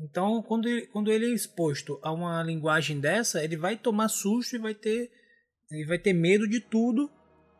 Então, 0.00 0.42
quando 0.42 0.68
ele, 0.68 0.86
quando 0.86 1.10
ele 1.10 1.26
é 1.26 1.34
exposto 1.34 1.98
a 2.02 2.12
uma 2.12 2.42
linguagem 2.42 3.00
dessa, 3.00 3.42
ele 3.42 3.56
vai 3.56 3.76
tomar 3.76 4.08
susto 4.08 4.54
e 4.54 4.58
vai 4.58 4.74
ter, 4.74 5.10
ele 5.70 5.86
vai 5.86 5.98
ter 5.98 6.12
medo 6.12 6.46
de 6.46 6.60
tudo, 6.60 7.10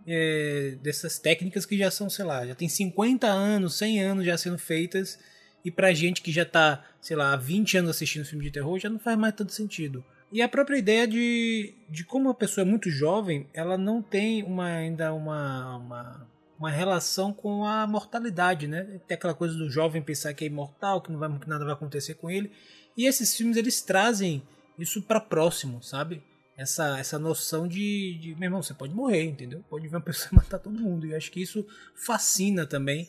é, 0.06 0.76
dessas 0.82 1.18
técnicas 1.18 1.64
que 1.64 1.78
já 1.78 1.90
são, 1.90 2.08
sei 2.10 2.24
lá, 2.24 2.46
já 2.46 2.54
tem 2.54 2.68
50 2.68 3.26
anos, 3.26 3.76
100 3.78 4.02
anos 4.02 4.26
já 4.26 4.36
sendo 4.36 4.58
feitas, 4.58 5.18
e 5.64 5.70
pra 5.70 5.94
gente 5.94 6.22
que 6.22 6.30
já 6.30 6.44
tá, 6.44 6.84
sei 7.00 7.16
lá, 7.16 7.32
há 7.32 7.36
20 7.36 7.78
anos 7.78 7.90
assistindo 7.90 8.24
filme 8.24 8.44
de 8.44 8.52
terror, 8.52 8.78
já 8.78 8.88
não 8.88 9.00
faz 9.00 9.18
mais 9.18 9.34
tanto 9.34 9.52
sentido. 9.52 10.04
E 10.32 10.42
a 10.42 10.48
própria 10.48 10.76
ideia 10.76 11.06
de, 11.06 11.74
de 11.88 12.04
como 12.04 12.28
a 12.28 12.34
pessoa 12.34 12.66
é 12.66 12.68
muito 12.68 12.90
jovem, 12.90 13.48
ela 13.54 13.78
não 13.78 14.02
tem 14.02 14.42
uma, 14.42 14.66
ainda 14.66 15.12
uma, 15.14 15.76
uma, 15.76 16.28
uma 16.58 16.70
relação 16.70 17.32
com 17.32 17.64
a 17.64 17.86
mortalidade, 17.86 18.66
né? 18.66 19.00
Tem 19.06 19.14
aquela 19.14 19.34
coisa 19.34 19.54
do 19.56 19.70
jovem 19.70 20.02
pensar 20.02 20.34
que 20.34 20.44
é 20.44 20.48
imortal, 20.48 21.00
que, 21.00 21.12
não 21.12 21.18
vai, 21.18 21.38
que 21.38 21.48
nada 21.48 21.64
vai 21.64 21.74
acontecer 21.74 22.14
com 22.14 22.30
ele. 22.30 22.50
E 22.96 23.06
esses 23.06 23.36
filmes, 23.36 23.56
eles 23.56 23.80
trazem 23.82 24.42
isso 24.78 25.00
para 25.02 25.20
próximo, 25.20 25.82
sabe? 25.82 26.22
Essa, 26.56 26.98
essa 26.98 27.18
noção 27.18 27.68
de, 27.68 28.18
de, 28.18 28.34
meu 28.34 28.46
irmão, 28.46 28.62
você 28.62 28.74
pode 28.74 28.94
morrer, 28.94 29.24
entendeu? 29.24 29.62
Pode 29.68 29.86
ver 29.86 29.96
uma 29.96 30.02
pessoa 30.04 30.30
matar 30.32 30.58
todo 30.58 30.80
mundo. 30.80 31.06
E 31.06 31.12
eu 31.12 31.16
acho 31.16 31.30
que 31.30 31.40
isso 31.40 31.66
fascina 31.94 32.66
também 32.66 33.08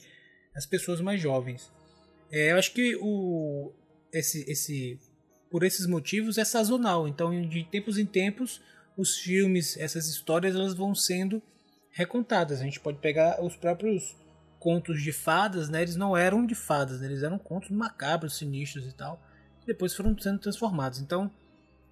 as 0.56 0.66
pessoas 0.66 1.02
mais 1.02 1.20
jovens. 1.20 1.72
É, 2.32 2.52
eu 2.52 2.58
acho 2.58 2.74
que 2.74 2.96
o, 3.02 3.72
esse, 4.12 4.44
esse, 4.50 5.00
por 5.50 5.64
esses 5.64 5.86
motivos 5.86 6.38
é 6.38 6.46
sazonal. 6.46 7.08
Então, 7.08 7.48
de 7.48 7.64
tempos 7.64 7.98
em 7.98 8.06
tempos, 8.06 8.62
os 8.96 9.18
filmes, 9.18 9.78
essas 9.78 10.08
histórias, 10.08 10.56
elas 10.56 10.74
vão 10.74 10.94
sendo 10.94 11.42
recontadas. 11.92 12.62
A 12.62 12.64
gente 12.64 12.80
pode 12.80 13.00
pegar 13.00 13.44
os 13.44 13.56
próprios 13.56 14.16
contos 14.60 15.02
de 15.02 15.12
fadas, 15.12 15.70
né? 15.70 15.82
Eles 15.82 15.96
não 15.96 16.16
eram 16.16 16.46
de 16.46 16.56
fadas, 16.56 17.00
né? 17.00 17.08
eles 17.08 17.24
eram 17.24 17.38
contos 17.38 17.70
macabros, 17.70 18.38
sinistros 18.38 18.86
e 18.86 18.92
tal. 18.94 19.22
Que 19.62 19.68
depois 19.68 19.94
foram 19.94 20.18
sendo 20.18 20.40
transformados. 20.40 21.00
Então, 21.00 21.32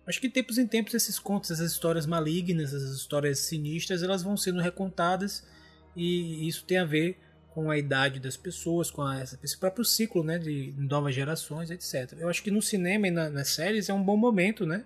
acho 0.06 0.20
que 0.20 0.28
de 0.28 0.34
tempos 0.34 0.58
em 0.58 0.68
tempos 0.68 0.94
esses 0.94 1.18
contos, 1.18 1.52
essas 1.52 1.72
histórias 1.72 2.06
malignas, 2.06 2.74
essas 2.74 2.96
histórias 2.96 3.40
sinistras, 3.40 4.04
elas 4.04 4.24
vão 4.24 4.36
sendo 4.38 4.62
recontadas 4.62 5.46
e 5.96 6.48
isso 6.48 6.66
tem 6.66 6.78
a 6.78 6.86
ver 6.86 7.18
com 7.56 7.72
a 7.72 7.78
idade 7.78 8.20
das 8.20 8.36
pessoas, 8.36 8.92
com 8.92 9.02
a, 9.02 9.24
esse 9.24 9.58
próprio 9.58 9.86
ciclo, 9.86 10.26
né, 10.26 10.38
de 10.38 10.74
novas 10.78 11.16
gerações, 11.16 11.72
etc. 11.72 12.12
Eu 12.20 12.28
acho 12.28 12.44
que 12.44 12.52
no 12.52 12.62
cinema 12.62 13.08
e 13.08 13.12
na, 13.12 13.30
nas 13.30 13.48
séries 13.48 13.88
é 13.88 13.94
um 13.94 14.04
bom 14.04 14.18
momento, 14.18 14.66
né? 14.66 14.84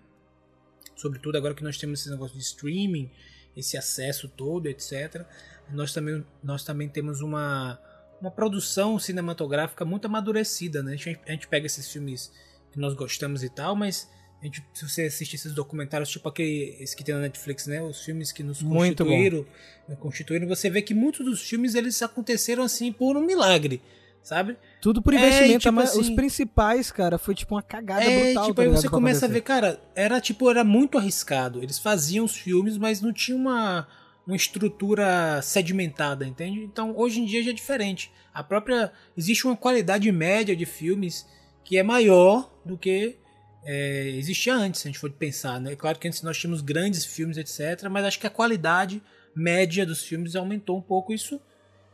Sobretudo 0.95 1.35
agora 1.35 1.55
que 1.55 1.63
nós 1.63 1.79
temos 1.79 2.01
esse 2.01 2.11
negócio 2.11 2.37
de 2.37 2.43
streaming, 2.43 3.09
esse 3.57 3.75
acesso 3.75 4.29
todo, 4.29 4.67
etc. 4.67 5.25
Nós 5.71 5.91
também, 5.93 6.23
nós 6.43 6.63
também 6.63 6.87
temos 6.87 7.21
uma, 7.21 7.81
uma 8.21 8.29
produção 8.29 8.99
cinematográfica 8.99 9.83
muito 9.83 10.05
amadurecida, 10.05 10.83
né? 10.83 10.93
A 10.93 10.95
gente, 10.95 11.19
a 11.25 11.31
gente 11.31 11.47
pega 11.47 11.65
esses 11.65 11.91
filmes 11.91 12.31
que 12.71 12.79
nós 12.79 12.93
gostamos 12.93 13.43
e 13.43 13.49
tal, 13.49 13.75
mas 13.75 14.07
a 14.41 14.45
gente, 14.45 14.63
se 14.73 14.87
você 14.87 15.03
assistir 15.03 15.35
esses 15.35 15.53
documentários, 15.53 16.09
tipo 16.09 16.27
aquele 16.29 16.77
esse 16.79 16.95
que 16.95 17.03
tem 17.03 17.13
na 17.13 17.21
Netflix, 17.21 17.67
né? 17.67 17.81
Os 17.81 18.01
filmes 18.03 18.31
que 18.31 18.41
nos 18.41 18.61
constituíram, 18.63 19.45
né, 19.87 19.95
constituíram, 19.99 20.47
você 20.47 20.69
vê 20.69 20.81
que 20.81 20.93
muitos 20.93 21.25
dos 21.25 21.41
filmes 21.41 21.75
eles 21.75 22.01
aconteceram 22.01 22.63
assim 22.63 22.91
por 22.93 23.17
um 23.17 23.21
milagre, 23.25 23.81
sabe? 24.23 24.55
Tudo 24.81 25.01
por 25.01 25.13
É, 25.13 25.17
investimento, 25.17 25.55
e 25.55 25.59
tipo 25.59 25.73
mas 25.73 25.93
os 25.93 25.99
assim- 26.05 26.15
principais, 26.15 26.89
cara, 26.91 27.17
foi 27.17 27.35
tipo 27.35 27.55
uma 27.55 27.61
cagada 27.61 28.03
É, 28.03 28.25
brutal. 28.27 28.43
tipo, 28.45 28.55
tá 28.55 28.61
aí 28.61 28.67
você 28.69 28.87
começa 28.87 29.25
a 29.25 29.29
ver, 29.29 29.41
cara, 29.41 29.81
era 29.93 30.21
tipo, 30.21 30.49
era 30.49 30.63
muito 30.63 30.97
arriscado. 30.97 31.61
Eles 31.61 31.77
faziam 31.77 32.23
os 32.23 32.35
filmes, 32.37 32.77
mas 32.77 33.01
não 33.01 33.11
tinha 33.11 33.35
uma, 33.35 33.85
uma 34.25 34.37
estrutura 34.37 35.41
sedimentada, 35.41 36.25
entende? 36.25 36.59
Então, 36.61 36.93
hoje 36.97 37.19
em 37.19 37.25
dia 37.25 37.43
já 37.43 37.49
é 37.49 37.53
diferente. 37.53 38.09
A 38.33 38.41
própria. 38.43 38.91
Existe 39.17 39.45
uma 39.45 39.57
qualidade 39.57 40.09
média 40.11 40.55
de 40.55 40.65
filmes 40.65 41.25
que 41.65 41.77
é 41.77 41.83
maior 41.83 42.49
do 42.65 42.77
que 42.77 43.17
é, 43.63 44.09
existia 44.09 44.55
antes, 44.55 44.81
se 44.81 44.87
a 44.87 44.91
gente 44.91 44.99
for 44.99 45.11
pensar, 45.11 45.59
né? 45.59 45.75
Claro 45.75 45.99
que 45.99 46.07
antes 46.07 46.21
nós 46.21 46.37
tínhamos 46.37 46.61
grandes 46.61 47.05
filmes, 47.05 47.37
etc., 47.37 47.89
mas 47.89 48.05
acho 48.05 48.19
que 48.19 48.27
a 48.27 48.29
qualidade 48.29 49.01
média 49.35 49.85
dos 49.85 50.03
filmes 50.03 50.35
aumentou 50.35 50.77
um 50.77 50.81
pouco. 50.81 51.13
Isso, 51.13 51.39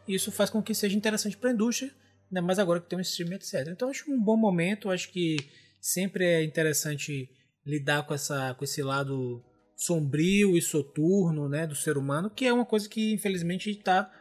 isso 0.08 0.32
faz 0.32 0.50
com 0.50 0.62
que 0.62 0.74
seja 0.74 0.98
interessante 0.98 1.38
para 1.38 1.50
a 1.50 1.54
indústria, 1.54 1.92
ainda 2.30 2.42
mais 2.42 2.60
agora 2.60 2.80
que 2.80 2.90
tem 2.90 2.98
um 2.98 3.02
streaming, 3.02 3.36
etc. 3.36 3.68
Então 3.68 3.90
acho 3.90 4.12
um 4.12 4.22
bom 4.22 4.38
momento, 4.38 4.90
acho 4.90 5.12
que 5.12 5.38
sempre 5.80 6.26
é 6.26 6.44
interessante 6.44 7.30
lidar 7.66 8.04
com, 8.04 8.14
essa, 8.14 8.54
com 8.54 8.64
esse 8.64 8.82
lado 8.82 9.44
sombrio 9.76 10.56
e 10.56 10.62
soturno 10.62 11.50
né, 11.50 11.68
do 11.68 11.76
ser 11.76 11.98
humano, 11.98 12.30
que 12.30 12.46
é 12.46 12.54
uma 12.54 12.66
coisa 12.66 12.88
que 12.88 13.12
infelizmente 13.14 13.70
está 13.70 14.12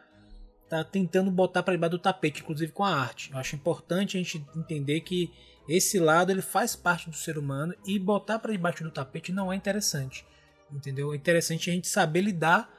tá 0.68 0.82
tentando 0.82 1.30
botar 1.30 1.62
para 1.62 1.74
debaixo 1.74 1.96
do 1.96 2.02
tapete, 2.02 2.42
inclusive 2.42 2.72
com 2.72 2.84
a 2.84 2.94
arte. 2.94 3.30
Eu 3.30 3.38
acho 3.38 3.54
importante 3.54 4.16
a 4.16 4.20
gente 4.20 4.44
entender 4.56 5.00
que 5.02 5.30
esse 5.68 5.98
lado 5.98 6.30
ele 6.30 6.42
faz 6.42 6.76
parte 6.76 7.08
do 7.08 7.16
ser 7.16 7.38
humano 7.38 7.74
e 7.86 7.98
botar 7.98 8.38
para 8.38 8.52
debaixo 8.52 8.84
do 8.84 8.90
tapete 8.90 9.32
não 9.32 9.52
é 9.52 9.56
interessante. 9.56 10.26
Entendeu? 10.72 11.12
É 11.12 11.16
interessante 11.16 11.70
a 11.70 11.72
gente 11.72 11.88
saber 11.88 12.22
lidar 12.22 12.70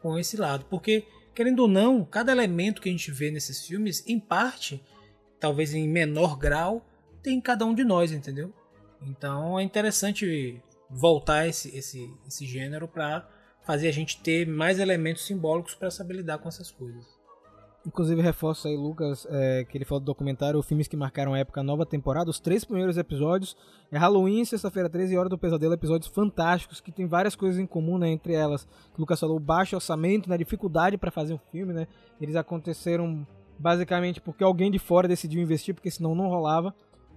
com 0.00 0.18
esse 0.18 0.36
lado, 0.36 0.64
porque 0.68 1.06
querendo 1.34 1.60
ou 1.60 1.68
não, 1.68 2.04
cada 2.04 2.32
elemento 2.32 2.80
que 2.80 2.88
a 2.88 2.92
gente 2.92 3.10
vê 3.10 3.30
nesses 3.30 3.66
filmes, 3.66 4.04
em 4.06 4.18
parte, 4.18 4.82
talvez 5.38 5.72
em 5.72 5.88
menor 5.88 6.36
grau, 6.36 6.84
tem 7.22 7.38
em 7.38 7.40
cada 7.40 7.64
um 7.64 7.74
de 7.74 7.84
nós, 7.84 8.12
entendeu? 8.12 8.52
Então 9.00 9.58
é 9.58 9.62
interessante 9.62 10.60
voltar 10.90 11.46
esse, 11.46 11.74
esse, 11.76 12.12
esse 12.26 12.46
gênero 12.46 12.86
para 12.86 13.28
fazer 13.64 13.88
a 13.88 13.92
gente 13.92 14.20
ter 14.20 14.46
mais 14.46 14.78
elementos 14.78 15.24
simbólicos 15.24 15.74
para 15.74 15.90
saber 15.90 16.14
lidar 16.14 16.38
com 16.38 16.48
essas 16.48 16.70
coisas. 16.70 17.06
Inclusive, 17.84 18.22
reforço 18.22 18.68
aí, 18.68 18.76
Lucas, 18.76 19.26
é, 19.28 19.64
que 19.64 19.76
ele 19.76 19.84
falou 19.84 19.98
do 19.98 20.06
documentário 20.06 20.62
Filmes 20.62 20.86
que 20.86 20.96
Marcaram 20.96 21.34
a 21.34 21.38
Época, 21.38 21.64
nova 21.64 21.84
temporada. 21.84 22.30
Os 22.30 22.38
três 22.38 22.64
primeiros 22.64 22.96
episódios 22.96 23.56
é 23.90 23.98
Halloween, 23.98 24.44
Sexta-feira 24.44 24.88
13 24.88 25.14
e 25.14 25.18
Hora 25.18 25.28
do 25.28 25.36
Pesadelo. 25.36 25.74
Episódios 25.74 26.08
fantásticos 26.08 26.80
que 26.80 26.92
tem 26.92 27.06
várias 27.06 27.34
coisas 27.34 27.58
em 27.58 27.66
comum, 27.66 27.98
né? 27.98 28.08
Entre 28.08 28.34
elas, 28.34 28.64
que 28.64 28.98
o 28.98 29.00
Lucas 29.00 29.18
falou, 29.18 29.36
o 29.36 29.40
baixo 29.40 29.74
orçamento, 29.74 30.30
né? 30.30 30.38
Dificuldade 30.38 30.96
para 30.96 31.10
fazer 31.10 31.34
um 31.34 31.40
filme, 31.50 31.72
né? 31.72 31.88
Eles 32.20 32.36
aconteceram 32.36 33.26
basicamente 33.58 34.20
porque 34.20 34.44
alguém 34.44 34.70
de 34.70 34.78
fora 34.78 35.08
decidiu 35.08 35.42
investir, 35.42 35.74
porque 35.74 35.90
senão 35.90 36.14
não 36.14 36.28
rolava. 36.28 36.72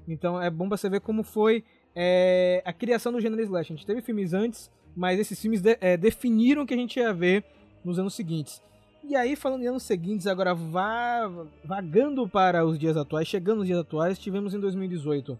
Então 0.07 0.41
é 0.41 0.49
bom 0.49 0.67
pra 0.67 0.77
você 0.77 0.89
ver 0.89 0.99
como 1.01 1.23
foi 1.23 1.63
é, 1.95 2.63
a 2.65 2.73
criação 2.73 3.11
do 3.11 3.21
gênero 3.21 3.41
slash. 3.43 3.71
A 3.71 3.75
gente 3.75 3.85
teve 3.85 4.01
filmes 4.01 4.33
antes, 4.33 4.71
mas 4.95 5.19
esses 5.19 5.39
filmes 5.39 5.61
de- 5.61 5.77
é, 5.79 5.95
definiram 5.95 6.63
o 6.63 6.65
que 6.65 6.73
a 6.73 6.77
gente 6.77 6.99
ia 6.99 7.13
ver 7.13 7.43
nos 7.83 7.99
anos 7.99 8.15
seguintes. 8.15 8.63
E 9.07 9.15
aí, 9.15 9.35
falando 9.35 9.63
em 9.63 9.67
anos 9.67 9.83
seguintes, 9.83 10.25
agora 10.27 10.53
va- 10.53 11.45
vagando 11.63 12.27
para 12.27 12.65
os 12.65 12.77
dias 12.79 12.97
atuais, 12.97 13.27
chegando 13.27 13.59
nos 13.59 13.67
dias 13.67 13.79
atuais, 13.79 14.17
tivemos 14.17 14.53
em 14.53 14.59
2018 14.59 15.37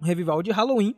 um 0.00 0.04
revival 0.04 0.42
de 0.42 0.50
Halloween. 0.50 0.94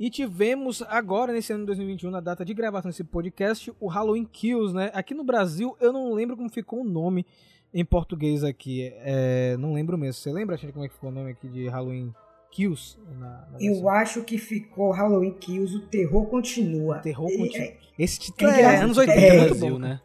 E 0.00 0.08
tivemos 0.10 0.80
agora, 0.82 1.32
nesse 1.32 1.52
ano 1.52 1.62
de 1.62 1.66
2021, 1.66 2.10
na 2.10 2.20
data 2.20 2.44
de 2.44 2.54
gravação 2.54 2.88
desse 2.88 3.02
podcast, 3.02 3.72
o 3.80 3.88
Halloween 3.88 4.24
Kills, 4.24 4.72
né? 4.74 4.90
Aqui 4.94 5.12
no 5.12 5.24
Brasil, 5.24 5.76
eu 5.80 5.92
não 5.92 6.12
lembro 6.14 6.36
como 6.36 6.48
ficou 6.48 6.80
o 6.82 6.84
nome 6.84 7.26
em 7.74 7.84
português 7.84 8.44
aqui. 8.44 8.92
É, 8.98 9.56
não 9.58 9.74
lembro 9.74 9.98
mesmo. 9.98 10.14
Você 10.14 10.32
lembra, 10.32 10.56
gente, 10.56 10.72
como 10.72 10.84
é 10.84 10.88
que 10.88 10.94
ficou 10.94 11.10
o 11.10 11.12
nome 11.12 11.32
aqui 11.32 11.48
de 11.48 11.66
Halloween 11.68 12.14
Kills? 12.50 12.96
Na, 13.18 13.26
na 13.52 13.58
Eu 13.60 13.88
acho 13.88 14.22
que 14.22 14.38
ficou 14.38 14.90
Halloween 14.90 15.34
Kills, 15.38 15.76
o 15.76 15.80
terror 15.80 16.26
continua. 16.26 16.98
Terror 16.98 17.28
E- 17.30 17.36
continua. 17.38 17.66
é- 17.66 17.76
Esse 17.98 18.20
título 18.20 18.50
É 18.50 18.62
é, 18.62 18.76
anos 18.76 18.96
80, 18.96 19.20
É, 19.20 19.40
muito 19.40 19.54
bom. 19.56 19.78
né? 19.78 20.00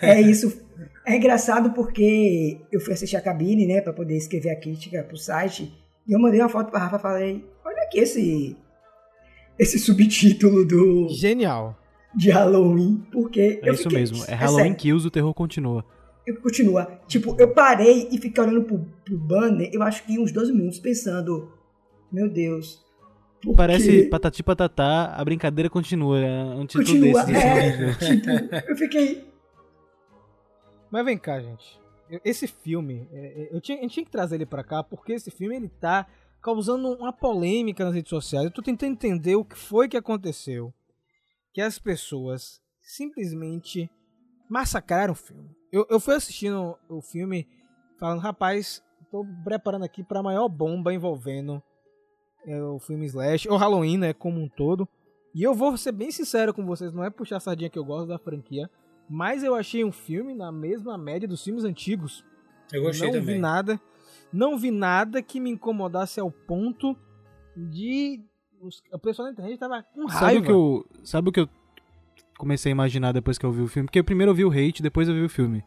É 0.00 0.20
isso. 0.22 0.62
É 1.06 1.16
engraçado 1.16 1.72
porque 1.72 2.58
eu 2.72 2.80
fui 2.80 2.94
assistir 2.94 3.16
a 3.16 3.20
cabine, 3.20 3.66
né, 3.66 3.80
pra 3.82 3.92
poder 3.92 4.16
escrever 4.16 4.50
a 4.50 4.56
crítica 4.58 5.02
pro 5.02 5.16
site. 5.18 5.70
E 6.08 6.12
eu 6.14 6.18
mandei 6.18 6.40
uma 6.40 6.48
foto 6.48 6.70
pra 6.70 6.80
Rafa 6.80 6.96
e 6.96 7.00
falei: 7.00 7.44
Olha 7.64 7.82
aqui 7.82 7.98
esse. 8.00 8.56
esse 9.58 9.78
subtítulo 9.78 10.64
do 10.64 11.08
Genial. 11.10 11.76
de 12.16 12.30
Halloween, 12.30 13.04
porque 13.12 13.60
É 13.62 13.70
isso 13.70 13.82
fiquei- 13.82 13.98
mesmo. 13.98 14.24
É 14.26 14.34
Halloween 14.34 14.62
sério, 14.64 14.76
Kills, 14.78 15.06
o 15.06 15.10
terror 15.10 15.34
continua. 15.34 15.84
eu- 16.26 16.36
Continua. 16.40 17.00
Tipo, 17.06 17.36
eu 17.38 17.48
parei 17.52 18.08
e 18.10 18.16
fiquei 18.18 18.42
olhando 18.42 18.62
pro, 18.62 18.78
pro 19.04 19.18
banner, 19.18 19.68
eu 19.72 19.82
acho 19.82 20.04
que 20.04 20.18
uns 20.18 20.32
12 20.32 20.52
minutos 20.52 20.78
pensando, 20.78 21.52
meu 22.12 22.28
Deus. 22.28 22.84
por 23.42 23.56
Parece? 23.56 24.08
Patati 24.08 24.42
Patatá, 24.42 25.14
a 25.14 25.24
brincadeira 25.24 25.70
continua. 25.70 26.18
É 26.18 26.44
um 26.54 26.66
título 26.66 26.86
Continua, 26.86 27.24
desse. 27.24 27.32
desse 27.86 28.04
é, 28.04 28.16
tipo, 28.16 28.70
eu 28.70 28.76
fiquei, 28.76 29.30
Mas 30.90 31.04
vem 31.04 31.16
cá, 31.18 31.40
gente. 31.40 31.80
Eu- 32.08 32.20
Esse 32.24 32.46
filme, 32.46 33.08
é, 33.12 33.42
é, 33.42 33.56
eu 33.56 33.60
tinha, 33.60 33.78
gente 33.80 33.92
tinha 33.94 34.04
que 34.04 34.10
trazer 34.10 34.34
ele 34.34 34.46
pra 34.46 34.64
cá 34.64 34.82
porque 34.82 35.12
esse 35.12 35.30
filme 35.30 35.54
ele 35.56 35.68
tá 35.68 36.06
causando 36.42 36.88
uma 36.92 37.12
polêmica 37.12 37.84
nas 37.84 37.94
redes 37.94 38.10
sociais. 38.10 38.44
Eu 38.46 38.50
tô 38.50 38.62
tentando 38.62 38.92
entender 38.92 39.36
o 39.36 39.44
que 39.44 39.56
foi 39.56 39.88
que 39.88 39.96
aconteceu. 39.96 40.72
Que 41.52 41.60
as 41.60 41.78
pessoas 41.78 42.60
simplesmente 42.80 43.88
massacraram 44.48 45.12
o 45.12 45.16
filme. 45.16 45.50
Eu, 45.72 45.86
eu 45.88 46.00
fui 46.00 46.14
assistindo 46.14 46.76
o 46.88 47.00
filme 47.00 47.46
falando, 47.98 48.20
rapaz, 48.20 48.82
tô 49.10 49.24
preparando 49.44 49.84
aqui 49.84 50.02
pra 50.02 50.22
maior 50.22 50.48
bomba 50.48 50.92
envolvendo 50.92 51.62
é, 52.46 52.62
o 52.62 52.78
filme 52.78 53.06
Slash, 53.06 53.48
ou 53.48 53.56
Halloween, 53.56 53.98
né, 53.98 54.12
como 54.12 54.40
um 54.40 54.48
todo. 54.48 54.88
E 55.34 55.42
eu 55.42 55.54
vou 55.54 55.76
ser 55.76 55.92
bem 55.92 56.10
sincero 56.10 56.52
com 56.52 56.64
vocês, 56.66 56.92
não 56.92 57.04
é 57.04 57.10
puxar 57.10 57.36
a 57.36 57.40
sardinha 57.40 57.70
que 57.70 57.78
eu 57.78 57.84
gosto 57.84 58.08
da 58.08 58.18
franquia, 58.18 58.68
mas 59.08 59.42
eu 59.44 59.54
achei 59.54 59.84
um 59.84 59.92
filme 59.92 60.34
na 60.34 60.50
mesma 60.50 60.96
média 60.98 61.28
dos 61.28 61.42
filmes 61.44 61.64
antigos. 61.64 62.24
Eu 62.72 62.82
gostei 62.82 63.08
não 63.08 63.20
também. 63.20 63.34
vi 63.36 63.40
nada. 63.40 63.80
Não 64.32 64.56
vi 64.58 64.70
nada 64.70 65.20
que 65.22 65.40
me 65.40 65.50
incomodasse 65.50 66.20
ao 66.20 66.30
ponto 66.30 66.96
de. 67.56 68.20
os- 68.60 68.82
o 68.92 68.98
pessoal 68.98 69.26
na 69.26 69.32
internet 69.32 69.58
tava 69.58 69.82
com 69.82 70.08
Sabe 70.08 70.20
raiva. 70.24 70.40
o, 70.40 70.44
que 70.44 70.50
eu, 70.52 70.86
sabe 71.04 71.28
o 71.28 71.32
que 71.32 71.40
eu 71.40 71.48
comecei 72.38 72.70
a 72.70 72.74
imaginar 72.74 73.12
depois 73.12 73.38
que 73.38 73.44
eu 73.46 73.50
vi 73.52 73.62
o 73.62 73.66
filme? 73.68 73.86
Porque 73.88 74.02
primeiro 74.02 74.30
eu 74.30 74.34
vi 74.36 74.44
o 74.44 74.50
hate, 74.50 74.82
depois 74.82 75.08
eu 75.08 75.14
vi 75.14 75.22
o 75.24 75.28
filme. 75.28 75.64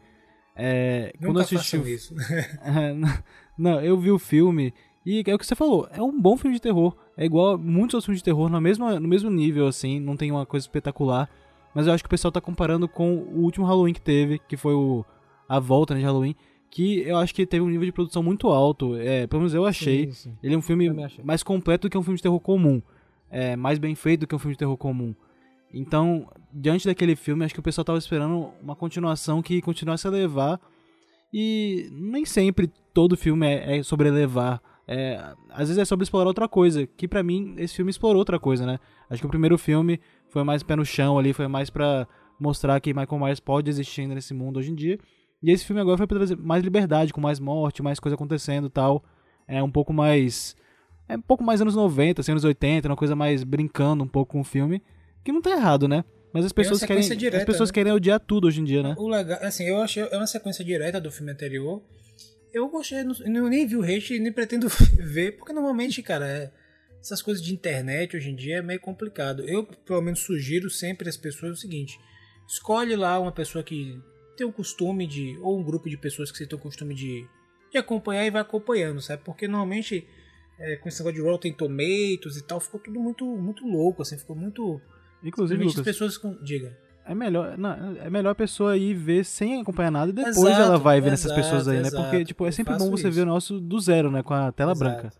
É, 0.56 1.12
quando 1.18 1.24
eu 1.24 1.28
Nunca 1.34 1.40
assisti 1.42 1.76
o 1.76 1.86
isso. 1.88 2.14
Não, 3.58 3.80
eu 3.80 3.98
vi 3.98 4.10
o 4.10 4.18
filme 4.18 4.72
e 5.04 5.22
é 5.26 5.34
o 5.34 5.38
que 5.38 5.46
você 5.46 5.54
falou, 5.54 5.86
é 5.90 6.02
um 6.02 6.18
bom 6.18 6.36
filme 6.36 6.56
de 6.56 6.62
terror. 6.62 6.96
É 7.16 7.24
igual 7.24 7.54
a 7.54 7.58
muitos 7.58 7.94
outros 7.94 8.06
filmes 8.06 8.20
de 8.20 8.24
terror 8.24 8.48
no 8.48 8.60
mesmo, 8.60 8.88
no 8.98 9.08
mesmo 9.08 9.30
nível, 9.30 9.66
assim, 9.66 10.00
não 10.00 10.16
tem 10.16 10.30
uma 10.30 10.46
coisa 10.46 10.64
espetacular. 10.64 11.28
Mas 11.74 11.86
eu 11.86 11.92
acho 11.92 12.02
que 12.02 12.06
o 12.06 12.10
pessoal 12.10 12.32
tá 12.32 12.40
comparando 12.40 12.88
com 12.88 13.16
o 13.16 13.42
último 13.42 13.66
Halloween 13.66 13.92
que 13.92 14.00
teve, 14.00 14.38
que 14.38 14.56
foi 14.56 14.72
o 14.74 15.04
a 15.48 15.58
volta 15.58 15.94
né, 15.94 16.00
de 16.00 16.06
Halloween, 16.06 16.34
que 16.70 17.00
eu 17.00 17.16
acho 17.18 17.34
que 17.34 17.46
teve 17.46 17.62
um 17.62 17.68
nível 17.68 17.84
de 17.84 17.92
produção 17.92 18.22
muito 18.22 18.48
alto. 18.48 18.96
É, 18.96 19.26
pelo 19.26 19.40
menos 19.40 19.54
eu 19.54 19.64
achei. 19.64 20.06
Sim, 20.06 20.12
sim. 20.12 20.38
Ele 20.42 20.54
é 20.54 20.58
um 20.58 20.62
filme 20.62 20.88
mais 21.22 21.42
completo 21.42 21.86
do 21.86 21.90
que 21.90 21.98
um 21.98 22.02
filme 22.02 22.16
de 22.16 22.22
terror 22.22 22.40
comum. 22.40 22.82
É, 23.30 23.56
mais 23.56 23.78
bem 23.78 23.94
feito 23.94 24.20
do 24.20 24.26
que 24.26 24.34
um 24.34 24.38
filme 24.38 24.54
de 24.54 24.58
terror 24.58 24.76
comum. 24.76 25.14
Então, 25.72 26.28
diante 26.52 26.86
daquele 26.86 27.16
filme, 27.16 27.44
acho 27.44 27.52
que 27.52 27.60
o 27.60 27.62
pessoal 27.62 27.84
tava 27.84 27.98
esperando 27.98 28.50
uma 28.62 28.76
continuação 28.76 29.42
que 29.42 29.60
continuasse 29.60 30.06
a 30.06 30.10
levar. 30.10 30.60
E 31.32 31.88
nem 31.92 32.24
sempre 32.24 32.70
todo 32.92 33.16
filme 33.16 33.46
é, 33.46 33.78
é 33.78 33.82
sobre 33.82 34.08
elevar. 34.08 34.62
É, 34.86 35.34
às 35.50 35.68
vezes 35.68 35.78
é 35.78 35.84
sobre 35.84 36.04
explorar 36.04 36.26
outra 36.26 36.48
coisa. 36.48 36.86
Que 36.86 37.08
pra 37.08 37.22
mim, 37.22 37.54
esse 37.58 37.74
filme 37.74 37.90
explorou 37.90 38.18
outra 38.18 38.38
coisa, 38.38 38.66
né? 38.66 38.78
Acho 39.08 39.20
que 39.20 39.26
o 39.26 39.30
primeiro 39.30 39.56
filme 39.58 40.00
foi 40.28 40.44
mais 40.44 40.62
pé 40.62 40.76
no 40.76 40.84
chão 40.84 41.18
ali, 41.18 41.32
foi 41.32 41.48
mais 41.48 41.70
pra 41.70 42.06
mostrar 42.38 42.80
que 42.80 42.92
Michael 42.92 43.20
Myers 43.20 43.40
pode 43.40 43.70
existir 43.70 44.02
ainda 44.02 44.14
nesse 44.14 44.34
mundo 44.34 44.58
hoje 44.58 44.70
em 44.70 44.74
dia. 44.74 44.98
E 45.42 45.50
esse 45.50 45.64
filme 45.64 45.80
agora 45.80 45.98
foi 45.98 46.06
pra 46.06 46.16
trazer 46.16 46.36
mais 46.36 46.62
liberdade, 46.62 47.12
com 47.12 47.20
mais 47.20 47.38
morte, 47.38 47.82
mais 47.82 48.00
coisa 48.00 48.14
acontecendo 48.14 48.66
e 48.66 48.70
tal. 48.70 49.04
É 49.46 49.62
um 49.62 49.70
pouco 49.70 49.92
mais. 49.92 50.56
É 51.08 51.16
um 51.16 51.20
pouco 51.20 51.44
mais 51.44 51.60
anos 51.60 51.76
90, 51.76 52.20
assim, 52.22 52.32
anos 52.32 52.44
80, 52.44 52.88
uma 52.88 52.96
coisa 52.96 53.14
mais 53.14 53.44
brincando 53.44 54.02
um 54.02 54.08
pouco 54.08 54.32
com 54.32 54.40
o 54.40 54.44
filme. 54.44 54.82
Que 55.22 55.32
não 55.32 55.42
tá 55.42 55.50
errado, 55.50 55.86
né? 55.86 56.04
Mas 56.32 56.44
as 56.44 56.52
pessoas 56.52 56.82
querem. 56.82 57.02
direta, 57.16 57.36
as 57.36 57.44
pessoas 57.44 57.70
né? 57.70 57.74
querem 57.74 57.92
odiar 57.92 58.18
tudo 58.18 58.48
hoje 58.48 58.60
em 58.60 58.64
dia, 58.64 58.82
né? 58.82 58.94
O 58.98 59.06
legal, 59.06 59.38
assim, 59.40 59.64
eu 59.64 59.80
achei 59.80 60.02
é 60.02 60.16
uma 60.16 60.26
sequência 60.26 60.64
direta 60.64 61.00
do 61.00 61.10
filme 61.10 61.30
anterior. 61.30 61.80
Eu 62.54 62.68
gostei, 62.68 63.02
não- 63.04 63.48
nem 63.48 63.66
vi 63.66 63.76
o 63.76 63.82
hate 63.82 64.14
e 64.14 64.18
nem 64.20 64.32
pretendo 64.32 64.68
ver, 64.96 65.32
porque 65.36 65.52
normalmente, 65.52 66.02
cara, 66.02 66.26
é- 66.26 66.52
essas 67.00 67.20
coisas 67.20 67.42
de 67.44 67.52
internet 67.52 68.16
hoje 68.16 68.30
em 68.30 68.34
dia 68.36 68.58
é 68.58 68.62
meio 68.62 68.80
complicado. 68.80 69.42
Eu, 69.46 69.64
pelo 69.66 70.00
menos, 70.00 70.20
sugiro 70.20 70.70
sempre 70.70 71.08
às 71.08 71.16
pessoas 71.16 71.58
o 71.58 71.60
seguinte: 71.60 71.98
escolhe 72.48 72.96
lá 72.96 73.18
uma 73.18 73.32
pessoa 73.32 73.62
que 73.64 74.00
tem 74.36 74.46
o 74.46 74.52
costume 74.52 75.06
de, 75.06 75.36
ou 75.42 75.58
um 75.58 75.62
grupo 75.62 75.88
de 75.90 75.96
pessoas 75.96 76.30
que 76.32 76.38
você 76.38 76.46
tem 76.46 76.58
o 76.58 76.62
costume 76.62 76.94
de, 76.94 77.26
de 77.70 77.76
acompanhar 77.78 78.24
e 78.24 78.30
vai 78.30 78.40
acompanhando, 78.42 79.00
sabe? 79.02 79.22
Porque 79.24 79.46
normalmente, 79.48 80.06
é, 80.58 80.76
com 80.76 80.88
esse 80.88 81.00
negócio 81.00 81.22
de 81.22 81.28
Rotten 81.28 81.52
Tomatoes 81.52 82.36
e 82.38 82.42
tal, 82.42 82.58
ficou 82.60 82.80
tudo 82.80 82.98
muito, 83.00 83.24
muito 83.36 83.66
louco, 83.66 84.00
assim, 84.02 84.16
ficou 84.16 84.34
muito. 84.36 84.80
Inclusive, 85.22 85.58
Lucas, 85.62 85.78
as 85.80 85.84
pessoas. 85.84 86.16
com- 86.18 86.42
Diga. 86.42 86.76
É 87.06 87.14
melhor, 87.14 87.58
não, 87.58 87.96
é 88.00 88.08
melhor 88.08 88.30
a 88.30 88.34
pessoa 88.34 88.76
ir 88.76 88.94
ver 88.94 89.24
sem 89.24 89.60
acompanhar 89.60 89.90
nada 89.90 90.10
e 90.10 90.14
depois 90.14 90.38
Exato, 90.38 90.62
ela 90.62 90.78
vai 90.78 91.00
ver 91.00 91.10
nessas 91.10 91.26
exato, 91.26 91.40
pessoas 91.40 91.68
aí, 91.68 91.80
né? 91.80 91.88
exato. 91.88 92.02
Porque, 92.02 92.24
tipo, 92.24 92.46
é 92.46 92.50
sempre 92.50 92.74
bom 92.76 92.90
você 92.90 93.08
isso. 93.08 93.12
ver 93.16 93.22
o 93.22 93.26
nosso 93.26 93.60
do 93.60 93.78
zero, 93.78 94.10
né? 94.10 94.22
Com 94.22 94.32
a 94.32 94.50
tela 94.50 94.74
branca. 94.74 95.12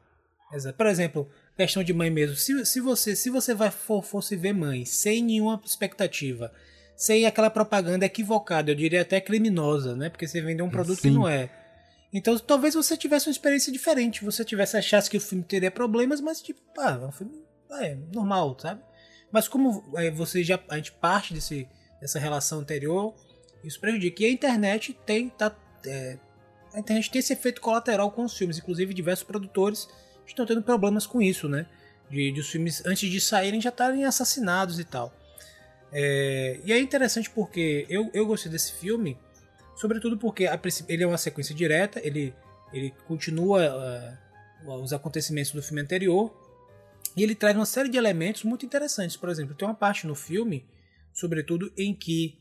Exato. 0.52 0.76
Por 0.76 0.86
exemplo, 0.86 1.28
questão 1.56 1.82
de 1.82 1.92
mãe 1.92 2.10
mesmo. 2.10 2.36
Se, 2.36 2.64
se 2.64 2.80
você 2.80 3.14
se 3.14 3.28
você 3.28 3.54
vai 3.54 3.70
for, 3.70 4.02
fosse 4.02 4.34
ver 4.36 4.54
mãe 4.54 4.84
sem 4.84 5.22
nenhuma 5.22 5.60
expectativa, 5.64 6.50
sem 6.96 7.26
aquela 7.26 7.50
propaganda 7.50 8.06
equivocada, 8.06 8.70
eu 8.70 8.74
diria 8.74 9.02
até 9.02 9.20
criminosa, 9.20 9.94
né? 9.94 10.08
Porque 10.08 10.26
você 10.26 10.40
vendeu 10.40 10.64
um 10.64 10.70
produto 10.70 10.96
que 10.96 11.08
Sim. 11.08 11.14
não 11.14 11.28
é. 11.28 11.50
Então 12.12 12.38
talvez 12.38 12.74
você 12.74 12.96
tivesse 12.96 13.28
uma 13.28 13.32
experiência 13.32 13.72
diferente. 13.72 14.24
Você 14.24 14.44
tivesse 14.44 14.76
achasse 14.76 15.10
que 15.10 15.16
o 15.16 15.20
filme 15.20 15.44
teria 15.44 15.70
problemas, 15.70 16.20
mas 16.20 16.40
tipo, 16.40 16.60
ah, 16.78 16.98
é 17.02 17.06
um 17.06 17.12
filme 17.12 17.44
ah, 17.70 17.84
é, 17.84 17.98
normal, 18.12 18.56
sabe? 18.58 18.80
Mas 19.34 19.48
como 19.48 19.82
é, 19.96 20.12
você 20.12 20.44
já 20.44 20.60
a 20.68 20.76
gente 20.76 20.92
parte 20.92 21.34
desse, 21.34 21.66
dessa 22.00 22.20
relação 22.20 22.60
anterior, 22.60 23.12
isso 23.64 23.80
prejudica. 23.80 24.22
E 24.22 24.26
a 24.26 24.30
internet 24.30 24.96
tem 25.04 25.28
tá, 25.28 25.52
é, 25.84 26.16
a 26.72 26.78
internet 26.78 27.10
tem 27.10 27.18
esse 27.18 27.32
efeito 27.32 27.60
colateral 27.60 28.12
com 28.12 28.24
os 28.24 28.38
filmes. 28.38 28.58
Inclusive, 28.58 28.94
diversos 28.94 29.26
produtores 29.26 29.88
estão 30.24 30.46
tendo 30.46 30.62
problemas 30.62 31.04
com 31.04 31.20
isso, 31.20 31.48
né? 31.48 31.66
De, 32.08 32.30
de 32.30 32.38
os 32.38 32.48
filmes, 32.48 32.86
antes 32.86 33.10
de 33.10 33.20
saírem, 33.20 33.60
já 33.60 33.70
estarem 33.70 34.04
assassinados 34.04 34.78
e 34.78 34.84
tal. 34.84 35.12
É, 35.90 36.60
e 36.62 36.72
é 36.72 36.78
interessante 36.78 37.28
porque 37.28 37.86
eu, 37.88 38.08
eu 38.14 38.24
gostei 38.26 38.52
desse 38.52 38.74
filme, 38.74 39.18
sobretudo 39.74 40.16
porque 40.16 40.46
a 40.46 40.56
ele 40.86 41.02
é 41.02 41.06
uma 41.08 41.18
sequência 41.18 41.52
direta, 41.52 42.00
ele, 42.04 42.32
ele 42.72 42.94
continua 43.08 43.66
ah, 44.64 44.76
os 44.76 44.92
acontecimentos 44.92 45.50
do 45.50 45.60
filme 45.60 45.82
anterior, 45.82 46.32
e 47.16 47.22
ele 47.22 47.34
traz 47.34 47.56
uma 47.56 47.66
série 47.66 47.88
de 47.88 47.96
elementos 47.96 48.42
muito 48.44 48.66
interessantes. 48.66 49.16
Por 49.16 49.28
exemplo, 49.28 49.54
tem 49.54 49.66
uma 49.66 49.74
parte 49.74 50.06
no 50.06 50.14
filme, 50.14 50.64
sobretudo, 51.12 51.72
em 51.76 51.94
que 51.94 52.38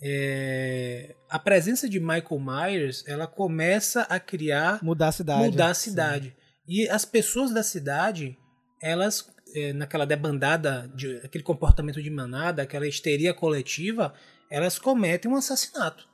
é, 0.00 1.14
a 1.28 1.38
presença 1.38 1.88
de 1.88 1.98
Michael 1.98 2.40
Myers 2.40 3.04
ela 3.06 3.26
começa 3.26 4.02
a 4.02 4.20
criar 4.20 4.82
Mudar 4.82 5.08
a 5.08 5.12
cidade. 5.12 5.44
mudar 5.44 5.70
a 5.70 5.74
Sim. 5.74 5.90
cidade. 5.90 6.36
E 6.68 6.88
as 6.88 7.04
pessoas 7.04 7.52
da 7.52 7.62
cidade, 7.62 8.36
elas, 8.82 9.30
eh, 9.54 9.72
naquela 9.72 10.04
debandada, 10.04 10.90
de, 10.94 11.18
aquele 11.18 11.44
comportamento 11.44 12.02
de 12.02 12.10
manada, 12.10 12.62
aquela 12.62 12.88
histeria 12.88 13.32
coletiva, 13.32 14.12
elas 14.50 14.78
cometem 14.78 15.30
um 15.30 15.36
assassinato. 15.36 16.08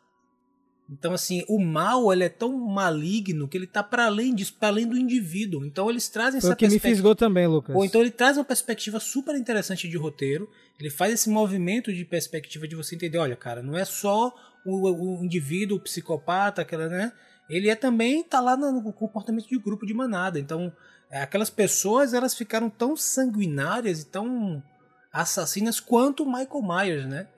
Então, 0.93 1.15
assim, 1.15 1.43
o 1.49 1.59
mal 1.59 2.13
ele 2.13 2.25
é 2.25 2.29
tão 2.29 2.53
maligno 2.53 3.49
que 3.49 3.57
ele 3.57 3.65
está 3.65 3.83
para 3.83 4.05
além 4.07 4.35
disso, 4.35 4.55
para 4.59 4.69
além 4.69 4.87
do 4.87 4.99
indivíduo. 4.99 5.65
Então, 5.65 5.89
eles 5.89 6.07
trazem 6.09 6.39
Foi 6.41 6.51
essa 6.51 6.57
que 6.57 6.65
me 6.67 6.71
perspectiva- 6.73 6.95
fisgou 6.95 7.15
também, 7.15 7.47
Lucas. 7.47 7.75
ou 7.75 7.83
então 7.85 8.01
ele 8.03 8.11
traz 8.11 8.37
uma 8.37 8.45
perspectiva 8.45 9.01
super 9.01 9.35
interessante 9.35 9.89
de 9.89 9.97
roteiro. 9.97 10.49
Ele 10.79 10.91
faz 10.91 11.15
esse 11.15 11.31
movimento 11.31 11.93
de 11.93 12.05
perspectiva 12.05 12.69
de 12.69 12.77
você 12.77 12.95
entender, 12.95 13.17
olha, 13.19 13.35
cara, 13.37 13.63
não 13.63 13.77
é 13.77 13.85
só 13.87 14.35
o, 14.67 15.19
o 15.21 15.25
indivíduo, 15.25 15.79
o 15.79 15.81
psicopata, 15.81 16.61
aquela, 16.63 16.89
né? 16.89 17.13
Ele 17.49 17.69
é 17.71 17.75
também 17.75 18.23
tá 18.23 18.41
lá 18.41 18.57
no, 18.57 18.93
comportamento 18.93 19.49
de 19.49 19.59
grupo 19.59 19.87
de 19.87 19.95
manada. 19.95 20.39
Então, 20.39 20.73
é, 21.11 21.23
aquelas 21.23 21.49
pessoas, 21.51 22.13
elas 22.13 22.35
ficaram 22.35 22.69
tão 22.69 22.97
sanguinárias 22.97 24.03
e 24.03 24.07
tão 24.07 24.63
assassinas 25.13 25.81
quanto 25.81 26.23
o 26.23 26.27
Michael 26.27 26.63
Myers, 26.63 27.07
né? 27.07 27.29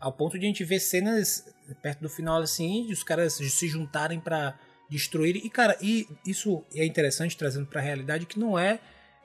Ao 0.00 0.12
ponto 0.12 0.38
de 0.38 0.44
a 0.44 0.48
gente 0.48 0.64
ver 0.64 0.80
cenas 0.80 1.44
perto 1.82 2.00
do 2.00 2.08
final 2.08 2.40
assim, 2.40 2.90
os 2.92 3.02
caras 3.02 3.34
se 3.34 3.68
juntarem 3.68 4.20
para 4.20 4.58
destruir. 4.88 5.36
E 5.36 5.50
cara, 5.50 5.76
e 5.80 6.06
isso 6.26 6.64
é 6.74 6.84
interessante 6.84 7.36
trazendo 7.36 7.66
para 7.66 7.80
a 7.80 7.84
realidade 7.84 8.26
que 8.26 8.38
não 8.38 8.58
é 8.58 8.80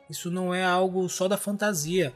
isso 0.09 0.31
não 0.31 0.53
é 0.53 0.63
algo 0.63 1.07
só 1.07 1.27
da 1.27 1.37
fantasia. 1.37 2.13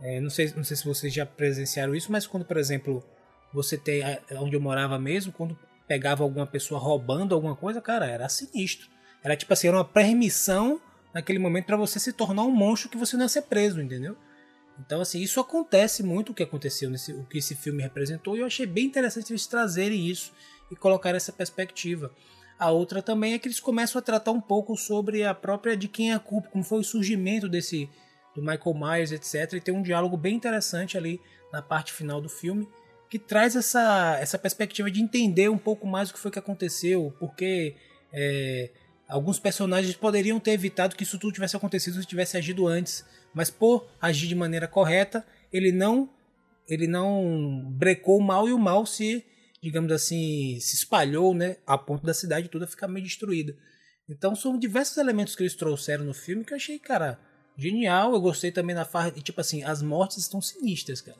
É, 0.00 0.20
não, 0.20 0.28
sei, 0.28 0.52
não 0.56 0.64
sei 0.64 0.76
se 0.76 0.84
vocês 0.84 1.14
já 1.14 1.24
presenciaram 1.24 1.94
isso, 1.94 2.10
mas 2.10 2.26
quando, 2.26 2.44
por 2.44 2.56
exemplo, 2.56 3.04
você 3.52 3.78
tem 3.78 4.02
é, 4.02 4.20
onde 4.32 4.56
eu 4.56 4.60
morava 4.60 4.98
mesmo, 4.98 5.32
quando 5.32 5.56
pegava 5.86 6.24
alguma 6.24 6.46
pessoa 6.46 6.80
roubando 6.80 7.34
alguma 7.34 7.54
coisa, 7.54 7.80
cara, 7.80 8.06
era 8.06 8.28
sinistro. 8.28 8.88
Era 9.22 9.36
tipo 9.36 9.52
assim, 9.52 9.68
era 9.68 9.76
uma 9.76 9.84
permissão 9.84 10.80
naquele 11.14 11.38
momento 11.38 11.66
para 11.66 11.76
você 11.76 11.98
se 11.98 12.12
tornar 12.12 12.42
um 12.42 12.50
monstro 12.50 12.90
que 12.90 12.96
você 12.96 13.16
não 13.16 13.22
ia 13.24 13.28
ser 13.28 13.42
preso, 13.42 13.80
entendeu? 13.80 14.16
Então, 14.78 15.00
assim, 15.00 15.20
isso 15.20 15.40
acontece 15.40 16.02
muito 16.02 16.32
o 16.32 16.34
que 16.34 16.42
aconteceu 16.42 16.90
nesse, 16.90 17.12
o 17.12 17.24
que 17.24 17.38
esse 17.38 17.54
filme 17.54 17.82
representou, 17.82 18.36
e 18.36 18.40
eu 18.40 18.46
achei 18.46 18.66
bem 18.66 18.84
interessante 18.86 19.32
eles 19.32 19.46
trazerem 19.46 20.06
isso 20.06 20.32
e 20.70 20.76
colocar 20.76 21.14
essa 21.14 21.32
perspectiva. 21.32 22.12
A 22.58 22.70
outra 22.70 23.02
também 23.02 23.34
é 23.34 23.38
que 23.38 23.48
eles 23.48 23.60
começam 23.60 23.98
a 23.98 24.02
tratar 24.02 24.32
um 24.32 24.40
pouco 24.40 24.76
sobre 24.76 25.24
a 25.24 25.34
própria 25.34 25.76
de 25.76 25.88
quem 25.88 26.12
é 26.12 26.14
a 26.14 26.18
culpa, 26.18 26.48
como 26.48 26.64
foi 26.64 26.80
o 26.80 26.84
surgimento 26.84 27.48
desse 27.48 27.88
do 28.34 28.42
Michael 28.42 28.74
Myers, 28.74 29.12
etc. 29.12 29.54
E 29.54 29.60
tem 29.60 29.74
um 29.74 29.82
diálogo 29.82 30.16
bem 30.16 30.34
interessante 30.34 30.96
ali 30.96 31.20
na 31.50 31.62
parte 31.62 31.92
final 31.92 32.20
do 32.20 32.28
filme 32.28 32.68
que 33.08 33.18
traz 33.18 33.56
essa, 33.56 34.18
essa 34.20 34.38
perspectiva 34.38 34.90
de 34.90 35.00
entender 35.00 35.48
um 35.48 35.58
pouco 35.58 35.86
mais 35.86 36.10
o 36.10 36.12
que 36.12 36.18
foi 36.18 36.30
que 36.30 36.38
aconteceu, 36.38 37.14
porque 37.18 37.76
é, 38.12 38.70
alguns 39.08 39.38
personagens 39.38 39.94
poderiam 39.94 40.40
ter 40.40 40.52
evitado 40.52 40.96
que 40.96 41.04
isso 41.04 41.18
tudo 41.18 41.32
tivesse 41.32 41.56
acontecido 41.56 42.00
se 42.00 42.06
tivesse 42.06 42.36
agido 42.36 42.66
antes, 42.66 43.04
mas 43.36 43.50
por 43.50 43.86
agir 44.00 44.28
de 44.28 44.34
maneira 44.34 44.66
correta, 44.66 45.22
ele 45.52 45.70
não 45.70 46.08
ele 46.66 46.86
não 46.86 47.70
brecou 47.70 48.18
o 48.18 48.22
mal 48.22 48.48
e 48.48 48.52
o 48.52 48.58
mal 48.58 48.86
se, 48.86 49.24
digamos 49.62 49.92
assim, 49.92 50.58
se 50.58 50.74
espalhou, 50.74 51.34
né, 51.34 51.58
a 51.66 51.76
ponto 51.76 52.04
da 52.04 52.14
cidade 52.14 52.48
toda 52.48 52.66
ficar 52.66 52.88
meio 52.88 53.04
destruída. 53.04 53.54
Então 54.08 54.34
são 54.34 54.58
diversos 54.58 54.96
elementos 54.96 55.36
que 55.36 55.42
eles 55.42 55.54
trouxeram 55.54 56.02
no 56.02 56.14
filme 56.14 56.44
que 56.44 56.54
eu 56.54 56.56
achei, 56.56 56.78
cara, 56.78 57.20
genial. 57.58 58.14
Eu 58.14 58.20
gostei 58.22 58.50
também 58.50 58.74
da 58.74 58.86
parte, 58.86 59.20
tipo 59.20 59.40
assim, 59.40 59.62
as 59.62 59.82
mortes 59.82 60.16
estão 60.16 60.40
sinistras, 60.40 61.02
cara. 61.02 61.18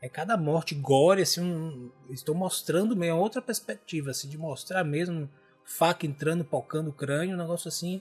É 0.00 0.08
cada 0.08 0.36
morte 0.36 0.76
gore, 0.76 1.22
assim, 1.22 1.40
um, 1.40 1.90
estou 2.08 2.36
mostrando 2.36 2.96
meio 2.96 3.16
outra 3.16 3.42
perspectiva, 3.42 4.12
assim, 4.12 4.28
de 4.28 4.38
mostrar 4.38 4.84
mesmo 4.84 5.28
faca 5.64 6.06
entrando, 6.06 6.44
pocando 6.44 6.90
o 6.90 6.92
crânio, 6.92 7.34
um 7.34 7.38
negócio 7.38 7.66
assim. 7.66 8.00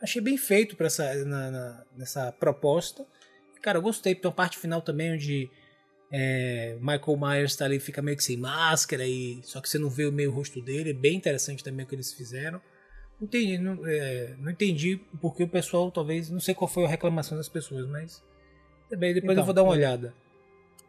Achei 0.00 0.20
bem 0.20 0.36
feito 0.36 0.76
para 0.76 0.86
essa 0.86 1.24
na, 1.24 1.50
na, 1.50 1.84
nessa 1.96 2.32
proposta. 2.32 3.06
Cara, 3.62 3.78
eu 3.78 3.82
gostei. 3.82 4.14
Tem 4.14 4.28
uma 4.28 4.34
parte 4.34 4.58
final 4.58 4.82
também 4.82 5.14
onde 5.14 5.50
é, 6.10 6.76
Michael 6.80 7.16
Myers 7.18 7.56
tá 7.56 7.64
ali, 7.64 7.80
fica 7.80 8.02
meio 8.02 8.16
que 8.16 8.24
sem 8.24 8.36
máscara, 8.36 9.06
e 9.06 9.40
só 9.42 9.60
que 9.60 9.68
você 9.68 9.78
não 9.78 9.88
vê 9.88 10.06
o 10.06 10.12
meio 10.12 10.30
rosto 10.30 10.60
dele. 10.60 10.90
É 10.90 10.94
bem 10.94 11.16
interessante 11.16 11.64
também 11.64 11.84
o 11.84 11.88
que 11.88 11.94
eles 11.94 12.12
fizeram. 12.12 12.60
Não 13.18 13.26
entendi, 13.26 13.58
não, 13.58 13.86
é, 13.86 14.34
não 14.38 14.50
entendi 14.50 15.00
porque 15.20 15.42
o 15.42 15.48
pessoal 15.48 15.90
talvez. 15.90 16.30
Não 16.30 16.40
sei 16.40 16.54
qual 16.54 16.68
foi 16.68 16.84
a 16.84 16.88
reclamação 16.88 17.36
das 17.36 17.48
pessoas, 17.48 17.88
mas. 17.88 18.22
Também 18.88 19.14
depois 19.14 19.32
então, 19.32 19.42
eu 19.42 19.46
vou 19.46 19.54
dar 19.54 19.62
uma 19.62 19.74
é, 19.74 19.78
olhada. 19.78 20.14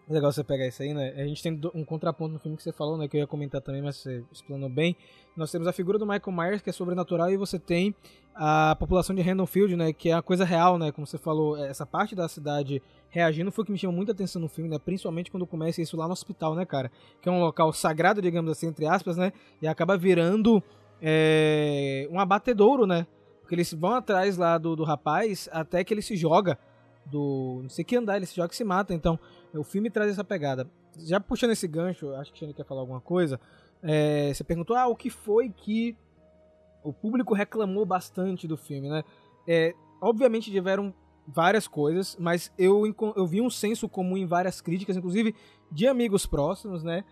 Legal 0.09 0.31
você 0.31 0.41
pegar 0.41 0.65
isso 0.65 0.81
aí, 0.81 0.93
né? 0.93 1.13
A 1.17 1.25
gente 1.25 1.43
tem 1.43 1.59
um 1.73 1.83
contraponto 1.83 2.31
no 2.31 2.39
filme 2.39 2.55
que 2.55 2.63
você 2.63 2.71
falou, 2.71 2.97
né? 2.97 3.09
Que 3.09 3.17
eu 3.17 3.21
ia 3.21 3.27
comentar 3.27 3.61
também, 3.61 3.81
mas 3.81 3.97
você 3.97 4.23
explanou 4.31 4.69
bem. 4.69 4.95
Nós 5.35 5.51
temos 5.51 5.67
a 5.67 5.73
figura 5.73 5.99
do 5.99 6.05
Michael 6.05 6.31
Myers, 6.31 6.61
que 6.61 6.69
é 6.69 6.73
sobrenatural, 6.73 7.29
e 7.29 7.35
você 7.35 7.59
tem 7.59 7.93
a 8.33 8.73
população 8.79 9.13
de 9.13 9.21
Randallfield, 9.21 9.75
né? 9.75 9.91
Que 9.91 10.09
é 10.09 10.13
a 10.13 10.21
coisa 10.21 10.45
real, 10.45 10.77
né? 10.77 10.93
Como 10.93 11.05
você 11.05 11.17
falou, 11.17 11.57
essa 11.57 11.85
parte 11.85 12.15
da 12.15 12.29
cidade 12.29 12.81
reagindo 13.09 13.51
foi 13.51 13.63
o 13.63 13.65
que 13.65 13.71
me 13.71 13.77
chamou 13.77 13.97
muita 13.97 14.13
atenção 14.13 14.41
no 14.41 14.47
filme, 14.47 14.69
né? 14.69 14.79
Principalmente 14.79 15.29
quando 15.29 15.45
começa 15.45 15.81
isso 15.81 15.97
lá 15.97 16.05
no 16.05 16.13
hospital, 16.13 16.55
né, 16.55 16.65
cara? 16.65 16.89
Que 17.21 17.27
é 17.27 17.31
um 17.31 17.41
local 17.41 17.73
sagrado, 17.73 18.21
digamos 18.21 18.49
assim, 18.49 18.67
entre 18.67 18.85
aspas, 18.85 19.17
né? 19.17 19.33
E 19.61 19.67
acaba 19.67 19.97
virando 19.97 20.63
é, 21.01 22.07
um 22.09 22.17
abatedouro, 22.17 22.87
né? 22.87 23.05
Porque 23.41 23.55
eles 23.55 23.73
vão 23.73 23.93
atrás 23.93 24.37
lá 24.37 24.57
do, 24.57 24.73
do 24.73 24.85
rapaz 24.85 25.49
até 25.51 25.83
que 25.83 25.93
ele 25.93 26.01
se 26.01 26.15
joga 26.15 26.57
do. 27.09 27.59
Não 27.63 27.69
sei 27.69 27.83
que 27.83 27.95
andar, 27.95 28.17
ele 28.17 28.25
se 28.25 28.35
joga 28.35 28.53
e 28.53 28.55
se 28.55 28.63
mata. 28.63 28.93
Então, 28.93 29.19
o 29.53 29.63
filme 29.63 29.89
traz 29.89 30.11
essa 30.11 30.23
pegada. 30.23 30.69
Já 30.99 31.19
puxando 31.19 31.51
esse 31.51 31.67
gancho, 31.67 32.13
acho 32.15 32.31
que 32.31 32.37
o 32.37 32.39
Xane 32.39 32.53
quer 32.53 32.65
falar 32.65 32.81
alguma 32.81 33.01
coisa. 33.01 33.39
É, 33.81 34.33
você 34.33 34.43
perguntou, 34.43 34.75
ah, 34.75 34.87
o 34.87 34.95
que 34.95 35.09
foi 35.09 35.49
que 35.49 35.95
o 36.83 36.91
público 36.91 37.33
reclamou 37.33 37.85
bastante 37.85 38.47
do 38.47 38.57
filme, 38.57 38.89
né? 38.89 39.03
É, 39.47 39.73
obviamente 40.01 40.51
tiveram 40.51 40.93
várias 41.27 41.67
coisas, 41.67 42.15
mas 42.19 42.51
eu, 42.57 42.83
eu 43.15 43.27
vi 43.27 43.41
um 43.41 43.49
senso 43.49 43.89
comum 43.89 44.17
em 44.17 44.25
várias 44.25 44.61
críticas, 44.61 44.95
inclusive 44.95 45.35
de 45.71 45.87
amigos 45.87 46.25
próximos, 46.25 46.83
né? 46.83 47.03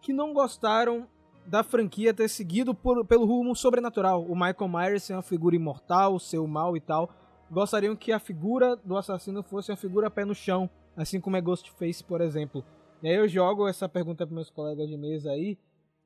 Que 0.00 0.12
não 0.12 0.34
gostaram 0.34 1.08
da 1.46 1.62
franquia 1.62 2.14
ter 2.14 2.28
seguido 2.28 2.74
por, 2.74 3.04
pelo 3.06 3.24
rumo 3.24 3.56
sobrenatural. 3.56 4.24
O 4.24 4.34
Michael 4.34 4.68
Myers 4.68 5.02
ser 5.04 5.14
uma 5.14 5.22
figura 5.22 5.56
imortal, 5.56 6.18
ser 6.18 6.38
o 6.38 6.46
mal 6.46 6.76
e 6.76 6.80
tal. 6.80 7.10
Gostariam 7.52 7.94
que 7.94 8.10
a 8.10 8.18
figura 8.18 8.74
do 8.76 8.96
assassino 8.96 9.42
fosse 9.42 9.70
uma 9.70 9.76
figura 9.76 10.10
pé 10.10 10.24
no 10.24 10.34
chão, 10.34 10.70
assim 10.96 11.20
como 11.20 11.36
é 11.36 11.40
Ghostface, 11.40 12.02
por 12.02 12.22
exemplo. 12.22 12.64
E 13.02 13.08
aí 13.08 13.14
eu 13.14 13.28
jogo 13.28 13.68
essa 13.68 13.86
pergunta 13.86 14.26
para 14.26 14.34
meus 14.34 14.48
colegas 14.48 14.88
de 14.88 14.96
mesa 14.96 15.32
aí. 15.32 15.58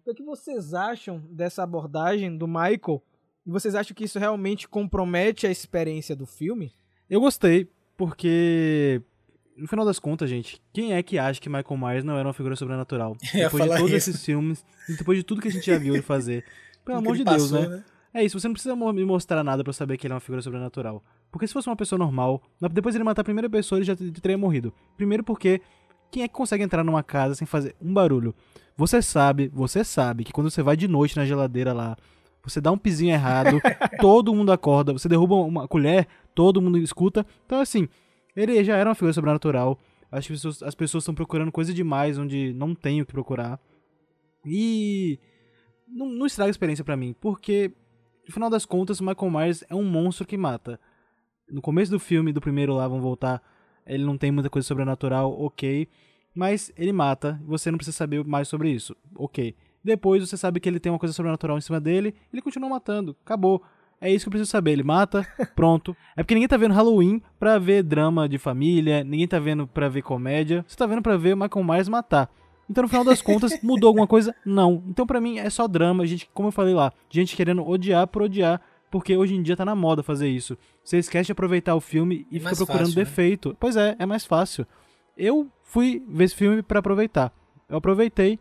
O 0.04 0.12
que 0.12 0.24
vocês 0.24 0.74
acham 0.74 1.22
dessa 1.30 1.62
abordagem 1.62 2.36
do 2.36 2.48
Michael? 2.48 3.00
E 3.46 3.50
vocês 3.50 3.76
acham 3.76 3.94
que 3.94 4.02
isso 4.02 4.18
realmente 4.18 4.66
compromete 4.66 5.46
a 5.46 5.50
experiência 5.50 6.16
do 6.16 6.26
filme? 6.26 6.74
Eu 7.08 7.20
gostei, 7.20 7.70
porque 7.96 9.00
no 9.56 9.68
final 9.68 9.84
das 9.86 10.00
contas, 10.00 10.28
gente, 10.28 10.60
quem 10.72 10.94
é 10.94 11.02
que 11.02 11.16
acha 11.16 11.40
que 11.40 11.48
Michael 11.48 11.78
Myers 11.78 12.04
não 12.04 12.18
era 12.18 12.26
uma 12.26 12.34
figura 12.34 12.56
sobrenatural? 12.56 13.16
Depois 13.32 13.62
de 13.62 13.70
todos 13.70 13.92
isso. 13.92 14.10
esses 14.10 14.24
filmes, 14.24 14.64
depois 14.98 15.16
de 15.16 15.22
tudo 15.22 15.40
que 15.40 15.46
a 15.46 15.52
gente 15.52 15.66
já 15.66 15.78
viu 15.78 15.94
ele 15.94 16.02
fazer. 16.02 16.44
Pelo 16.84 16.98
amor 16.98 17.16
de 17.16 17.22
Deus, 17.22 17.50
passou, 17.50 17.68
né? 17.68 17.76
né? 17.76 17.84
É 18.16 18.24
isso, 18.24 18.40
você 18.40 18.48
não 18.48 18.54
precisa 18.54 18.74
me 18.74 19.04
mostrar 19.04 19.44
nada 19.44 19.62
para 19.62 19.74
saber 19.74 19.98
que 19.98 20.06
ele 20.06 20.12
é 20.12 20.14
uma 20.14 20.20
figura 20.20 20.40
sobrenatural. 20.40 21.04
Porque 21.30 21.46
se 21.46 21.52
fosse 21.52 21.68
uma 21.68 21.76
pessoa 21.76 21.98
normal, 21.98 22.42
depois 22.72 22.94
ele 22.94 23.04
matar 23.04 23.20
a 23.20 23.24
primeira 23.24 23.50
pessoa, 23.50 23.78
ele 23.78 23.84
já 23.84 23.94
teria 23.94 24.38
morrido. 24.38 24.72
Primeiro 24.96 25.22
porque 25.22 25.60
quem 26.10 26.22
é 26.22 26.28
que 26.28 26.32
consegue 26.32 26.64
entrar 26.64 26.82
numa 26.82 27.02
casa 27.02 27.34
sem 27.34 27.46
fazer 27.46 27.76
um 27.78 27.92
barulho? 27.92 28.34
Você 28.74 29.02
sabe, 29.02 29.50
você 29.52 29.84
sabe 29.84 30.24
que 30.24 30.32
quando 30.32 30.50
você 30.50 30.62
vai 30.62 30.78
de 30.78 30.88
noite 30.88 31.14
na 31.14 31.26
geladeira 31.26 31.74
lá, 31.74 31.94
você 32.42 32.58
dá 32.58 32.72
um 32.72 32.78
pizinho 32.78 33.12
errado, 33.12 33.60
todo 34.00 34.34
mundo 34.34 34.50
acorda, 34.50 34.94
você 34.94 35.10
derruba 35.10 35.34
uma 35.34 35.68
colher, 35.68 36.08
todo 36.34 36.62
mundo 36.62 36.78
escuta. 36.78 37.26
Então 37.44 37.60
assim, 37.60 37.86
ele 38.34 38.64
já 38.64 38.78
era 38.78 38.88
uma 38.88 38.94
figura 38.94 39.12
sobrenatural. 39.12 39.78
Acho 40.10 40.28
que 40.28 40.64
as 40.64 40.74
pessoas 40.74 41.02
estão 41.02 41.14
procurando 41.14 41.52
coisa 41.52 41.74
demais 41.74 42.16
onde 42.16 42.54
não 42.54 42.74
tem 42.74 43.02
o 43.02 43.04
que 43.04 43.12
procurar. 43.12 43.60
E 44.42 45.20
não, 45.86 46.08
não 46.08 46.24
estraga 46.24 46.48
a 46.48 46.50
experiência 46.50 46.82
para 46.82 46.96
mim, 46.96 47.14
porque 47.20 47.72
no 48.26 48.32
final 48.32 48.50
das 48.50 48.64
contas, 48.66 49.00
o 49.00 49.04
Michael 49.04 49.30
Myers 49.30 49.64
é 49.68 49.74
um 49.74 49.84
monstro 49.84 50.26
que 50.26 50.36
mata. 50.36 50.80
No 51.48 51.62
começo 51.62 51.90
do 51.90 52.00
filme, 52.00 52.32
do 52.32 52.40
primeiro 52.40 52.74
lá, 52.74 52.88
vão 52.88 53.00
voltar, 53.00 53.40
ele 53.86 54.04
não 54.04 54.18
tem 54.18 54.32
muita 54.32 54.50
coisa 54.50 54.66
sobrenatural, 54.66 55.32
ok. 55.40 55.88
Mas 56.34 56.72
ele 56.76 56.92
mata, 56.92 57.40
você 57.46 57.70
não 57.70 57.78
precisa 57.78 57.96
saber 57.96 58.24
mais 58.24 58.48
sobre 58.48 58.70
isso, 58.70 58.96
ok. 59.14 59.54
Depois 59.82 60.28
você 60.28 60.36
sabe 60.36 60.58
que 60.58 60.68
ele 60.68 60.80
tem 60.80 60.90
uma 60.90 60.98
coisa 60.98 61.12
sobrenatural 61.12 61.56
em 61.56 61.60
cima 61.60 61.80
dele, 61.80 62.14
ele 62.32 62.42
continua 62.42 62.68
matando, 62.68 63.16
acabou. 63.24 63.62
É 64.00 64.10
isso 64.10 64.24
que 64.24 64.28
eu 64.28 64.32
preciso 64.32 64.50
saber. 64.50 64.72
Ele 64.72 64.82
mata, 64.82 65.26
pronto. 65.56 65.96
É 66.16 66.22
porque 66.22 66.34
ninguém 66.34 66.48
tá 66.48 66.56
vendo 66.56 66.74
Halloween 66.74 67.22
pra 67.38 67.58
ver 67.58 67.82
drama 67.82 68.28
de 68.28 68.36
família, 68.36 69.02
ninguém 69.02 69.26
tá 69.26 69.38
vendo 69.38 69.66
pra 69.66 69.88
ver 69.88 70.02
comédia. 70.02 70.64
Você 70.68 70.76
tá 70.76 70.86
vendo 70.86 71.00
pra 71.00 71.16
ver 71.16 71.34
Michael 71.34 71.64
Myers 71.64 71.88
matar. 71.88 72.30
Então, 72.68 72.82
no 72.82 72.88
final 72.88 73.04
das 73.04 73.22
contas, 73.22 73.58
mudou 73.62 73.88
alguma 73.88 74.06
coisa? 74.06 74.34
Não. 74.44 74.82
Então, 74.88 75.06
pra 75.06 75.20
mim, 75.20 75.38
é 75.38 75.48
só 75.50 75.68
drama. 75.68 76.06
Gente, 76.06 76.28
como 76.34 76.48
eu 76.48 76.52
falei 76.52 76.74
lá, 76.74 76.92
gente 77.08 77.36
querendo 77.36 77.66
odiar 77.66 78.06
por 78.06 78.22
odiar. 78.22 78.60
Porque 78.90 79.16
hoje 79.16 79.34
em 79.34 79.42
dia 79.42 79.56
tá 79.56 79.64
na 79.64 79.74
moda 79.74 80.02
fazer 80.02 80.28
isso. 80.28 80.56
Você 80.82 80.98
esquece 80.98 81.26
de 81.26 81.32
aproveitar 81.32 81.74
o 81.74 81.80
filme 81.80 82.26
e 82.30 82.36
é 82.36 82.40
fica 82.40 82.56
procurando 82.56 82.86
fácil, 82.86 82.98
né? 82.98 83.04
defeito. 83.04 83.48
Né? 83.50 83.54
Pois 83.58 83.76
é, 83.76 83.96
é 83.98 84.06
mais 84.06 84.24
fácil. 84.24 84.66
Eu 85.16 85.48
fui 85.62 86.02
ver 86.08 86.24
esse 86.24 86.34
filme 86.34 86.62
para 86.62 86.78
aproveitar. 86.78 87.32
Eu 87.68 87.78
aproveitei 87.78 88.38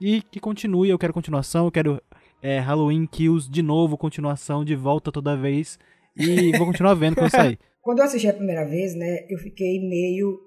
e 0.00 0.22
que 0.22 0.38
continue. 0.38 0.88
Eu 0.88 0.98
quero 0.98 1.12
continuação, 1.12 1.64
eu 1.66 1.72
quero 1.72 2.00
é, 2.40 2.58
Halloween 2.58 3.06
Kills 3.06 3.50
de 3.50 3.62
novo, 3.62 3.98
continuação, 3.98 4.64
de 4.64 4.76
volta 4.76 5.10
toda 5.10 5.36
vez. 5.36 5.78
E 6.16 6.52
vou 6.56 6.66
continuar 6.66 6.94
vendo 6.94 7.16
quando 7.16 7.30
sair. 7.30 7.58
Quando 7.82 7.98
eu 7.98 8.04
assisti 8.04 8.28
a 8.28 8.34
primeira 8.34 8.64
vez, 8.64 8.94
né, 8.94 9.26
eu 9.28 9.38
fiquei 9.38 9.80
meio 9.80 10.38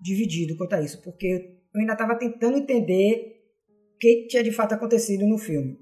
dividido 0.00 0.56
quanto 0.56 0.74
a 0.74 0.82
isso, 0.82 1.02
porque 1.02 1.59
eu 1.74 1.80
ainda 1.80 1.92
estava 1.92 2.16
tentando 2.16 2.58
entender 2.58 3.42
o 3.94 3.98
que 3.98 4.26
tinha 4.28 4.42
de 4.42 4.52
fato 4.52 4.74
acontecido 4.74 5.26
no 5.26 5.38
filme. 5.38 5.78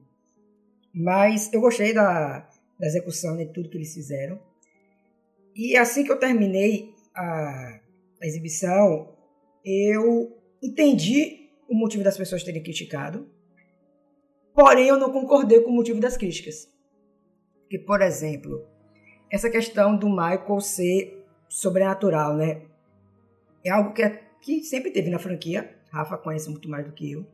Mas 0.94 1.52
eu 1.52 1.60
gostei 1.60 1.92
da, 1.92 2.48
da 2.78 2.86
execução 2.86 3.36
de 3.36 3.46
tudo 3.46 3.68
que 3.68 3.76
eles 3.76 3.94
fizeram. 3.94 4.40
E 5.54 5.76
assim 5.76 6.04
que 6.04 6.12
eu 6.12 6.18
terminei 6.18 6.94
a, 7.14 7.80
a 8.22 8.26
exibição, 8.26 9.16
eu 9.64 10.36
entendi 10.62 11.50
o 11.68 11.74
motivo 11.74 12.02
das 12.02 12.16
pessoas 12.16 12.42
terem 12.42 12.62
criticado 12.62 13.28
Porém, 14.58 14.88
eu 14.88 14.98
não 14.98 15.12
concordei 15.12 15.60
com 15.60 15.70
o 15.70 15.74
motivo 15.74 16.00
das 16.00 16.16
críticas. 16.16 16.68
Que, 17.70 17.78
por 17.78 18.02
exemplo, 18.02 18.66
essa 19.30 19.48
questão 19.48 19.96
do 19.96 20.08
Michael 20.08 20.60
ser 20.60 21.24
sobrenatural, 21.48 22.36
né? 22.36 22.62
É 23.64 23.70
algo 23.70 23.92
que, 23.92 24.02
é, 24.02 24.20
que 24.42 24.64
sempre 24.64 24.90
teve 24.90 25.10
na 25.10 25.20
franquia. 25.20 25.77
Rafa 25.90 26.16
conhece 26.16 26.50
muito 26.50 26.68
mais 26.68 26.86
do 26.86 26.92
que 26.92 27.12
eu. 27.12 27.26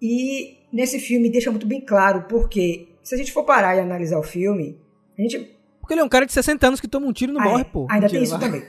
E 0.00 0.58
nesse 0.72 0.98
filme 0.98 1.30
deixa 1.30 1.50
muito 1.50 1.66
bem 1.66 1.80
claro, 1.80 2.24
porque 2.28 2.88
se 3.02 3.14
a 3.14 3.18
gente 3.18 3.32
for 3.32 3.44
parar 3.44 3.76
e 3.76 3.80
analisar 3.80 4.18
o 4.18 4.22
filme, 4.22 4.80
a 5.18 5.22
gente. 5.22 5.56
Porque 5.80 5.94
ele 5.94 6.00
é 6.00 6.04
um 6.04 6.08
cara 6.08 6.26
de 6.26 6.32
60 6.32 6.66
anos 6.66 6.80
que 6.80 6.88
toma 6.88 7.06
um 7.06 7.12
tiro 7.12 7.32
e 7.32 7.34
não 7.34 7.40
ah, 7.40 7.44
morre, 7.44 7.64
pô. 7.64 7.86
Ainda 7.90 8.08
tem 8.08 8.22
isso 8.22 8.34
lá. 8.34 8.40
também. 8.40 8.62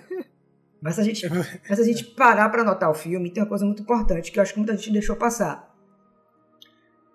Mas 0.81 0.95
se 0.95 1.01
a 1.01 1.03
gente, 1.03 1.25
mas 1.69 1.79
a 1.79 1.83
gente 1.83 2.03
parar 2.03 2.49
para 2.49 2.61
anotar 2.61 2.91
o 2.91 2.93
filme, 2.93 3.29
tem 3.31 3.41
uma 3.41 3.49
coisa 3.49 3.65
muito 3.65 3.81
importante 3.81 4.31
que 4.31 4.37
eu 4.37 4.43
acho 4.43 4.53
que 4.53 4.59
muita 4.59 4.75
gente 4.75 4.91
deixou 4.91 5.15
passar. 5.15 5.73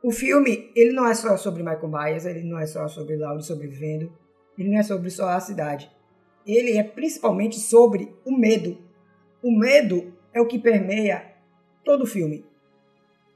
O 0.02 0.10
filme, 0.10 0.70
ele 0.74 0.92
não 0.92 1.06
é 1.06 1.14
só 1.14 1.36
sobre 1.36 1.62
Michael 1.62 1.88
Myers, 1.88 2.24
ele 2.24 2.42
não 2.42 2.58
é 2.58 2.66
só 2.66 2.88
sobre 2.88 3.16
Laurie 3.16 3.44
sobrevivendo, 3.44 4.10
ele 4.58 4.70
não 4.70 4.78
é 4.78 4.82
sobre 4.82 5.10
só 5.10 5.28
a 5.28 5.40
cidade. 5.40 5.90
Ele 6.46 6.78
é 6.78 6.82
principalmente 6.82 7.60
sobre 7.60 8.14
o 8.24 8.36
medo. 8.36 8.78
O 9.42 9.56
medo 9.56 10.14
é 10.32 10.40
o 10.40 10.46
que 10.46 10.58
permeia 10.58 11.29
todo 11.84 12.04
o 12.04 12.06
filme. 12.06 12.44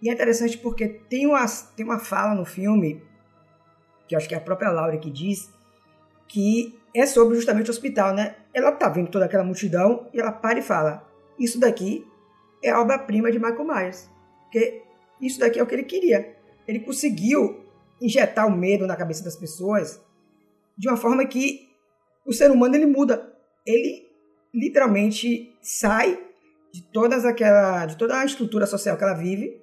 E 0.01 0.11
é 0.11 0.13
interessante 0.13 0.59
porque 0.59 0.89
tem 0.89 1.27
uma, 1.27 1.45
tem 1.77 1.85
uma 1.85 1.99
fala 1.99 2.35
no 2.35 2.45
filme, 2.45 3.03
que 4.07 4.15
acho 4.15 4.29
que 4.29 4.35
é 4.35 4.39
a 4.39 4.41
própria 4.41 4.71
Laura 4.71 4.99
que 4.99 5.11
diz, 5.11 5.51
que 6.29 6.79
é 6.95 7.07
sobre 7.07 7.37
justamente 7.37 7.69
o 7.69 7.71
hospital, 7.71 8.15
né? 8.15 8.37
Ela 8.53 8.71
tá 8.73 8.89
vendo 8.89 9.11
toda 9.11 9.25
aquela 9.25 9.43
multidão 9.45 10.09
e 10.13 10.21
ela 10.21 10.31
para 10.31 10.59
e 10.59 10.63
fala: 10.63 11.09
Isso 11.39 11.59
daqui 11.59 12.07
é 12.63 12.71
a 12.71 12.81
obra-prima 12.81 13.31
de 13.33 13.39
Michael 13.39 13.65
Myers. 13.65 14.11
Porque 14.43 14.83
isso 15.21 15.41
daqui 15.41 15.59
é 15.59 15.63
o 15.63 15.67
que 15.67 15.75
ele 15.75 15.85
queria. 15.85 16.37
Ele 16.67 16.81
conseguiu 16.81 17.65
injetar 18.01 18.47
o 18.47 18.57
medo 18.57 18.87
na 18.87 18.97
cabeça 18.97 19.25
das 19.25 19.37
pessoas 19.37 20.01
de 20.77 20.89
uma 20.89 20.97
forma 20.97 21.25
que 21.27 21.69
o 22.25 22.33
ser 22.33 22.51
humano 22.51 22.75
ele 22.75 22.87
muda. 22.87 23.33
Ele 23.67 24.07
literalmente 24.53 25.57
sai 25.61 26.19
de 26.75 26.83
todas 26.83 27.25
aquela, 27.25 27.87
de 27.87 27.97
toda 27.97 28.19
a 28.19 28.25
estrutura 28.25 28.67
social 28.67 28.97
que 28.97 29.05
ela 29.05 29.15
vive 29.15 29.63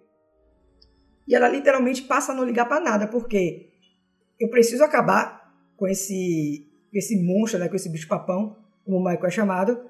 e 1.27 1.35
ela 1.35 1.49
literalmente 1.49 2.03
passa 2.03 2.31
a 2.31 2.35
não 2.35 2.45
ligar 2.45 2.69
para 2.69 2.79
nada, 2.79 3.05
porque 3.05 3.69
eu 4.39 4.49
preciso 4.49 4.81
acabar 4.81 5.53
com 5.75 5.85
esse 5.85 6.65
esse 6.93 7.21
monstro, 7.21 7.59
né, 7.59 7.67
com 7.67 7.75
esse 7.75 7.89
bicho 7.89 8.07
papão, 8.07 8.57
como 8.85 8.97
o 8.97 9.03
Michael 9.03 9.25
é 9.25 9.29
chamado, 9.29 9.81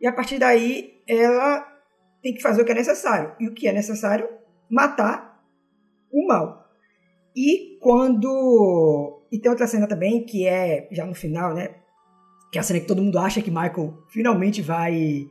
e 0.00 0.06
a 0.06 0.12
partir 0.12 0.36
daí 0.36 1.00
ela 1.06 1.64
tem 2.20 2.34
que 2.34 2.42
fazer 2.42 2.62
o 2.62 2.64
que 2.64 2.72
é 2.72 2.74
necessário. 2.74 3.36
E 3.38 3.46
o 3.46 3.54
que 3.54 3.68
é 3.68 3.72
necessário? 3.72 4.28
Matar 4.68 5.40
o 6.10 6.26
mal. 6.26 6.68
E 7.36 7.78
quando. 7.80 9.22
E 9.30 9.38
tem 9.38 9.48
outra 9.48 9.68
cena 9.68 9.86
também 9.86 10.24
que 10.24 10.44
é 10.44 10.88
já 10.90 11.06
no 11.06 11.14
final, 11.14 11.54
né? 11.54 11.76
Que 12.50 12.58
é 12.58 12.60
a 12.60 12.64
cena 12.64 12.80
que 12.80 12.86
todo 12.86 13.02
mundo 13.02 13.18
acha 13.18 13.42
que 13.42 13.50
Michael 13.50 13.96
finalmente 14.08 14.60
vai, 14.60 15.28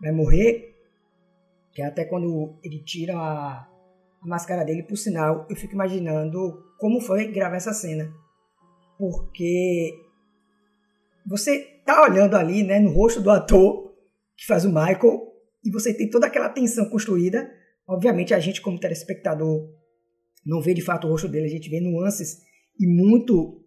vai 0.00 0.10
morrer. 0.10 0.71
Que 1.72 1.82
até 1.82 2.04
quando 2.04 2.58
ele 2.62 2.82
tira 2.82 3.16
a, 3.16 3.68
a 4.22 4.26
máscara 4.26 4.64
dele, 4.64 4.82
por 4.82 4.96
sinal, 4.96 5.46
eu 5.48 5.56
fico 5.56 5.74
imaginando 5.74 6.62
como 6.78 7.00
foi 7.00 7.26
gravar 7.32 7.56
essa 7.56 7.72
cena. 7.72 8.12
Porque 8.98 9.92
você 11.26 11.80
tá 11.84 12.02
olhando 12.02 12.36
ali, 12.36 12.62
né, 12.62 12.78
no 12.78 12.92
rosto 12.92 13.20
do 13.20 13.30
ator 13.30 13.92
que 14.36 14.46
faz 14.46 14.64
o 14.64 14.68
Michael, 14.68 15.32
e 15.64 15.70
você 15.70 15.94
tem 15.94 16.10
toda 16.10 16.26
aquela 16.26 16.48
tensão 16.48 16.88
construída. 16.90 17.50
Obviamente, 17.86 18.34
a 18.34 18.40
gente, 18.40 18.60
como 18.60 18.80
telespectador, 18.80 19.68
não 20.44 20.60
vê 20.60 20.74
de 20.74 20.82
fato 20.82 21.06
o 21.06 21.10
rosto 21.10 21.28
dele, 21.28 21.46
a 21.46 21.50
gente 21.50 21.70
vê 21.70 21.80
nuances 21.80 22.38
e 22.78 22.86
muito 22.86 23.62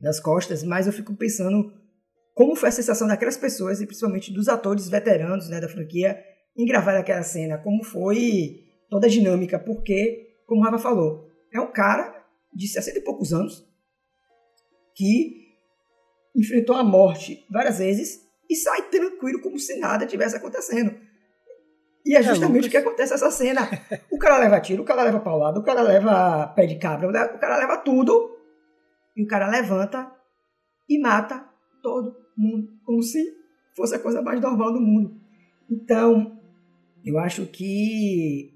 das 0.00 0.20
costas, 0.20 0.62
mas 0.62 0.86
eu 0.86 0.92
fico 0.92 1.14
pensando 1.16 1.72
como 2.34 2.56
foi 2.56 2.68
a 2.68 2.72
sensação 2.72 3.06
daquelas 3.06 3.36
pessoas, 3.36 3.80
e 3.80 3.86
principalmente 3.86 4.32
dos 4.32 4.48
atores 4.48 4.88
veteranos 4.88 5.48
né, 5.48 5.60
da 5.60 5.68
franquia, 5.68 6.22
em 6.56 6.66
gravar 6.66 6.96
aquela 6.96 7.22
cena, 7.22 7.58
como 7.58 7.82
foi 7.84 8.64
toda 8.88 9.06
a 9.06 9.10
dinâmica, 9.10 9.58
porque, 9.58 10.38
como 10.46 10.60
o 10.60 10.64
Rafa 10.64 10.78
falou, 10.78 11.28
é 11.52 11.60
um 11.60 11.72
cara 11.72 12.24
de 12.52 12.68
60 12.68 12.98
e 12.98 13.02
poucos 13.02 13.32
anos 13.32 13.66
que 14.94 15.44
enfrentou 16.36 16.76
a 16.76 16.84
morte 16.84 17.44
várias 17.50 17.78
vezes 17.78 18.20
e 18.48 18.56
sai 18.56 18.88
tranquilo 18.88 19.40
como 19.40 19.58
se 19.58 19.78
nada 19.78 20.06
tivesse 20.06 20.36
acontecendo. 20.36 20.94
E 22.04 22.14
é, 22.14 22.18
é 22.18 22.22
justamente 22.22 22.66
é, 22.66 22.68
o 22.68 22.70
que 22.70 22.76
acontece 22.76 23.12
nessa 23.12 23.30
cena. 23.30 23.62
O 24.10 24.18
cara 24.18 24.38
leva 24.38 24.60
tiro, 24.60 24.82
o 24.82 24.84
cara 24.84 25.02
leva 25.02 25.20
paulada, 25.20 25.58
o 25.58 25.64
cara 25.64 25.82
leva 25.82 26.48
pé 26.48 26.66
de 26.66 26.76
cabra, 26.78 27.08
o 27.08 27.38
cara 27.38 27.56
leva 27.56 27.78
tudo. 27.78 28.36
E 29.16 29.22
o 29.22 29.26
cara 29.26 29.48
levanta 29.48 30.12
e 30.88 30.98
mata 30.98 31.48
todo 31.82 32.14
mundo, 32.36 32.68
como 32.84 33.02
se 33.02 33.24
fosse 33.76 33.94
a 33.94 33.98
coisa 33.98 34.20
mais 34.20 34.40
normal 34.40 34.72
do 34.72 34.80
mundo. 34.80 35.16
Então, 35.70 36.33
eu 37.04 37.18
acho 37.18 37.46
que 37.46 38.52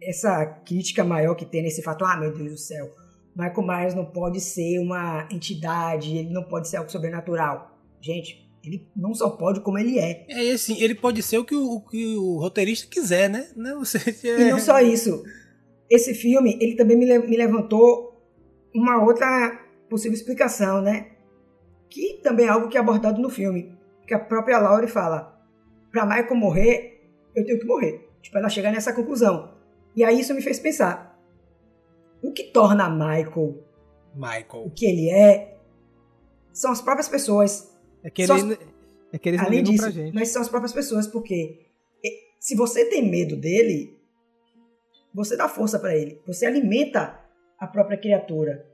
essa 0.00 0.44
crítica 0.46 1.04
maior 1.04 1.34
que 1.34 1.44
tem 1.44 1.62
nesse 1.62 1.82
fato, 1.82 2.04
ah, 2.04 2.16
meu 2.16 2.32
Deus 2.34 2.50
do 2.50 2.58
céu, 2.58 2.94
Michael 3.36 3.66
Myers 3.66 3.94
não 3.94 4.04
pode 4.04 4.40
ser 4.40 4.78
uma 4.78 5.28
entidade, 5.30 6.16
ele 6.16 6.30
não 6.30 6.42
pode 6.42 6.68
ser 6.68 6.78
algo 6.78 6.90
sobrenatural. 6.90 7.78
Gente, 8.00 8.48
ele 8.64 8.86
não 8.94 9.14
só 9.14 9.30
pode 9.30 9.60
como 9.60 9.78
ele 9.78 9.98
é. 9.98 10.26
É 10.28 10.52
assim, 10.52 10.80
ele 10.80 10.94
pode 10.94 11.22
ser 11.22 11.38
o 11.38 11.44
que 11.44 11.54
o, 11.54 11.76
o, 11.76 11.80
que 11.80 12.16
o 12.16 12.38
roteirista 12.38 12.86
quiser, 12.88 13.28
né? 13.28 13.48
Não, 13.56 13.80
você, 13.84 13.98
é... 14.26 14.40
E 14.40 14.50
não 14.50 14.58
só 14.58 14.80
isso. 14.80 15.22
Esse 15.90 16.14
filme, 16.14 16.56
ele 16.60 16.74
também 16.74 16.96
me, 16.96 17.18
me 17.18 17.36
levantou 17.36 18.12
uma 18.74 19.02
outra 19.02 19.60
possível 19.88 20.14
explicação, 20.14 20.80
né? 20.80 21.12
Que 21.90 22.20
também 22.22 22.46
é 22.46 22.48
algo 22.48 22.68
que 22.68 22.76
é 22.76 22.80
abordado 22.80 23.20
no 23.20 23.28
filme. 23.28 23.76
Que 24.06 24.14
a 24.14 24.18
própria 24.18 24.58
Laurie 24.58 24.88
fala, 24.88 25.38
pra 25.90 26.06
Michael 26.06 26.34
morrer, 26.34 26.91
eu 27.34 27.44
tenho 27.44 27.58
que 27.58 27.66
morrer. 27.66 28.08
Tipo, 28.20 28.38
ela 28.38 28.48
chega 28.48 28.70
nessa 28.70 28.92
conclusão. 28.92 29.54
E 29.94 30.04
aí 30.04 30.20
isso 30.20 30.34
me 30.34 30.42
fez 30.42 30.58
pensar, 30.58 31.18
o 32.22 32.32
que 32.32 32.44
torna 32.44 32.88
Michael, 32.88 33.62
Michael. 34.14 34.64
o 34.66 34.70
que 34.70 34.86
ele 34.86 35.10
é 35.10 35.58
são 36.52 36.70
as 36.72 36.80
próprias 36.80 37.08
pessoas. 37.08 37.70
É 38.02 38.10
que, 38.10 38.22
ele, 38.22 38.32
as, 38.32 38.58
é 39.12 39.18
que 39.18 39.28
eles 39.28 39.40
além 39.40 39.62
disso, 39.62 39.82
pra 39.82 39.90
gente. 39.90 40.14
Mas 40.14 40.28
são 40.28 40.40
as 40.40 40.48
próprias 40.48 40.72
pessoas, 40.72 41.06
porque 41.06 41.66
se 42.42 42.56
você 42.56 42.84
tem 42.86 43.08
medo 43.08 43.36
dele, 43.36 43.96
você 45.14 45.36
dá 45.36 45.48
força 45.48 45.78
para 45.78 45.96
ele. 45.96 46.20
Você 46.26 46.44
alimenta 46.44 47.20
a 47.56 47.68
própria 47.68 47.96
criatura. 47.96 48.66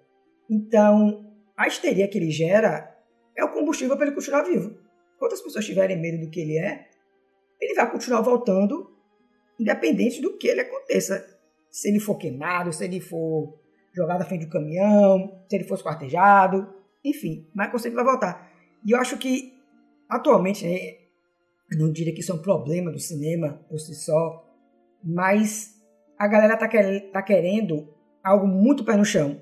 Então, 0.48 1.30
a 1.54 1.66
histeria 1.66 2.08
que 2.08 2.16
ele 2.16 2.30
gera 2.30 2.96
é 3.36 3.44
o 3.44 3.52
combustível 3.52 3.94
para 3.96 4.06
ele 4.06 4.14
continuar 4.14 4.42
vivo. 4.42 4.74
Quantas 5.18 5.42
pessoas 5.42 5.66
tiverem 5.66 6.00
medo 6.00 6.24
do 6.24 6.30
que 6.30 6.40
ele 6.40 6.58
é, 6.58 6.87
ele 7.60 7.74
vai 7.74 7.90
continuar 7.90 8.20
voltando, 8.20 8.92
independente 9.58 10.20
do 10.20 10.36
que 10.36 10.48
ele 10.48 10.60
aconteça 10.60 11.38
se 11.70 11.88
ele 11.88 12.00
for 12.00 12.16
queimado, 12.16 12.72
se 12.72 12.84
ele 12.84 13.00
for 13.00 13.58
jogado 13.92 14.22
à 14.22 14.24
frente 14.24 14.46
do 14.46 14.52
caminhão, 14.52 15.42
se 15.48 15.56
ele 15.56 15.64
for 15.64 15.74
esquartejado, 15.74 16.72
enfim, 17.04 17.46
Michael 17.54 17.78
sempre 17.78 17.96
vai 17.96 18.04
voltar. 18.04 18.50
E 18.84 18.92
eu 18.92 18.98
acho 18.98 19.18
que, 19.18 19.54
atualmente, 20.08 20.64
né, 20.64 20.98
não 21.76 21.92
diria 21.92 22.14
que 22.14 22.20
isso 22.20 22.32
é 22.32 22.34
um 22.34 22.42
problema 22.42 22.90
do 22.90 22.98
cinema 22.98 23.60
por 23.68 23.78
si 23.78 23.94
só, 23.94 24.44
mas 25.02 25.78
a 26.18 26.26
galera 26.26 26.56
tá, 26.56 26.68
quer, 26.68 27.10
tá 27.10 27.22
querendo 27.22 27.88
algo 28.22 28.46
muito 28.46 28.84
pé 28.84 28.96
no 28.96 29.04
chão. 29.04 29.40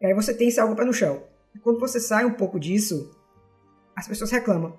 E 0.00 0.06
aí 0.06 0.14
você 0.14 0.34
tem 0.34 0.48
esse 0.48 0.60
algo 0.60 0.76
pé 0.76 0.84
no 0.84 0.92
chão. 0.92 1.22
E 1.54 1.58
quando 1.58 1.80
você 1.80 2.00
sai 2.00 2.24
um 2.24 2.34
pouco 2.34 2.58
disso, 2.58 3.10
as 3.96 4.08
pessoas 4.08 4.30
reclamam. 4.30 4.78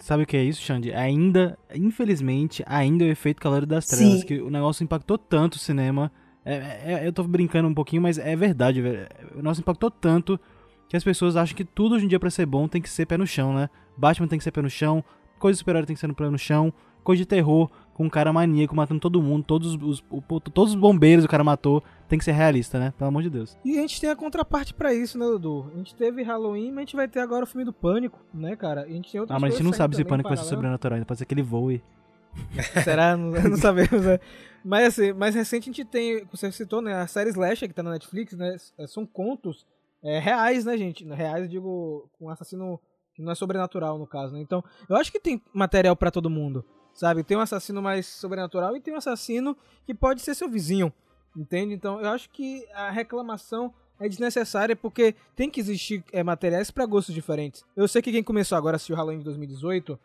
Sabe 0.00 0.22
o 0.22 0.26
que 0.26 0.36
é 0.36 0.42
isso, 0.42 0.62
Xande? 0.62 0.92
Ainda, 0.92 1.58
infelizmente, 1.74 2.64
ainda 2.66 3.04
é 3.04 3.08
o 3.08 3.10
efeito 3.10 3.40
calor 3.40 3.66
das 3.66 3.86
trevas, 3.86 4.20
Sim. 4.20 4.26
que 4.26 4.40
o 4.40 4.50
negócio 4.50 4.82
impactou 4.82 5.18
tanto 5.18 5.54
o 5.54 5.58
cinema. 5.58 6.10
É, 6.44 6.54
é, 6.94 7.06
eu 7.06 7.12
tô 7.12 7.22
brincando 7.22 7.68
um 7.68 7.74
pouquinho, 7.74 8.00
mas 8.00 8.18
é 8.18 8.34
verdade, 8.34 8.80
velho. 8.80 9.06
O 9.34 9.36
negócio 9.36 9.60
impactou 9.60 9.90
tanto 9.90 10.40
que 10.88 10.96
as 10.96 11.04
pessoas 11.04 11.36
acham 11.36 11.54
que 11.54 11.64
tudo 11.64 11.94
hoje 11.94 12.06
em 12.06 12.08
dia 12.08 12.18
pra 12.18 12.30
ser 12.30 12.46
bom 12.46 12.66
tem 12.66 12.80
que 12.80 12.88
ser 12.88 13.04
pé 13.04 13.18
no 13.18 13.26
chão, 13.26 13.54
né? 13.54 13.68
Batman 13.96 14.26
tem 14.26 14.38
que 14.38 14.44
ser 14.44 14.50
pé 14.50 14.62
no 14.62 14.70
chão, 14.70 15.04
coisa 15.38 15.58
super 15.58 15.84
tem 15.84 15.94
que 15.94 16.00
ser 16.00 16.06
no 16.06 16.14
pé 16.14 16.28
no 16.30 16.38
chão, 16.38 16.72
coisa 17.04 17.22
de 17.22 17.26
terror, 17.26 17.70
com 18.00 18.06
um 18.06 18.08
cara 18.08 18.32
maníaco 18.32 18.74
matando 18.74 18.98
todo 18.98 19.20
mundo, 19.20 19.44
todos 19.44 19.74
os, 19.74 20.02
os, 20.10 20.42
todos 20.54 20.70
os 20.70 20.74
bombeiros 20.74 21.22
o 21.22 21.28
cara 21.28 21.44
matou, 21.44 21.84
tem 22.08 22.18
que 22.18 22.24
ser 22.24 22.32
realista, 22.32 22.78
né? 22.78 22.94
Pelo 22.96 23.08
amor 23.08 23.22
de 23.22 23.28
Deus. 23.28 23.58
E 23.62 23.76
a 23.76 23.82
gente 23.82 24.00
tem 24.00 24.08
a 24.08 24.16
contraparte 24.16 24.72
para 24.72 24.94
isso, 24.94 25.18
né, 25.18 25.26
Dudu? 25.26 25.70
A 25.74 25.76
gente 25.76 25.94
teve 25.94 26.22
Halloween, 26.22 26.70
mas 26.70 26.78
a 26.78 26.80
gente 26.80 26.96
vai 26.96 27.06
ter 27.06 27.20
agora 27.20 27.44
o 27.44 27.46
filme 27.46 27.62
do 27.62 27.74
Pânico, 27.74 28.18
né, 28.32 28.56
cara? 28.56 28.84
A 28.84 28.88
gente 28.88 29.12
tem 29.12 29.20
outras 29.20 29.36
Ah, 29.36 29.38
mas 29.38 29.52
a 29.52 29.56
gente 29.58 29.66
não 29.66 29.74
sabe 29.74 29.96
se 29.96 30.02
Pânico 30.02 30.30
vai 30.30 30.38
ser 30.38 30.44
sobrenatural 30.44 30.94
ainda, 30.94 31.04
pode 31.04 31.18
ser 31.18 31.26
que 31.26 31.34
ele 31.34 31.42
voe. 31.42 31.84
Será? 32.84 33.18
não, 33.18 33.32
não 33.32 33.56
sabemos, 33.60 34.02
né? 34.02 34.18
Mas 34.64 34.98
assim, 34.98 35.12
mais 35.12 35.34
recente 35.34 35.64
a 35.64 35.70
gente 35.70 35.84
tem, 35.84 36.24
você 36.32 36.50
citou, 36.52 36.80
né, 36.80 36.94
a 36.94 37.06
série 37.06 37.28
Slash 37.28 37.68
que 37.68 37.74
tá 37.74 37.82
na 37.82 37.90
Netflix, 37.90 38.32
né? 38.32 38.56
São 38.88 39.04
contos 39.04 39.66
é, 40.02 40.18
reais, 40.18 40.64
né, 40.64 40.74
gente? 40.78 41.04
Reais, 41.04 41.42
eu 41.42 41.48
digo, 41.50 42.08
com 42.18 42.28
um 42.28 42.30
assassino 42.30 42.80
que 43.14 43.20
não 43.20 43.30
é 43.30 43.34
sobrenatural, 43.34 43.98
no 43.98 44.06
caso, 44.06 44.32
né? 44.32 44.40
Então, 44.40 44.64
eu 44.88 44.96
acho 44.96 45.12
que 45.12 45.20
tem 45.20 45.42
material 45.52 45.94
para 45.94 46.10
todo 46.10 46.30
mundo. 46.30 46.64
Sabe? 47.00 47.24
Tem 47.24 47.34
um 47.34 47.40
assassino 47.40 47.80
mais 47.80 48.04
sobrenatural 48.04 48.76
e 48.76 48.80
tem 48.80 48.92
um 48.92 48.98
assassino 48.98 49.56
que 49.86 49.94
pode 49.94 50.20
ser 50.20 50.34
seu 50.34 50.50
vizinho. 50.50 50.92
Entende? 51.34 51.72
Então 51.72 51.98
eu 51.98 52.10
acho 52.10 52.28
que 52.28 52.68
a 52.74 52.90
reclamação 52.90 53.72
é 53.98 54.06
desnecessária 54.06 54.76
porque 54.76 55.14
tem 55.34 55.48
que 55.48 55.60
existir 55.60 56.04
é, 56.12 56.22
materiais 56.22 56.70
para 56.70 56.84
gostos 56.84 57.14
diferentes. 57.14 57.64
Eu 57.74 57.88
sei 57.88 58.02
que 58.02 58.12
quem 58.12 58.22
começou 58.22 58.58
agora 58.58 58.76
a 58.76 58.92
o 58.92 58.94
Halloween 58.94 59.16
de 59.16 59.24
2018 59.24 59.98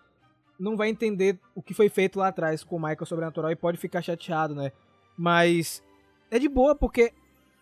não 0.57 0.77
vai 0.77 0.87
entender 0.87 1.37
o 1.53 1.61
que 1.61 1.73
foi 1.73 1.89
feito 1.89 2.17
lá 2.17 2.29
atrás 2.29 2.63
com 2.63 2.77
o 2.77 2.79
Michael 2.79 3.05
Sobrenatural 3.05 3.51
e 3.51 3.57
pode 3.57 3.77
ficar 3.77 4.01
chateado, 4.01 4.55
né? 4.55 4.71
Mas 5.17 5.83
é 6.31 6.39
de 6.39 6.47
boa 6.47 6.73
porque 6.75 7.11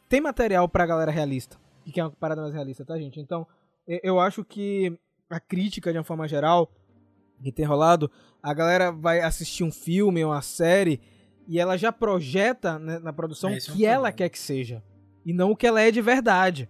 tem 0.07 0.21
material 0.21 0.69
pra 0.69 0.85
galera 0.85 1.09
realista. 1.09 1.57
Que 1.91 1.99
é 1.99 2.03
uma 2.03 2.11
parada 2.11 2.43
mais 2.43 2.53
realista, 2.53 2.85
tá, 2.85 2.99
gente? 2.99 3.19
Então 3.19 3.47
eu 3.87 4.19
acho 4.19 4.45
que 4.45 4.95
a 5.27 5.39
crítica, 5.39 5.91
de 5.91 5.97
uma 5.97 6.03
forma 6.03 6.27
geral, 6.27 6.69
que 7.43 7.51
tem 7.51 7.65
rolado, 7.65 8.09
a 8.41 8.53
galera 8.53 8.91
vai 8.91 9.19
assistir 9.19 9.63
um 9.63 9.71
filme, 9.71 10.23
uma 10.23 10.41
série, 10.41 10.99
e 11.47 11.59
ela 11.59 11.77
já 11.77 11.91
projeta 11.91 12.79
né, 12.79 12.99
na 12.99 13.13
produção 13.13 13.51
o 13.51 13.53
é, 13.53 13.59
que 13.59 13.85
é 13.85 13.89
ela 13.89 14.11
quer 14.11 14.29
que 14.29 14.39
seja. 14.39 14.83
E 15.25 15.33
não 15.33 15.51
o 15.51 15.55
que 15.55 15.67
ela 15.67 15.81
é 15.81 15.91
de 15.91 16.01
verdade. 16.01 16.69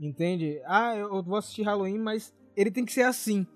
Entende? 0.00 0.60
Ah, 0.66 0.96
eu 0.96 1.22
vou 1.22 1.36
assistir 1.36 1.62
Halloween, 1.62 1.98
mas 1.98 2.32
ele 2.56 2.70
tem 2.70 2.84
que 2.84 2.92
ser 2.92 3.02
assim. 3.02 3.46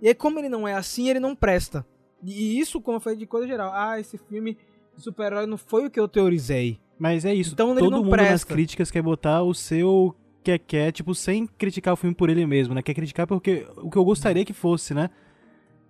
E 0.00 0.08
aí, 0.08 0.14
como 0.14 0.38
ele 0.38 0.48
não 0.48 0.66
é 0.66 0.74
assim, 0.74 1.08
ele 1.08 1.20
não 1.20 1.34
presta. 1.34 1.86
E 2.24 2.58
isso, 2.58 2.80
como 2.80 2.96
eu 2.96 3.00
falei, 3.00 3.18
de 3.18 3.26
coisa 3.26 3.46
geral. 3.46 3.70
Ah, 3.72 4.00
esse 4.00 4.18
filme 4.18 4.58
de 4.96 5.02
super-herói 5.02 5.46
não 5.46 5.56
foi 5.56 5.86
o 5.86 5.90
que 5.90 6.00
eu 6.00 6.08
teorizei. 6.08 6.80
Mas 6.98 7.24
é 7.24 7.32
isso. 7.32 7.52
Então, 7.52 7.74
Todo 7.74 7.90
mundo 7.90 8.10
presta. 8.10 8.32
nas 8.32 8.44
críticas 8.44 8.90
quer 8.90 9.02
botar 9.02 9.42
o 9.42 9.54
seu 9.54 10.14
quer, 10.42 10.58
quer, 10.58 10.92
tipo, 10.92 11.14
sem 11.14 11.46
criticar 11.46 11.94
o 11.94 11.96
filme 11.96 12.14
por 12.14 12.28
ele 12.28 12.44
mesmo, 12.46 12.74
né? 12.74 12.82
Quer 12.82 12.94
criticar 12.94 13.26
porque 13.26 13.66
o 13.76 13.90
que 13.90 13.96
eu 13.96 14.04
gostaria 14.04 14.44
que 14.44 14.52
fosse, 14.52 14.92
né? 14.92 15.08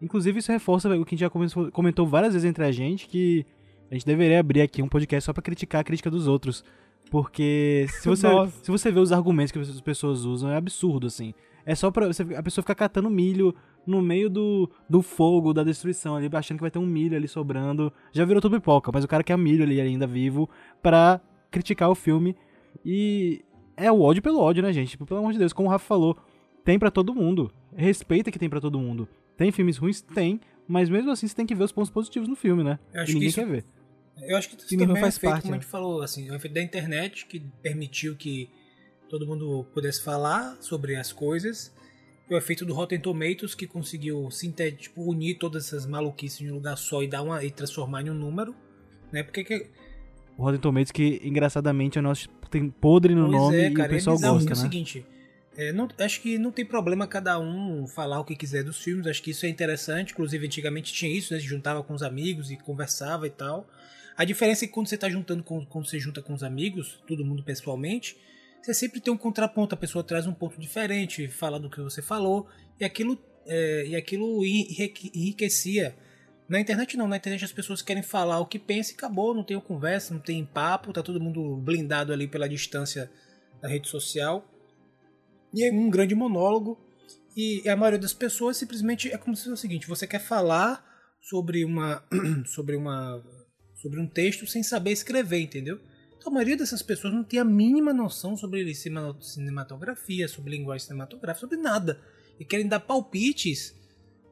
Inclusive, 0.03 0.41
isso 0.41 0.51
reforça 0.51 0.89
o 0.89 1.05
que 1.05 1.15
a 1.15 1.17
gente 1.17 1.21
já 1.21 1.31
comentou 1.71 2.07
várias 2.07 2.35
vezes 2.35 2.49
entre 2.49 2.65
a 2.65 2.73
gente, 2.73 3.07
que 3.07 3.47
a 3.91 3.95
gente 3.95 4.05
deveria 4.05 4.41
abrir 4.41 4.61
aqui 4.61 4.83
um 4.83 4.89
podcast 4.89 5.27
só 5.27 5.33
pra 5.33 5.43
criticar 5.43 5.81
a 5.81 5.85
crítica 5.85 6.11
dos 6.11 6.27
outros. 6.27 6.65
Porque 7.11 7.87
se 7.89 8.09
você, 8.09 8.27
se 8.63 8.71
você 8.71 8.91
vê 8.91 8.99
os 8.99 9.13
argumentos 9.13 9.53
que 9.53 9.59
as 9.59 9.81
pessoas 9.81 10.25
usam, 10.25 10.51
é 10.51 10.57
absurdo, 10.57 11.07
assim. 11.07 11.33
É 11.65 11.75
só 11.75 11.91
pra 11.91 12.09
você, 12.09 12.23
a 12.35 12.43
pessoa 12.43 12.63
ficar 12.63 12.75
catando 12.75 13.09
milho 13.09 13.55
no 13.87 14.03
meio 14.03 14.29
do, 14.29 14.69
do 14.89 15.03
fogo, 15.03 15.53
da 15.53 15.63
destruição 15.63 16.17
ali, 16.17 16.29
achando 16.33 16.59
que 16.59 16.63
vai 16.63 16.71
ter 16.71 16.79
um 16.79 16.87
milho 16.87 17.17
ali 17.17 17.29
sobrando. 17.29 17.93
Já 18.13 18.25
virou 18.25 18.41
tudo 18.41 18.59
pipoca, 18.59 18.91
mas 18.93 19.05
o 19.05 19.09
cara 19.09 19.23
quer 19.23 19.39
milho 19.39 19.63
ali 19.63 19.81
ainda 19.81 20.07
vivo 20.07 20.49
pra 20.83 21.21
criticar 21.51 21.89
o 21.91 21.95
filme. 21.95 22.35
E 22.85 23.45
é 23.77 23.91
o 23.93 24.01
ódio 24.01 24.23
pelo 24.23 24.41
ódio, 24.41 24.63
né, 24.63 24.73
gente? 24.73 24.91
Tipo, 24.91 25.07
pelo 25.07 25.21
amor 25.21 25.33
de 25.33 25.39
Deus, 25.39 25.53
como 25.53 25.69
o 25.69 25.71
Rafa 25.71 25.87
falou, 25.87 26.17
tem 26.65 26.79
para 26.79 26.91
todo 26.91 27.15
mundo. 27.15 27.53
Respeita 27.77 28.31
que 28.31 28.39
tem 28.39 28.49
para 28.49 28.61
todo 28.61 28.81
mundo. 28.81 29.09
Tem 29.43 29.51
filmes 29.51 29.77
ruins? 29.77 30.01
Tem. 30.01 30.41
Mas 30.69 30.89
mesmo 30.89 31.11
assim 31.11 31.27
você 31.27 31.35
tem 31.35 31.45
que 31.45 31.53
ver 31.53 31.65
os 31.65 31.73
pontos 31.73 31.91
positivos 31.91 32.29
no 32.29 32.37
filme, 32.37 32.63
né? 32.63 32.79
Eu 32.95 33.03
acho 33.03 33.11
e 33.11 33.15
ninguém 33.15 33.29
que 33.29 33.41
isso, 33.41 33.41
quer 33.41 33.51
ver. 33.51 33.65
Eu 34.23 34.37
acho 34.37 34.49
que 34.49 34.57
isso 34.57 34.79
também 34.79 35.01
faz 35.01 35.17
é 35.17 35.19
feito, 35.19 35.33
parte, 35.33 35.43
como 35.43 35.55
a 35.55 35.57
né? 35.57 35.63
gente 35.63 35.71
falou, 35.71 36.01
assim, 36.01 36.29
é 36.29 36.33
um 36.33 36.37
efeito 36.37 36.55
da 36.55 36.63
internet 36.63 37.27
que 37.27 37.41
permitiu 37.61 38.15
que 38.15 38.49
todo 39.09 39.27
mundo 39.27 39.67
pudesse 39.75 40.01
falar 40.05 40.57
sobre 40.61 40.95
as 40.95 41.13
coisas. 41.13 41.75
E 42.31 42.33
o 42.33 42.39
efeito 42.39 42.65
do 42.65 42.73
Rotten 42.73 43.01
Tomatoes 43.01 43.53
que 43.53 43.67
conseguiu 43.67 44.29
tipo, 44.79 45.03
unir 45.03 45.39
todas 45.39 45.67
essas 45.67 45.87
maluquices 45.87 46.41
em 46.41 46.53
um 46.53 46.55
lugar 46.55 46.77
só 46.79 47.03
e 47.03 47.09
dar 47.09 47.23
uma 47.23 47.43
e 47.45 47.51
transformar 47.51 48.03
em 48.03 48.11
um 48.11 48.15
número, 48.15 48.55
né? 49.11 49.25
Porque 49.25 49.43
que, 49.43 49.67
O 50.39 50.45
Rotten 50.45 50.61
Tomatoes 50.61 50.93
que, 50.93 51.21
engraçadamente, 51.25 51.99
é 51.99 52.01
nosso, 52.01 52.29
tem 52.49 52.71
podre 52.71 53.13
no 53.13 53.27
Pois 53.27 53.37
nome 53.37 53.57
é, 53.57 53.71
e 53.71 53.75
cara, 53.75 53.89
o 53.89 53.95
pessoal 53.95 54.17
é 54.17 54.21
gosta, 54.21 54.45
né? 54.45 54.51
É 54.51 54.53
o 54.53 54.57
seguinte, 54.57 55.05
é, 55.57 55.73
não- 55.73 55.89
acho 55.99 56.21
que 56.21 56.39
não 56.39 56.51
tem 56.51 56.65
problema 56.65 57.07
cada 57.07 57.39
um 57.39 57.87
falar 57.87 58.21
o 58.21 58.25
que 58.25 58.35
quiser 58.37 58.63
dos 58.65 58.79
filmes, 58.83 59.07
acho 59.07 59.23
que 59.23 59.31
isso 59.31 59.45
é 59.47 59.49
interessante, 59.49 60.13
inclusive 60.13 60.47
antigamente 60.47 60.93
tinha 60.93 61.11
isso, 61.11 61.35
né, 61.35 61.41
se 61.41 61.47
juntava 61.47 61.83
com 61.83 61.93
os 61.95 62.03
amigos 62.03 62.51
e 62.51 62.57
conversava 62.57 63.27
e 63.27 63.31
tal. 63.31 63.69
A 64.17 64.25
diferença 64.25 64.65
é 64.65 64.69
que 64.69 64.75
quando 64.75 64.89
você 64.89 64.97
tá 64.97 65.09
juntando 65.09 65.43
com, 65.43 65.65
quando 65.67 65.87
você 65.87 65.99
junta 65.99 66.21
com 66.23 66.33
os 66.35 66.43
amigos, 66.43 67.03
todo 67.07 67.25
mundo 67.25 67.43
pessoalmente, 67.43 68.17
você 68.63 68.73
sempre 68.73 69.01
tem 69.01 69.13
um 69.13 69.17
contraponto, 69.17 69.75
a 69.75 69.79
pessoa 69.79 70.05
traz 70.05 70.27
um 70.27 70.33
ponto 70.33 70.61
diferente, 70.61 71.27
fala 71.29 71.59
do 71.59 71.69
que 71.69 71.81
você 71.81 72.01
falou, 72.01 72.47
e 72.79 72.85
aquilo, 72.85 73.19
é, 73.47 73.87
e 73.89 73.97
aquilo 73.97 74.45
enrique- 74.45 75.11
enriquecia. 75.15 75.97
Na 76.49 76.61
internet 76.61 76.97
não, 76.97 77.09
na 77.09 77.17
internet 77.17 77.45
as 77.45 77.53
pessoas 77.53 77.83
querem 77.83 78.03
falar 78.03 78.39
o 78.39 78.47
que 78.47 78.59
pensa 78.59 78.93
e 78.93 78.95
acabou, 78.95 79.35
não 79.35 79.43
tem 79.43 79.59
conversa, 79.61 80.13
não 80.15 80.21
tem 80.21 80.45
papo, 80.45 80.93
tá 80.93 81.03
todo 81.03 81.21
mundo 81.21 81.57
blindado 81.57 82.13
ali 82.13 82.29
pela 82.29 82.49
distância 82.49 83.11
da 83.61 83.69
rede 83.69 83.89
social. 83.89 84.47
E 85.53 85.65
é 85.65 85.73
um 85.73 85.91
grande 85.91 86.15
monólogo. 86.15 86.79
E 87.37 87.67
a 87.69 87.77
maioria 87.77 87.99
das 87.99 88.13
pessoas 88.13 88.57
simplesmente 88.57 89.11
é 89.11 89.17
como 89.17 89.37
se 89.37 89.45
fosse 89.45 89.55
o 89.55 89.57
seguinte: 89.57 89.89
você 89.89 90.07
quer 90.07 90.21
falar 90.21 90.85
sobre 91.21 91.65
uma 91.65 92.05
sobre 92.47 92.77
uma 92.77 93.23
sobre 93.81 94.01
um 94.01 94.07
texto 94.07 94.47
sem 94.47 94.63
saber 94.63 94.93
escrever, 94.93 95.41
entendeu? 95.41 95.81
Então 96.17 96.31
a 96.31 96.35
maioria 96.35 96.57
dessas 96.57 96.83
pessoas 96.83 97.13
não 97.13 97.25
tem 97.25 97.41
a 97.41 97.45
mínima 97.45 97.93
noção 97.93 98.37
sobre 98.37 98.73
cinematografia, 98.75 100.29
sobre 100.29 100.57
linguagem 100.57 100.87
cinematográfica, 100.87 101.49
sobre 101.49 101.57
nada. 101.61 102.01
E 102.39 102.45
querem 102.45 102.69
dar 102.69 102.79
palpites 102.79 103.75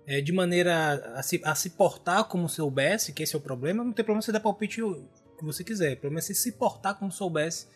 é, 0.06 0.20
de 0.20 0.32
maneira 0.32 1.14
a 1.16 1.22
se, 1.22 1.40
a 1.44 1.54
se 1.54 1.70
portar 1.70 2.24
como 2.24 2.48
soubesse, 2.48 3.12
que 3.12 3.24
esse 3.24 3.34
é 3.34 3.38
o 3.38 3.42
problema. 3.42 3.82
Não 3.82 3.92
tem 3.92 4.04
problema 4.04 4.22
você 4.22 4.30
dar 4.30 4.38
palpite 4.38 4.80
que 5.36 5.44
você 5.44 5.64
quiser. 5.64 5.94
O 5.94 6.00
problema 6.00 6.20
é 6.20 6.22
você 6.22 6.34
se 6.34 6.52
portar 6.52 6.96
como 6.96 7.10
soubesse 7.10 7.66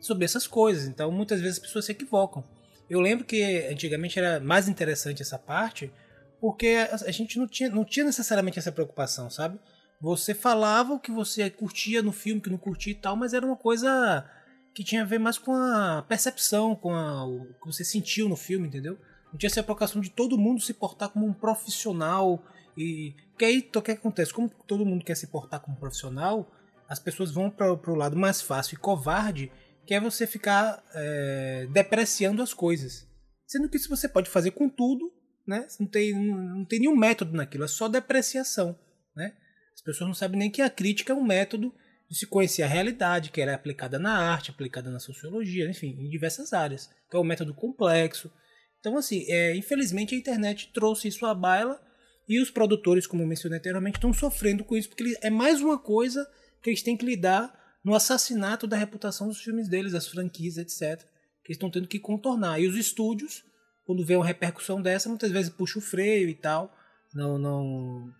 sobre 0.00 0.24
essas 0.24 0.46
coisas. 0.46 0.86
Então 0.86 1.10
muitas 1.10 1.40
vezes 1.40 1.58
as 1.58 1.62
pessoas 1.62 1.86
se 1.86 1.92
equivocam. 1.92 2.44
Eu 2.90 3.00
lembro 3.00 3.24
que 3.24 3.40
antigamente 3.70 4.18
era 4.18 4.40
mais 4.40 4.68
interessante 4.68 5.22
essa 5.22 5.38
parte, 5.38 5.92
porque 6.40 6.88
a, 6.90 7.10
gente 7.12 7.38
não 7.38 7.46
tinha, 7.46 7.70
não 7.70 7.84
tinha 7.84 8.04
necessariamente 8.04 8.58
essa 8.58 8.72
preocupação, 8.72 9.30
sabe? 9.30 9.60
Você 10.00 10.34
falava 10.34 10.94
o 10.94 10.98
que 10.98 11.12
você 11.12 11.48
curtia 11.48 12.02
no 12.02 12.10
filme, 12.10 12.40
que 12.40 12.50
não 12.50 12.58
curtia 12.58 12.92
e 12.92 12.96
tal, 12.96 13.14
mas 13.14 13.32
era 13.32 13.46
uma 13.46 13.56
coisa 13.56 14.28
que 14.74 14.82
tinha 14.82 15.02
a 15.02 15.04
ver 15.04 15.20
mais 15.20 15.38
com 15.38 15.52
a 15.52 16.04
percepção, 16.08 16.74
com 16.74 16.92
a, 16.92 17.24
o 17.24 17.54
que 17.62 17.66
você 17.66 17.84
sentiu 17.84 18.28
no 18.28 18.34
filme, 18.34 18.66
entendeu? 18.66 18.98
Não 19.30 19.38
tinha 19.38 19.48
essa 19.48 19.62
preocupação 19.62 20.00
de 20.00 20.10
todo 20.10 20.36
mundo 20.36 20.60
se 20.60 20.74
portar 20.74 21.10
como 21.10 21.26
um 21.26 21.32
profissional. 21.32 22.42
E 22.76 23.14
que 23.38 23.44
aí 23.44 23.70
o 23.72 23.82
que 23.82 23.92
acontece? 23.92 24.32
Como 24.32 24.48
todo 24.66 24.84
mundo 24.84 25.04
quer 25.04 25.16
se 25.16 25.28
portar 25.28 25.60
como 25.60 25.76
profissional, 25.76 26.50
as 26.88 26.98
pessoas 26.98 27.30
vão 27.30 27.48
para 27.48 27.72
o 27.72 27.94
lado 27.94 28.16
mais 28.16 28.42
fácil 28.42 28.74
e 28.74 28.78
covarde, 28.78 29.52
que 29.90 29.94
é 29.94 29.98
você 29.98 30.24
ficar 30.24 30.84
é, 30.94 31.66
depreciando 31.72 32.40
as 32.40 32.54
coisas. 32.54 33.08
Sendo 33.44 33.68
que 33.68 33.76
isso 33.76 33.88
você 33.88 34.08
pode 34.08 34.30
fazer 34.30 34.52
com 34.52 34.68
tudo, 34.68 35.12
né? 35.44 35.66
Não 35.80 35.86
tem, 35.88 36.14
não 36.14 36.64
tem 36.64 36.78
nenhum 36.78 36.94
método 36.94 37.36
naquilo, 37.36 37.64
é 37.64 37.66
só 37.66 37.88
depreciação, 37.88 38.78
né? 39.16 39.34
As 39.74 39.82
pessoas 39.82 40.06
não 40.06 40.14
sabem 40.14 40.38
nem 40.38 40.48
que 40.48 40.62
a 40.62 40.70
crítica 40.70 41.12
é 41.12 41.16
um 41.16 41.24
método 41.24 41.74
de 42.08 42.16
se 42.16 42.24
conhecer 42.24 42.62
a 42.62 42.68
realidade, 42.68 43.32
que 43.32 43.40
ela 43.40 43.50
é 43.50 43.54
aplicada 43.54 43.98
na 43.98 44.16
arte, 44.16 44.52
aplicada 44.52 44.92
na 44.92 45.00
sociologia, 45.00 45.68
enfim, 45.68 45.96
em 45.98 46.08
diversas 46.08 46.52
áreas. 46.52 46.88
Então 47.08 47.18
é 47.18 47.24
um 47.24 47.26
método 47.26 47.52
complexo. 47.52 48.32
Então, 48.78 48.96
assim, 48.96 49.24
é, 49.26 49.56
infelizmente 49.56 50.14
a 50.14 50.18
internet 50.18 50.70
trouxe 50.72 51.08
isso 51.08 51.26
à 51.26 51.34
baila 51.34 51.82
e 52.28 52.40
os 52.40 52.48
produtores, 52.48 53.08
como 53.08 53.26
mencionei 53.26 53.58
anteriormente, 53.58 53.98
estão 53.98 54.12
sofrendo 54.12 54.62
com 54.62 54.76
isso, 54.76 54.88
porque 54.88 55.18
é 55.20 55.30
mais 55.30 55.60
uma 55.60 55.76
coisa 55.76 56.24
que 56.62 56.70
eles 56.70 56.80
têm 56.80 56.96
que 56.96 57.04
lidar 57.04 57.58
no 57.84 57.94
assassinato 57.94 58.66
da 58.66 58.76
reputação 58.76 59.28
dos 59.28 59.40
filmes 59.40 59.68
deles, 59.68 59.92
das 59.92 60.06
franquias, 60.06 60.56
etc. 60.58 61.00
Que 61.42 61.50
eles 61.50 61.56
estão 61.56 61.70
tendo 61.70 61.88
que 61.88 61.98
contornar. 61.98 62.60
E 62.60 62.66
os 62.66 62.76
estúdios, 62.76 63.44
quando 63.84 64.04
vê 64.04 64.16
uma 64.16 64.24
repercussão 64.24 64.80
dessa, 64.80 65.08
muitas 65.08 65.30
vezes 65.30 65.50
puxa 65.50 65.78
o 65.78 65.82
freio 65.82 66.28
e 66.28 66.34
tal, 66.34 66.74
não, 67.14 67.38
não, 67.38 68.14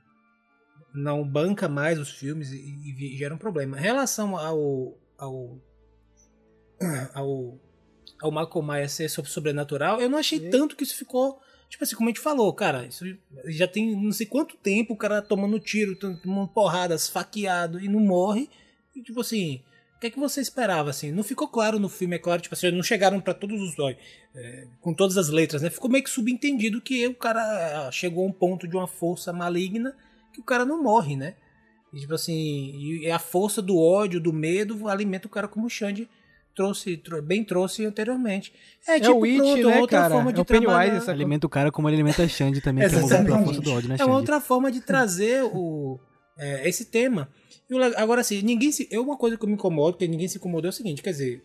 não 0.95 1.29
banca 1.29 1.69
mais 1.69 1.99
os 1.99 2.11
filmes 2.11 2.51
e, 2.53 2.57
e 2.57 3.17
gera 3.17 3.35
um 3.35 3.39
problema. 3.39 3.79
Em 3.79 3.83
relação 3.83 4.37
ao, 4.37 4.99
ao, 5.19 5.61
ao, 7.15 7.61
ao 8.23 8.31
Michael 8.31 8.63
Myers 8.63 8.93
ser 8.93 9.09
sobre 9.09 9.31
sobrenatural, 9.31 10.01
eu 10.01 10.09
não 10.09 10.19
achei 10.19 10.51
tanto 10.51 10.75
que 10.75 10.85
isso 10.85 10.97
ficou. 10.97 11.41
Tipo 11.69 11.85
assim, 11.85 11.95
como 11.95 12.09
a 12.09 12.11
gente 12.11 12.21
falou, 12.21 12.53
cara, 12.53 12.85
isso 12.87 13.05
já 13.47 13.69
tem 13.69 13.95
não 13.95 14.11
sei 14.11 14.27
quanto 14.27 14.57
tempo 14.57 14.95
o 14.95 14.97
cara 14.97 15.23
tomando 15.23 15.61
tiro, 15.61 15.95
tomando 15.95 16.49
porradas, 16.49 17.09
faqueado 17.09 17.79
e 17.79 17.89
não 17.89 18.01
morre. 18.01 18.51
Tipo 19.03 19.21
assim, 19.21 19.63
o 19.97 20.01
que 20.01 20.07
é 20.07 20.11
que 20.11 20.19
você 20.19 20.41
esperava, 20.41 20.91
assim? 20.91 21.11
Não 21.13 21.23
ficou 21.23 21.49
claro 21.49 21.79
no 21.79 21.89
filme, 21.89 22.17
é 22.17 22.19
claro, 22.19 22.41
tipo 22.41 22.55
assim, 22.55 22.71
não 22.71 22.83
chegaram 22.83 23.21
pra 23.21 23.35
todos 23.35 23.61
os. 23.61 23.79
ó, 23.79 23.91
é, 24.35 24.67
com 24.81 24.95
todas 24.95 25.17
as 25.17 25.29
letras, 25.29 25.63
né? 25.63 25.71
Ficou 25.71 25.91
meio 25.91 26.05
que 26.05 26.11
subentendido 26.11 26.81
que 26.81 27.07
o 27.07 27.15
cara 27.15 27.41
ah, 27.89 27.91
chegou 27.93 28.25
a 28.25 28.29
um 28.29 28.33
ponto 28.33 28.67
de 28.69 28.77
uma 28.77 28.87
força 28.87 29.33
maligna 29.33 29.95
que 30.33 30.41
o 30.41 30.45
cara 30.45 30.65
não 30.65 30.83
morre, 30.83 31.17
né? 31.17 31.35
E, 31.93 31.99
tipo 32.01 32.15
assim, 32.15 32.73
e 33.03 33.11
a 33.11 33.19
força 33.19 33.61
do 33.61 33.77
ódio, 33.77 34.21
do 34.21 34.33
medo, 34.33 34.89
alimenta 34.89 35.27
o 35.27 35.31
cara 35.31 35.49
como 35.49 35.67
o 35.67 35.71
Xande 35.71 36.09
trouxe, 36.55 36.97
trou- 36.97 37.21
bem 37.23 37.43
trouxe 37.43 37.85
anteriormente. 37.85 38.53
É, 38.87 38.97
É 38.97 39.01
tipo, 39.01 39.15
o 39.19 39.25
It, 39.25 39.37
pronto, 39.39 39.69
né, 39.69 39.81
outra 39.81 39.99
cara? 40.03 40.15
forma 40.15 40.33
de 40.33 40.39
É 40.39 40.43
o 40.43 40.45
Pennywise, 40.45 40.67
trabalhar. 40.69 40.95
essa- 40.97 41.11
Alimenta 41.11 41.47
o 41.47 41.51
cara 41.51 41.73
como 41.73 41.89
ele 41.89 41.97
alimenta 41.97 42.23
a 42.23 42.29
Xande 42.29 42.61
também, 42.61 42.89
que 42.89 42.95
é 42.95 42.99
movido 43.01 43.09
pela 43.09 43.23
Exatamente. 43.25 43.45
força 43.47 43.61
do 43.61 43.73
ódio, 43.73 43.89
né, 43.89 43.95
É 43.97 43.99
Xande? 43.99 44.11
uma 44.11 44.17
outra 44.19 44.41
forma 44.41 44.71
de 44.71 44.81
trazer 44.81 45.43
o, 45.45 45.99
é, 46.39 46.69
esse 46.69 46.85
tema. 46.85 47.29
Agora, 47.97 48.21
assim, 48.21 48.43
ninguém 48.43 48.73
se. 48.73 48.89
Eu, 48.91 49.03
uma 49.03 49.17
coisa 49.17 49.37
que 49.37 49.45
eu 49.45 49.49
me 49.49 49.55
incomodo, 49.55 49.97
que 49.97 50.09
ninguém 50.09 50.29
se 50.29 50.39
incomodou, 50.39 50.69
é 50.69 50.71
o 50.71 50.73
seguinte: 50.73 51.03
quer 51.03 51.13
dizer, 51.13 51.45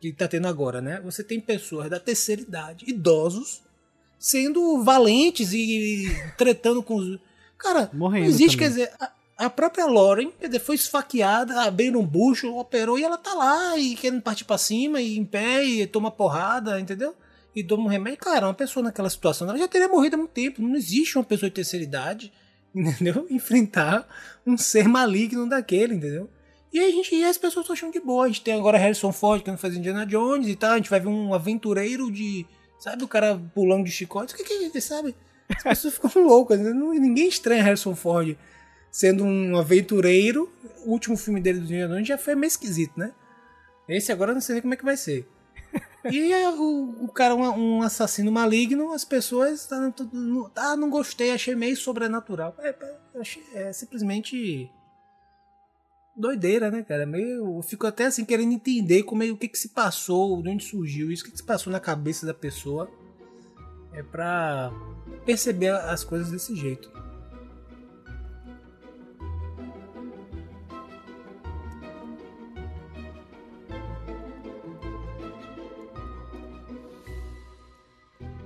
que 0.00 0.12
tá 0.12 0.28
tendo 0.28 0.48
agora, 0.48 0.80
né? 0.80 1.00
Você 1.04 1.22
tem 1.22 1.40
pessoas 1.40 1.88
da 1.88 2.00
terceira 2.00 2.42
idade, 2.42 2.84
idosos, 2.88 3.62
sendo 4.18 4.82
valentes 4.82 5.52
e 5.52 6.04
tretando 6.36 6.82
com 6.82 6.96
os. 6.96 7.18
Cara, 7.56 7.88
Morrendo 7.92 8.24
não 8.24 8.30
existe, 8.30 8.56
também. 8.56 8.58
quer 8.58 8.68
dizer. 8.68 8.92
A, 9.00 9.12
a 9.46 9.50
própria 9.50 9.86
Lauren, 9.86 10.30
quer 10.38 10.46
dizer, 10.46 10.60
foi 10.60 10.76
esfaqueada, 10.76 11.62
abriram 11.62 12.00
um 12.00 12.06
bucho, 12.06 12.54
operou 12.54 12.98
e 12.98 13.02
ela 13.02 13.16
tá 13.16 13.34
lá 13.34 13.76
e 13.76 13.96
querendo 13.96 14.22
partir 14.22 14.44
pra 14.44 14.58
cima 14.58 15.00
e 15.00 15.16
em 15.16 15.24
pé 15.24 15.64
e 15.64 15.86
toma 15.86 16.10
porrada, 16.10 16.78
entendeu? 16.78 17.14
E 17.54 17.64
toma 17.64 17.84
um 17.84 17.88
remédio. 17.88 18.20
Cara, 18.20 18.46
uma 18.46 18.54
pessoa 18.54 18.84
naquela 18.84 19.10
situação, 19.10 19.48
ela 19.48 19.58
já 19.58 19.66
teria 19.66 19.88
morrido 19.88 20.14
há 20.14 20.18
muito 20.18 20.30
tempo. 20.30 20.62
Não 20.62 20.76
existe 20.76 21.16
uma 21.16 21.24
pessoa 21.24 21.48
de 21.48 21.54
terceira 21.54 21.84
idade, 21.84 22.32
entendeu? 22.76 23.26
Enfrentar 23.30 24.06
um 24.46 24.56
ser 24.56 24.88
maligno 24.88 25.48
daquele, 25.48 25.94
entendeu? 25.94 26.28
E 26.72 26.80
a 26.80 26.90
gente, 26.90 27.14
e 27.14 27.22
as 27.22 27.36
pessoas 27.36 27.64
estão 27.64 27.74
achando 27.74 27.92
de 27.92 28.00
boa. 28.00 28.24
A 28.24 28.28
gente 28.28 28.42
tem 28.42 28.54
agora 28.54 28.78
Harrison 28.78 29.12
Ford 29.12 29.42
que 29.42 29.50
não 29.50 29.58
faz 29.58 29.76
Indiana 29.76 30.06
Jones 30.06 30.48
e 30.48 30.56
tal. 30.56 30.72
A 30.72 30.76
gente 30.76 30.88
vai 30.88 31.00
ver 31.00 31.08
um 31.08 31.34
aventureiro 31.34 32.10
de. 32.10 32.46
Sabe, 32.78 33.04
o 33.04 33.08
cara 33.08 33.40
pulando 33.54 33.84
de 33.84 33.92
chicote. 33.92 34.34
O 34.34 34.36
que, 34.36 34.70
que 34.70 34.80
sabe? 34.80 35.14
As 35.48 35.62
pessoas 35.62 35.94
ficam 36.00 36.26
loucas. 36.26 36.58
né? 36.58 36.72
Ninguém 36.72 37.28
estranha 37.28 37.62
Harrison 37.62 37.94
Ford 37.94 38.36
sendo 38.90 39.22
um 39.22 39.56
aventureiro. 39.58 40.50
O 40.86 40.92
último 40.92 41.16
filme 41.16 41.40
dele 41.40 41.60
do 41.60 41.64
Indiana 41.64 41.94
Jones 41.94 42.08
já 42.08 42.16
foi 42.16 42.34
meio 42.34 42.48
esquisito, 42.48 42.98
né? 42.98 43.12
Esse 43.88 44.10
agora 44.10 44.30
eu 44.30 44.34
não 44.34 44.40
sei 44.40 44.54
nem 44.54 44.62
como 44.62 44.74
é 44.74 44.76
que 44.76 44.84
vai 44.84 44.96
ser. 44.96 45.28
E 46.10 46.34
o, 46.48 47.04
o 47.04 47.08
cara, 47.08 47.34
um, 47.34 47.78
um 47.78 47.82
assassino 47.82 48.32
maligno, 48.32 48.92
as 48.92 49.04
pessoas. 49.04 49.68
Ah, 50.56 50.76
não 50.76 50.90
gostei, 50.90 51.30
achei 51.30 51.54
meio 51.54 51.76
sobrenatural. 51.76 52.54
É, 52.58 52.74
é, 53.14 53.68
é 53.68 53.72
simplesmente. 53.72 54.70
doideira, 56.16 56.70
né, 56.70 56.82
cara? 56.82 57.06
Meio, 57.06 57.56
eu 57.56 57.62
fico 57.62 57.86
até 57.86 58.06
assim 58.06 58.24
querendo 58.24 58.52
entender 58.52 59.04
como 59.04 59.22
é, 59.22 59.30
o 59.30 59.36
que, 59.36 59.48
que 59.48 59.58
se 59.58 59.68
passou, 59.68 60.42
de 60.42 60.48
onde 60.48 60.64
surgiu 60.64 61.10
isso, 61.10 61.22
o 61.22 61.26
que, 61.26 61.32
que 61.32 61.38
se 61.38 61.44
passou 61.44 61.72
na 61.72 61.80
cabeça 61.80 62.26
da 62.26 62.34
pessoa. 62.34 62.90
É 63.92 64.02
pra 64.02 64.72
perceber 65.24 65.68
as 65.70 66.02
coisas 66.02 66.30
desse 66.30 66.56
jeito. 66.56 66.90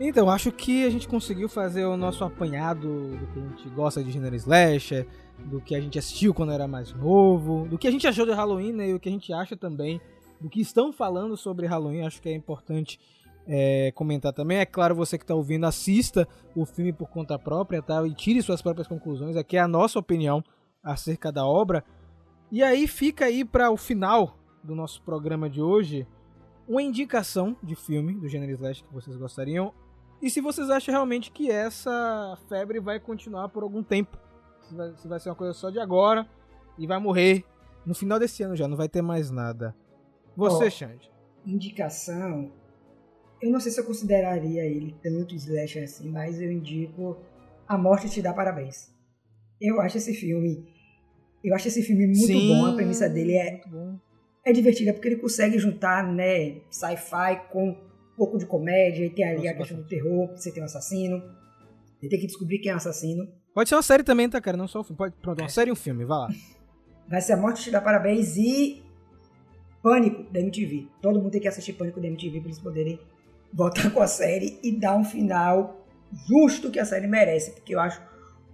Então, 0.09 0.30
acho 0.30 0.52
que 0.52 0.86
a 0.86 0.90
gente 0.90 1.09
conseguiu 1.09 1.48
fazer 1.48 1.84
o 1.84 1.96
nosso 1.96 2.22
apanhado 2.22 3.09
do 3.16 3.26
que 3.26 3.40
a 3.40 3.42
gente 3.42 3.68
gosta 3.70 4.04
de 4.04 4.12
gênero 4.12 4.36
slasher, 4.36 5.04
do 5.36 5.61
que 5.61 5.74
a 5.74 5.80
gente 5.80 5.98
assistiu 5.98 6.32
quando 6.32 6.52
era 6.52 6.68
mais 6.68 6.92
novo, 6.92 7.66
do 7.68 7.76
que 7.76 7.88
a 7.88 7.90
gente 7.90 8.07
achou 8.07 8.24
de 8.24 8.30
Halloween 8.30 8.72
né, 8.72 8.90
e 8.90 8.94
o 8.94 9.00
que 9.00 9.09
a 9.09 9.12
gente 9.12 9.32
acha 9.32 9.57
também 9.57 10.00
do 10.40 10.48
que 10.48 10.61
estão 10.61 10.92
falando 10.92 11.36
sobre 11.36 11.66
Halloween. 11.66 12.02
Acho 12.02 12.22
que 12.22 12.28
é 12.28 12.32
importante 12.32 13.00
é, 13.48 13.90
comentar 13.96 14.32
também. 14.32 14.59
É 14.59 14.64
claro, 14.64 14.94
você 14.94 15.18
que 15.18 15.24
está 15.24 15.34
ouvindo, 15.34 15.66
assista 15.66 16.28
o 16.54 16.64
filme 16.64 16.92
por 16.92 17.09
conta 17.09 17.36
própria 17.36 17.82
tá? 17.82 18.07
e 18.07 18.14
tire 18.14 18.40
suas 18.42 18.62
próprias 18.62 18.86
conclusões. 18.86 19.34
Aqui 19.34 19.57
é 19.57 19.61
a 19.61 19.66
nossa 19.66 19.98
opinião 19.98 20.40
acerca 20.84 21.32
da 21.32 21.44
obra. 21.44 21.82
E 22.52 22.62
aí 22.62 22.86
fica 22.86 23.24
aí 23.24 23.44
para 23.44 23.72
o 23.72 23.76
final 23.76 24.38
do 24.62 24.72
nosso 24.72 25.02
programa 25.02 25.50
de 25.50 25.61
hoje 25.61 26.07
uma 26.68 26.80
indicação 26.80 27.57
de 27.61 27.74
filme 27.74 28.14
do 28.14 28.28
gênero 28.28 28.52
slash 28.52 28.84
que 28.84 28.94
vocês 28.94 29.16
gostariam 29.16 29.74
e 30.20 30.30
se 30.30 30.40
vocês 30.40 30.70
acham 30.70 30.92
realmente 30.92 31.30
que 31.30 31.50
essa 31.50 32.38
febre 32.48 32.80
vai 32.80 32.98
continuar 32.98 33.48
por 33.48 33.62
algum 33.62 33.82
tempo. 33.82 34.18
Se 34.62 34.74
vai, 34.74 34.96
se 34.96 35.08
vai 35.08 35.20
ser 35.20 35.28
uma 35.28 35.34
coisa 35.36 35.52
só 35.52 35.70
de 35.70 35.78
agora 35.78 36.26
e 36.78 36.86
vai 36.86 36.98
morrer 36.98 37.44
no 37.84 37.94
final 37.94 38.18
desse 38.18 38.42
ano 38.42 38.56
já, 38.56 38.66
não 38.66 38.76
vai 38.76 38.88
ter 38.88 39.02
mais 39.02 39.30
nada. 39.30 39.74
Você, 40.36 40.64
oh, 40.66 40.70
Xande. 40.70 41.10
Indicação. 41.46 42.52
Eu 43.40 43.50
não 43.50 43.60
sei 43.60 43.70
se 43.70 43.80
eu 43.80 43.84
consideraria 43.84 44.64
ele 44.64 44.96
tanto 45.02 45.34
slasher 45.34 45.84
assim, 45.84 46.10
mas 46.10 46.40
eu 46.40 46.50
indico 46.50 47.18
A 47.68 47.78
Morte 47.78 48.08
Te 48.08 48.20
Dá 48.20 48.32
Parabéns. 48.32 48.92
Eu 49.60 49.80
acho 49.80 49.98
esse 49.98 50.14
filme. 50.14 50.66
Eu 51.44 51.54
acho 51.54 51.68
esse 51.68 51.82
filme 51.82 52.06
muito 52.06 52.26
Sim, 52.26 52.48
bom. 52.48 52.66
A 52.66 52.74
premissa 52.74 53.08
dele 53.08 53.36
é, 53.36 53.60
é 54.44 54.52
divertida 54.52 54.92
porque 54.92 55.08
ele 55.08 55.16
consegue 55.16 55.58
juntar 55.58 56.02
né, 56.02 56.60
sci-fi 56.70 57.48
com 57.52 57.86
pouco 58.16 58.38
de 58.38 58.46
comédia, 58.46 59.04
e 59.04 59.10
tem 59.10 59.24
ali 59.24 59.36
Nossa, 59.36 59.50
a 59.50 59.54
questão 59.54 59.76
do 59.78 59.84
terror, 59.84 60.28
você 60.34 60.50
tem 60.50 60.62
um 60.62 60.66
assassino, 60.66 61.22
você 62.00 62.08
tem 62.08 62.20
que 62.20 62.26
descobrir 62.26 62.58
quem 62.58 62.70
é 62.70 62.74
o 62.74 62.76
assassino. 62.76 63.28
Pode 63.54 63.68
ser 63.68 63.74
uma 63.74 63.82
série 63.82 64.02
também, 64.02 64.28
tá, 64.28 64.40
cara? 64.40 64.56
Não 64.56 64.68
só 64.68 64.80
um 64.80 64.84
filme. 64.84 64.98
Pode, 64.98 65.14
pronto, 65.16 65.38
uma 65.40 65.46
é. 65.46 65.48
série 65.48 65.70
e 65.70 65.72
um 65.72 65.76
filme, 65.76 66.04
vai 66.04 66.18
lá. 66.18 66.28
Vai 67.08 67.20
ser 67.20 67.34
A 67.34 67.36
Morte 67.36 67.62
Te 67.62 67.70
Dá 67.70 67.80
Parabéns 67.80 68.36
e 68.36 68.82
Pânico 69.82 70.24
da 70.32 70.40
MTV. 70.40 70.88
Todo 71.00 71.20
mundo 71.20 71.30
tem 71.30 71.40
que 71.40 71.48
assistir 71.48 71.72
Pânico 71.72 72.00
da 72.00 72.08
MTV 72.08 72.40
pra 72.40 72.48
eles 72.48 72.58
poderem 72.58 72.98
voltar 73.52 73.90
com 73.94 74.00
a 74.00 74.06
série 74.06 74.58
e 74.62 74.72
dar 74.72 74.96
um 74.96 75.04
final 75.04 75.86
justo 76.28 76.70
que 76.70 76.78
a 76.78 76.84
série 76.84 77.06
merece, 77.06 77.52
porque 77.52 77.74
eu 77.74 77.80
acho 77.80 78.00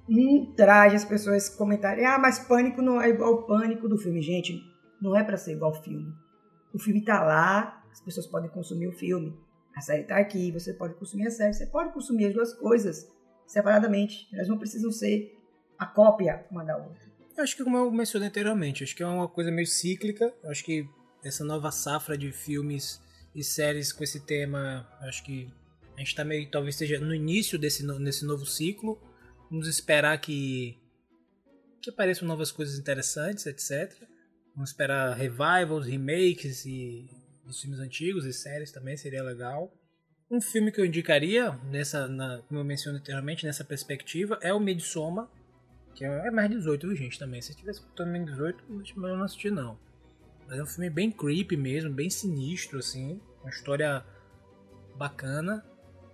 um 0.08 0.52
traje 0.54 0.96
as 0.96 1.04
pessoas 1.04 1.48
comentarem, 1.48 2.04
ah, 2.04 2.18
mas 2.18 2.38
Pânico 2.40 2.82
não 2.82 3.00
é 3.00 3.08
igual 3.08 3.32
o 3.32 3.42
Pânico 3.42 3.88
do 3.88 3.96
filme. 3.96 4.20
Gente, 4.20 4.62
não 5.00 5.16
é 5.16 5.24
para 5.24 5.36
ser 5.36 5.52
igual 5.52 5.72
o 5.72 5.82
filme. 5.82 6.12
O 6.72 6.78
filme 6.78 7.04
tá 7.04 7.22
lá, 7.22 7.82
as 7.90 8.00
pessoas 8.00 8.26
podem 8.26 8.50
consumir 8.50 8.88
o 8.88 8.92
filme. 8.92 9.36
A 9.74 9.80
série 9.80 10.02
está 10.02 10.18
aqui, 10.18 10.50
você 10.50 10.72
pode 10.72 10.94
consumir 10.94 11.26
a 11.26 11.30
série, 11.30 11.54
você 11.54 11.66
pode 11.66 11.92
consumir 11.92 12.26
as 12.26 12.34
duas 12.34 12.52
coisas 12.54 13.08
separadamente. 13.46 14.28
Elas 14.32 14.48
não 14.48 14.58
precisam 14.58 14.90
ser 14.90 15.38
a 15.78 15.86
cópia 15.86 16.46
uma 16.50 16.64
da 16.64 16.76
outra. 16.76 17.10
Eu 17.36 17.42
acho 17.42 17.56
que 17.56 17.64
como 17.64 17.76
eu 17.76 17.90
mencionei 17.90 18.28
anteriormente, 18.28 18.84
acho 18.84 18.94
que 18.94 19.02
é 19.02 19.06
uma 19.06 19.28
coisa 19.28 19.50
meio 19.50 19.66
cíclica. 19.66 20.32
Eu 20.42 20.50
acho 20.50 20.64
que 20.64 20.86
essa 21.24 21.44
nova 21.44 21.70
safra 21.70 22.16
de 22.16 22.30
filmes 22.32 23.00
e 23.34 23.42
séries 23.42 23.92
com 23.92 24.04
esse 24.04 24.20
tema, 24.20 24.86
acho 25.00 25.24
que 25.24 25.50
a 25.96 25.98
gente 25.98 26.08
está 26.08 26.24
meio, 26.24 26.50
talvez 26.50 26.76
seja 26.76 26.98
no 27.00 27.14
início 27.14 27.58
desse, 27.58 27.86
desse 27.98 28.24
novo 28.24 28.44
ciclo. 28.44 29.00
Vamos 29.50 29.66
esperar 29.66 30.18
que 30.20 30.78
que 31.80 31.90
apareçam 31.90 32.28
novas 32.28 32.52
coisas 32.52 32.78
interessantes, 32.78 33.44
etc. 33.46 33.92
Vamos 34.54 34.70
esperar 34.70 35.16
revivals, 35.16 35.86
remakes 35.86 36.64
e 36.64 37.10
dos 37.44 37.60
filmes 37.60 37.80
antigos 37.80 38.24
e 38.24 38.32
séries 38.32 38.70
também 38.70 38.96
seria 38.96 39.22
legal. 39.22 39.72
Um 40.30 40.40
filme 40.40 40.72
que 40.72 40.80
eu 40.80 40.84
indicaria, 40.86 41.52
nessa, 41.70 42.08
na, 42.08 42.38
como 42.48 42.60
eu 42.60 42.64
mencionei 42.64 43.00
anteriormente, 43.00 43.44
nessa 43.44 43.64
perspectiva, 43.64 44.38
é 44.40 44.52
o 44.52 44.58
Midsommar, 44.58 45.28
que 45.94 46.04
é, 46.04 46.30
mais 46.30 46.48
18, 46.48 46.88
viu, 46.88 46.96
gente, 46.96 47.18
também. 47.18 47.42
Se 47.42 47.54
tivesse 47.54 47.82
menos 48.00 48.30
18, 48.30 48.64
eu 48.96 49.16
não 49.16 49.24
assisti, 49.24 49.50
não. 49.50 49.78
Mas 50.46 50.58
é 50.58 50.62
um 50.62 50.66
filme 50.66 50.88
bem 50.88 51.10
creepy 51.10 51.56
mesmo, 51.56 51.92
bem 51.92 52.08
sinistro, 52.08 52.78
assim. 52.78 53.20
Uma 53.42 53.50
história 53.50 54.04
bacana, 54.96 55.64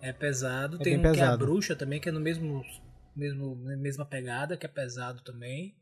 é 0.00 0.12
pesado. 0.12 0.76
É 0.80 0.84
Tem 0.84 0.98
um 0.98 1.02
pesado. 1.02 1.16
que 1.16 1.22
é 1.22 1.26
a 1.26 1.36
bruxa 1.36 1.76
também, 1.76 2.00
que 2.00 2.08
é 2.08 2.12
no 2.12 2.20
mesmo, 2.20 2.62
mesmo 3.14 3.56
mesma 3.56 4.04
pegada, 4.04 4.56
que 4.56 4.66
é 4.66 4.68
pesado 4.68 5.22
também. 5.22 5.76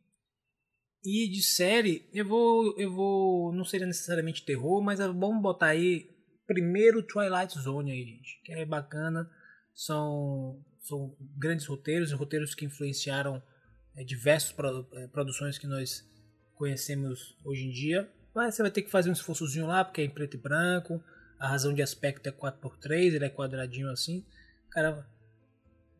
E 1.04 1.28
de 1.28 1.42
série, 1.42 2.08
eu 2.12 2.26
vou. 2.26 2.74
Eu 2.78 2.92
vou. 2.92 3.52
Não 3.52 3.64
seria 3.64 3.86
necessariamente 3.86 4.44
terror, 4.44 4.82
mas 4.82 5.00
é 5.00 5.08
bom 5.08 5.40
botar 5.40 5.66
aí 5.66 6.10
primeiro 6.46 7.02
Twilight 7.02 7.58
Zone 7.58 7.92
aí, 7.92 8.04
gente. 8.04 8.40
Que 8.44 8.52
é 8.52 8.64
bacana. 8.64 9.30
São, 9.74 10.64
são 10.80 11.14
grandes 11.36 11.66
roteiros, 11.66 12.12
roteiros 12.12 12.54
que 12.54 12.64
influenciaram 12.64 13.42
é, 13.94 14.02
diversas 14.02 14.52
pro, 14.52 14.88
é, 14.94 15.06
produções 15.08 15.58
que 15.58 15.66
nós 15.66 16.04
conhecemos 16.54 17.36
hoje 17.44 17.66
em 17.66 17.70
dia. 17.70 18.10
Mas 18.34 18.54
você 18.54 18.62
vai 18.62 18.70
ter 18.70 18.82
que 18.82 18.90
fazer 18.90 19.10
um 19.10 19.14
esforçozinho 19.14 19.66
lá, 19.66 19.84
porque 19.84 20.00
é 20.00 20.04
em 20.04 20.10
preto 20.10 20.36
e 20.36 20.40
branco. 20.40 21.02
A 21.38 21.48
razão 21.48 21.72
de 21.74 21.82
aspecto 21.82 22.28
é 22.28 22.32
4x3, 22.32 23.14
ele 23.14 23.24
é 23.24 23.30
quadradinho 23.30 23.90
assim. 23.90 24.24
Cara, 24.70 25.06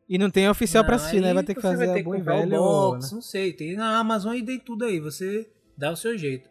e 0.08 0.18
não 0.18 0.30
tem 0.30 0.48
oficial 0.48 0.82
não, 0.82 0.86
pra 0.86 0.96
assistir, 0.96 1.20
né? 1.20 1.34
Vai 1.34 1.42
ter 1.42 1.54
que 1.54 1.60
fazer 1.60 1.92
ter 1.92 2.04
que 2.04 2.18
velho. 2.18 2.50
Box, 2.50 3.10
né? 3.10 3.14
Não 3.14 3.22
sei, 3.22 3.52
tem 3.52 3.76
na 3.76 3.98
Amazon 3.98 4.34
e 4.34 4.42
tem 4.42 4.58
tudo 4.58 4.84
aí, 4.84 5.00
você 5.00 5.48
dá 5.76 5.90
o 5.90 5.96
seu 5.96 6.16
jeito. 6.16 6.48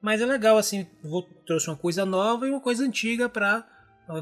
Mas 0.00 0.20
é 0.20 0.26
legal, 0.26 0.58
assim, 0.58 0.86
vou, 1.02 1.22
trouxe 1.46 1.68
uma 1.68 1.76
coisa 1.76 2.04
nova 2.04 2.46
e 2.46 2.50
uma 2.50 2.60
coisa 2.60 2.84
antiga 2.84 3.28
pra 3.28 3.66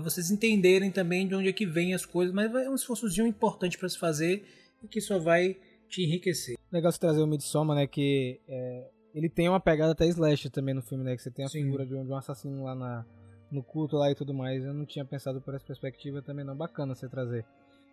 vocês 0.00 0.30
entenderem 0.30 0.90
também 0.90 1.26
de 1.26 1.34
onde 1.34 1.48
é 1.48 1.52
que 1.52 1.66
vem 1.66 1.92
as 1.92 2.06
coisas, 2.06 2.32
mas 2.32 2.54
é 2.54 2.70
um 2.70 2.74
esforçozinho 2.74 3.26
importante 3.26 3.76
para 3.76 3.88
se 3.88 3.98
fazer 3.98 4.46
e 4.82 4.88
que 4.88 5.00
só 5.00 5.18
vai 5.18 5.56
te 5.88 6.02
enriquecer. 6.04 6.56
Legal 6.70 6.90
você 6.90 6.98
trazer 6.98 7.20
o 7.20 7.26
Midsommar, 7.26 7.76
né, 7.76 7.86
que 7.86 8.40
é, 8.48 8.88
ele 9.14 9.28
tem 9.28 9.48
uma 9.48 9.60
pegada 9.60 9.92
até 9.92 10.06
slash 10.06 10.48
também 10.50 10.72
no 10.72 10.82
filme, 10.82 11.04
né, 11.04 11.16
que 11.16 11.22
você 11.22 11.30
tem 11.30 11.44
a 11.44 11.48
Sim. 11.48 11.64
figura 11.64 11.84
de 11.84 11.94
um, 11.94 12.04
de 12.04 12.10
um 12.10 12.16
assassino 12.16 12.64
lá 12.64 12.74
na, 12.74 13.04
no 13.50 13.62
culto 13.62 13.96
lá 13.96 14.10
e 14.10 14.14
tudo 14.14 14.32
mais. 14.32 14.64
Eu 14.64 14.72
não 14.72 14.86
tinha 14.86 15.04
pensado 15.04 15.40
por 15.40 15.54
essa 15.54 15.64
perspectiva 15.64 16.22
também 16.22 16.44
não, 16.44 16.56
bacana 16.56 16.94
você 16.94 17.08
trazer. 17.08 17.44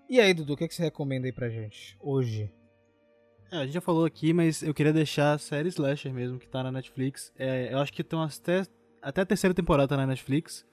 E 0.09 0.19
aí, 0.19 0.33
Dudu, 0.33 0.53
o 0.53 0.57
que, 0.57 0.63
é 0.63 0.67
que 0.67 0.73
você 0.73 0.81
recomenda 0.81 1.27
aí 1.27 1.31
pra 1.31 1.49
gente 1.49 1.95
hoje? 1.99 2.51
É, 3.51 3.57
a 3.57 3.65
gente 3.65 3.75
já 3.75 3.81
falou 3.81 4.05
aqui, 4.05 4.33
mas 4.33 4.63
eu 4.63 4.73
queria 4.73 4.91
deixar 4.91 5.33
a 5.33 5.37
série 5.37 5.69
Slasher 5.69 6.11
mesmo, 6.11 6.39
que 6.39 6.47
tá 6.47 6.63
na 6.63 6.71
Netflix. 6.71 7.31
É, 7.37 7.71
eu 7.71 7.77
acho 7.77 7.93
que 7.93 8.01
estão 8.01 8.23
até, 8.23 8.65
até 9.03 9.21
a 9.21 9.25
terceira 9.25 9.53
temporada 9.53 9.89
tá 9.89 9.97
na 9.97 10.07
Netflix. 10.07 10.65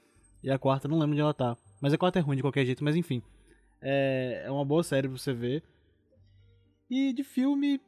E 0.42 0.50
a 0.50 0.58
quarta, 0.58 0.88
não 0.88 0.98
lembro 0.98 1.12
onde 1.12 1.20
ela 1.20 1.34
tá. 1.34 1.54
Mas 1.82 1.92
a 1.92 1.98
quarta 1.98 2.18
é 2.18 2.22
ruim 2.22 2.36
de 2.36 2.42
qualquer 2.42 2.64
jeito, 2.64 2.82
mas 2.82 2.96
enfim. 2.96 3.22
É, 3.82 4.44
é 4.46 4.50
uma 4.50 4.64
boa 4.64 4.82
série 4.82 5.06
pra 5.06 5.18
você 5.18 5.34
ver. 5.34 5.62
E 6.88 7.12
de 7.12 7.22
filme. 7.22 7.78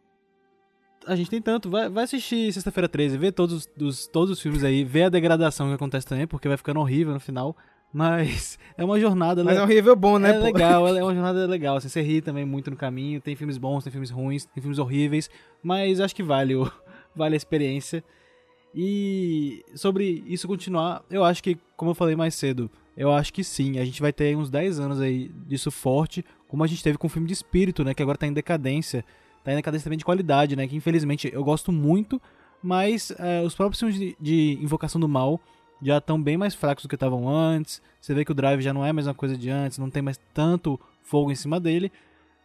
A 1.07 1.17
gente 1.17 1.31
tem 1.31 1.41
tanto. 1.41 1.71
Vai, 1.71 1.89
vai 1.89 2.05
assistir 2.05 2.53
Sexta-feira 2.53 2.91
13, 2.91 3.17
vê 3.17 3.33
todos, 3.33 3.65
dos, 3.75 4.07
todos 4.07 4.33
os 4.33 4.41
filmes 4.43 4.65
aí, 4.65 4.85
vê 4.85 5.05
a 5.05 5.09
degradação 5.09 5.69
que 5.69 5.75
acontece 5.75 6.07
também, 6.07 6.27
porque 6.27 6.47
vai 6.47 6.59
ficando 6.59 6.81
horrível 6.81 7.15
no 7.15 7.21
final. 7.21 7.57
Mas 7.93 8.59
é 8.77 8.85
uma 8.85 9.01
jornada. 9.01 9.43
Mas 9.43 9.57
é 9.57 9.61
um 9.61 9.65
horrível 9.65 9.97
bom, 9.97 10.19
né? 10.19 10.31
É 10.31 10.39
pô? 10.39 10.45
legal, 10.45 10.89
é 10.89 10.93
uma 11.03 11.15
jornada 11.15 11.47
legal. 11.47 11.77
Assim, 11.77 11.89
você 11.89 12.03
ri 12.03 12.21
também 12.21 12.45
muito 12.45 12.71
no 12.71 12.77
caminho. 12.77 13.21
Tem 13.21 13.35
filmes 13.35 13.57
bons, 13.57 13.85
tem 13.85 13.91
filmes 13.91 14.11
ruins, 14.11 14.45
tem 14.45 14.61
filmes 14.61 14.79
horríveis. 14.79 15.31
Mas 15.63 16.01
acho 16.01 16.15
que 16.15 16.23
vale, 16.23 16.55
o, 16.55 16.71
vale 17.17 17.35
a 17.35 17.37
experiência. 17.37 18.05
E 18.75 19.65
sobre 19.75 20.23
isso 20.27 20.47
continuar, 20.47 21.03
eu 21.11 21.25
acho 21.25 21.43
que, 21.43 21.57
como 21.77 21.91
eu 21.93 21.95
falei 21.95 22.15
mais 22.15 22.35
cedo, 22.35 22.71
eu 22.97 23.11
acho 23.13 23.33
que 23.33 23.43
sim. 23.43 23.79
A 23.79 23.85
gente 23.85 24.01
vai 24.01 24.13
ter 24.13 24.37
uns 24.37 24.51
10 24.51 24.81
anos 24.81 25.01
aí 25.01 25.31
disso 25.47 25.71
forte, 25.71 26.25
como 26.47 26.63
a 26.63 26.67
gente 26.67 26.83
teve 26.83 26.99
com 26.99 27.07
o 27.07 27.11
filme 27.11 27.27
de 27.27 27.33
espírito, 27.33 27.83
né? 27.83 27.95
Que 27.95 28.03
agora 28.03 28.19
tá 28.19 28.27
em 28.27 28.33
decadência. 28.33 29.05
Tá 29.43 29.53
em 29.53 29.57
decadência 29.57 29.85
também 29.85 29.99
de 29.99 30.05
qualidade, 30.05 30.55
né? 30.55 30.67
Que 30.69 30.77
infelizmente 30.77 31.31
eu 31.33 31.43
gosto 31.43 31.73
muito, 31.73 32.21
mas 32.63 33.13
é, 33.19 33.41
os 33.41 33.55
próprios 33.55 33.79
filmes 33.79 33.99
de, 33.99 34.17
de 34.21 34.59
Invocação 34.61 35.01
do 35.01 35.09
Mal 35.09 35.41
já 35.83 35.99
estão 35.99 36.21
bem 36.21 36.37
mais 36.37 36.55
fracos 36.55 36.83
do 36.85 36.89
que 36.89 36.95
estavam 36.97 37.29
antes. 37.29 37.81
Você 38.01 38.15
vê 38.15 38.25
que 38.25 38.33
o 38.33 38.35
drive 38.35 38.61
já 38.63 38.73
não 38.73 38.85
é 38.85 38.91
a 38.91 38.93
mesma 38.93 39.15
coisa 39.15 39.37
de 39.37 39.49
antes, 39.51 39.79
não 39.79 39.91
tem 39.91 40.03
mais 40.03 40.19
tanto 40.35 40.79
fogo 41.03 41.31
em 41.31 41.35
cima 41.35 41.59
dele. 41.61 41.91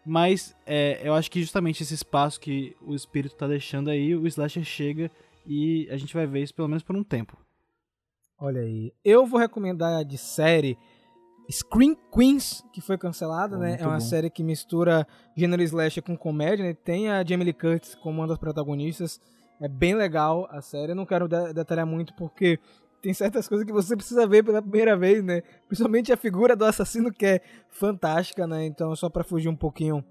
Mas 0.06 0.56
é, 0.66 1.00
eu 1.04 1.14
acho 1.14 1.32
que 1.32 1.42
justamente 1.42 1.82
esse 1.82 1.94
espaço 1.94 2.40
que 2.40 2.76
o 2.82 2.94
espírito 2.94 3.34
está 3.34 3.48
deixando 3.48 3.90
aí, 3.90 4.16
o 4.16 4.28
slasher 4.28 4.64
chega 4.64 5.10
e 5.48 5.88
a 5.90 5.98
gente 5.98 6.14
vai 6.14 6.28
ver 6.28 6.44
isso 6.44 6.54
pelo 6.54 6.68
menos 6.68 6.84
por 6.84 6.96
um 6.96 7.04
tempo. 7.04 7.38
Olha 8.40 8.62
aí. 8.62 8.92
Eu 9.04 9.26
vou 9.26 9.40
recomendar 9.40 10.04
de 10.04 10.18
série 10.18 10.78
Scream 11.50 11.96
Queens, 12.14 12.64
que 12.74 12.82
foi 12.82 12.98
cancelada, 12.98 13.58
né? 13.58 13.78
É 13.80 13.86
uma 13.86 13.94
bom. 13.96 14.00
série 14.02 14.30
que 14.30 14.44
mistura 14.44 15.08
gênero 15.38 15.62
slasher 15.64 16.04
com 16.04 16.18
comédia, 16.18 16.66
né? 16.66 16.74
Tem 16.74 17.10
a 17.10 17.24
Jamie 17.24 17.46
Lee 17.46 17.54
Curtis 17.54 17.96
como 17.96 18.20
uma 18.22 18.28
das 18.28 18.38
protagonistas. 18.38 19.22
É 19.62 19.68
bem 19.68 19.96
legal 19.96 20.48
a 20.52 20.62
série. 20.62 20.92
Eu 20.92 20.96
não 20.96 21.06
quero 21.06 21.28
de- 21.28 21.54
detalhar 21.54 21.86
muito 21.86 22.14
porque 22.16 22.60
tem 23.04 23.14
certas 23.14 23.50
coisas 23.50 23.68
que 23.68 23.74
você 23.74 23.98
precisa 23.98 24.26
ver 24.26 24.44
pela 24.46 24.62
primeira 24.62 24.96
vez, 24.96 25.22
né? 25.22 25.42
Principalmente 25.68 26.14
a 26.14 26.16
figura 26.16 26.56
do 26.56 26.64
assassino 26.64 27.12
que 27.12 27.26
é 27.26 27.42
fantástica, 27.68 28.48
né? 28.48 28.66
Então, 28.66 28.96
só 28.96 29.10
pra 29.10 29.26
fugir 29.26 29.50
um 29.50 29.56
pouquinho 29.58 30.02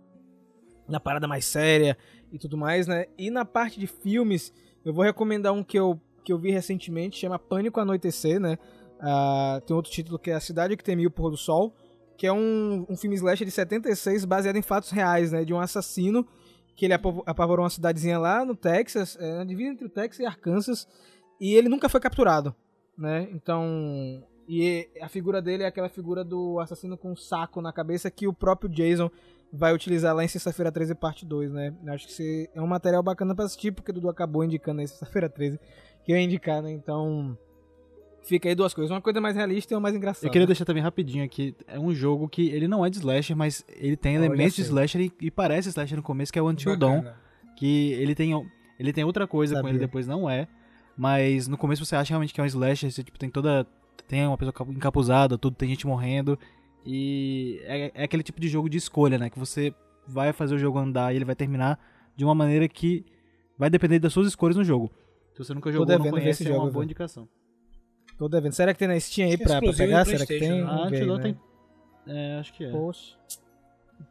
na 0.86 1.00
parada 1.00 1.26
mais 1.26 1.46
séria 1.46 1.96
e 2.30 2.38
tudo 2.38 2.58
mais, 2.58 2.86
né? 2.86 3.06
E 3.16 3.30
na 3.30 3.46
parte 3.46 3.80
de 3.80 3.86
filmes, 3.86 4.52
eu 4.84 4.92
vou 4.92 5.02
recomendar 5.02 5.54
um 5.54 5.64
que 5.64 5.78
eu, 5.78 5.98
que 6.22 6.30
eu 6.30 6.38
vi 6.38 6.50
recentemente, 6.50 7.18
chama 7.18 7.38
Pânico 7.38 7.80
Anoitecer, 7.80 8.38
né? 8.38 8.58
Ah, 9.00 9.62
tem 9.66 9.74
outro 9.74 9.90
título 9.90 10.18
que 10.18 10.30
é 10.30 10.34
A 10.34 10.40
Cidade 10.40 10.76
que 10.76 10.84
Temia 10.84 11.08
o 11.08 11.10
Pôr 11.10 11.30
do 11.30 11.36
Sol, 11.38 11.74
que 12.18 12.26
é 12.26 12.32
um, 12.32 12.84
um 12.90 12.96
filme 12.96 13.16
slasher 13.16 13.46
de 13.46 13.50
76 13.52 14.26
baseado 14.26 14.56
em 14.56 14.62
fatos 14.62 14.90
reais, 14.90 15.32
né? 15.32 15.46
De 15.46 15.54
um 15.54 15.58
assassino 15.60 16.28
que 16.76 16.84
ele 16.84 16.92
apavo- 16.92 17.22
apavorou 17.24 17.64
uma 17.64 17.70
cidadezinha 17.70 18.18
lá 18.18 18.44
no 18.44 18.54
Texas, 18.54 19.16
é, 19.18 19.38
na 19.38 19.44
divisa 19.44 19.70
entre 19.72 19.86
o 19.86 19.88
Texas 19.88 20.20
e 20.20 20.26
Arkansas, 20.26 20.86
e 21.40 21.54
ele 21.54 21.70
nunca 21.70 21.88
foi 21.88 22.00
capturado, 22.00 22.54
né? 22.96 23.28
Então, 23.32 24.22
e 24.48 24.88
a 25.00 25.08
figura 25.08 25.40
dele 25.40 25.62
é 25.62 25.66
aquela 25.66 25.88
figura 25.88 26.24
do 26.24 26.58
assassino 26.60 26.96
com 26.96 27.12
um 27.12 27.16
saco 27.16 27.60
na 27.60 27.72
cabeça 27.72 28.10
que 28.10 28.26
o 28.26 28.32
próprio 28.32 28.70
Jason 28.70 29.10
vai 29.52 29.74
utilizar 29.74 30.14
lá 30.14 30.24
em 30.24 30.28
Sexta-feira 30.28 30.72
13, 30.72 30.94
parte 30.94 31.26
2, 31.26 31.52
né? 31.52 31.74
Acho 31.88 32.08
que 32.08 32.48
é 32.54 32.60
um 32.60 32.66
material 32.66 33.02
bacana 33.02 33.34
pra 33.34 33.44
assistir, 33.44 33.70
porque 33.70 33.90
o 33.90 33.94
Dudu 33.94 34.08
acabou 34.08 34.42
indicando 34.42 34.80
aí 34.80 34.88
Sexta-feira 34.88 35.28
13, 35.28 35.60
que 36.04 36.12
eu 36.12 36.16
ia 36.16 36.22
indicar, 36.22 36.62
né? 36.62 36.70
Então, 36.72 37.36
fica 38.22 38.48
aí 38.48 38.54
duas 38.54 38.72
coisas. 38.72 38.90
Uma 38.90 39.00
coisa 39.00 39.20
mais 39.20 39.36
realista 39.36 39.72
e 39.72 39.74
uma 39.74 39.80
mais 39.80 39.94
engraçada. 39.94 40.26
Eu 40.26 40.30
queria 40.30 40.46
deixar 40.46 40.64
também 40.64 40.82
rapidinho 40.82 41.24
aqui, 41.24 41.54
é 41.66 41.78
um 41.78 41.92
jogo 41.92 42.28
que 42.28 42.48
ele 42.48 42.66
não 42.66 42.84
é 42.84 42.88
de 42.88 42.96
slasher, 42.96 43.36
mas 43.36 43.64
ele 43.68 43.96
tem 43.96 44.14
elementos 44.14 44.56
de 44.56 44.62
slasher 44.62 45.02
e, 45.02 45.12
e 45.20 45.30
parece 45.30 45.68
slasher 45.68 45.96
no 45.96 46.02
começo, 46.02 46.32
que 46.32 46.38
é 46.38 46.42
o 46.42 46.48
Until 46.48 46.76
Dawn, 46.76 47.04
que 47.56 47.92
ele 47.92 48.14
tem, 48.14 48.32
ele 48.78 48.92
tem 48.92 49.04
outra 49.04 49.26
coisa 49.26 49.54
com 49.54 49.60
Sabia. 49.60 49.72
ele, 49.72 49.78
depois 49.78 50.06
não 50.06 50.28
é, 50.28 50.48
mas 50.96 51.48
no 51.48 51.56
começo 51.56 51.84
você 51.84 51.96
acha 51.96 52.10
realmente 52.10 52.32
que 52.32 52.40
é 52.40 52.44
um 52.44 52.46
slasher, 52.46 52.90
você 52.90 53.02
tipo, 53.02 53.18
tem 53.18 53.30
toda, 53.30 53.66
tem 54.08 54.26
uma 54.26 54.36
pessoa 54.38 54.52
capu- 54.52 54.72
encapuzada, 54.72 55.38
tudo, 55.38 55.56
tem 55.56 55.68
gente 55.68 55.86
morrendo, 55.86 56.38
e 56.84 57.60
é, 57.64 57.92
é 57.94 58.04
aquele 58.04 58.22
tipo 58.22 58.40
de 58.40 58.48
jogo 58.48 58.68
de 58.68 58.78
escolha, 58.78 59.18
né, 59.18 59.30
que 59.30 59.38
você 59.38 59.74
vai 60.06 60.32
fazer 60.32 60.54
o 60.54 60.58
jogo 60.58 60.78
andar 60.78 61.12
e 61.12 61.16
ele 61.16 61.24
vai 61.24 61.34
terminar 61.36 61.78
de 62.16 62.24
uma 62.24 62.34
maneira 62.34 62.68
que 62.68 63.04
vai 63.56 63.70
depender 63.70 63.98
das 63.98 64.12
suas 64.12 64.26
escolhas 64.26 64.56
no 64.56 64.64
jogo. 64.64 64.90
Se 65.32 65.38
você 65.38 65.54
nunca 65.54 65.70
jogou 65.72 65.90
ou 65.90 65.98
não 65.98 66.10
conhece, 66.10 66.42
esse 66.42 66.46
é 66.46 66.54
uma 66.54 66.60
jogo, 66.60 66.72
boa 66.72 66.84
indicação. 66.84 67.28
Tô 68.18 68.28
devendo. 68.28 68.52
Será 68.52 68.72
que 68.72 68.78
tem 68.78 68.88
na 68.88 69.00
Steam 69.00 69.26
aí 69.26 69.34
Acho 69.34 69.38
que 69.38 69.42
é 69.44 69.46
pra, 69.46 69.60
pra 69.60 69.72
pegar? 69.72 70.04
Será 70.04 70.26
que 70.26 70.38
tem? 70.38 70.60
Ah, 70.60 70.84
Antidote 70.84 71.28
né? 71.28 71.36
tem... 72.04 72.14
É, 72.14 72.38
acho 72.38 72.52
que 72.52 72.64
é. 72.64 72.70
Poxa. 72.70 73.16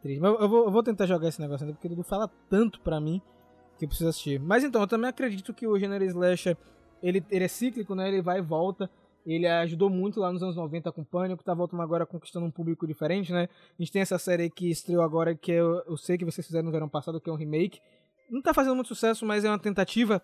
Triste. 0.02 0.20
Mas 0.20 0.40
eu 0.40 0.50
vou, 0.50 0.66
eu 0.66 0.72
vou 0.72 0.82
tentar 0.82 1.06
jogar 1.06 1.28
esse 1.28 1.40
negócio 1.40 1.64
ainda, 1.66 1.74
porque 1.74 1.88
o 1.88 1.90
Dudu 1.90 2.04
fala 2.04 2.30
tanto 2.50 2.80
pra 2.82 3.00
mim 3.00 3.22
que 3.82 3.86
eu 3.86 3.90
preciso 3.90 4.10
assistir. 4.10 4.40
Mas 4.40 4.64
então, 4.64 4.82
eu 4.82 4.88
também 4.88 5.10
acredito 5.10 5.54
que 5.54 5.68
o 5.68 5.78
gênero 5.78 6.04
slasher, 6.06 6.56
ele, 7.02 7.26
ele 7.32 7.46
é 7.46 7.48
cíclico, 7.48 7.96
né? 7.96 8.08
Ele 8.08 8.22
vai 8.22 8.38
e 8.38 8.42
volta. 8.42 8.90
Ele 9.26 9.48
ajudou 9.48 9.90
muito 9.90 10.20
lá 10.20 10.32
nos 10.32 10.42
anos 10.42 10.56
90 10.56 10.92
com 10.92 11.04
Pânico, 11.04 11.44
tá 11.44 11.54
voltando 11.54 11.82
agora 11.82 12.06
conquistando 12.06 12.46
um 12.46 12.52
público 12.52 12.88
diferente, 12.88 13.32
né? 13.32 13.48
A 13.78 13.82
gente 13.82 13.92
tem 13.92 14.02
essa 14.02 14.18
série 14.18 14.50
que 14.50 14.70
estreou 14.70 15.04
agora, 15.04 15.36
que 15.36 15.52
eu, 15.52 15.84
eu 15.88 15.98
sei 15.98 16.18
que 16.18 16.26
vocês 16.26 16.46
fizeram 16.46 16.66
no 16.66 16.72
verão 16.72 16.90
passado, 16.90 17.20
que 17.20 17.30
é 17.30 17.34
um 17.34 17.36
remake. 17.36 17.80
Não 18.30 18.42
tá 18.42 18.54
fazendo 18.54 18.76
muito 18.76 18.88
sucesso, 18.88 19.26
mas 19.26 19.44
é 19.44 19.50
uma 19.50 19.60
tentativa 19.60 20.22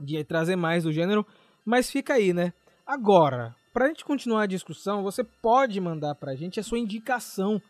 de 0.00 0.22
trazer 0.24 0.56
mais 0.56 0.84
do 0.84 0.92
gênero. 0.92 1.26
Mas 1.64 1.90
fica 1.90 2.14
aí, 2.14 2.32
né? 2.32 2.52
Agora, 2.86 3.54
pra 3.72 3.88
gente 3.88 4.04
continuar 4.04 4.42
a 4.42 4.46
discussão, 4.46 5.02
você 5.02 5.24
pode 5.24 5.78
mandar 5.80 6.14
pra 6.14 6.34
gente 6.34 6.60
a 6.60 6.62
sua 6.62 6.78
indicação 6.78 7.60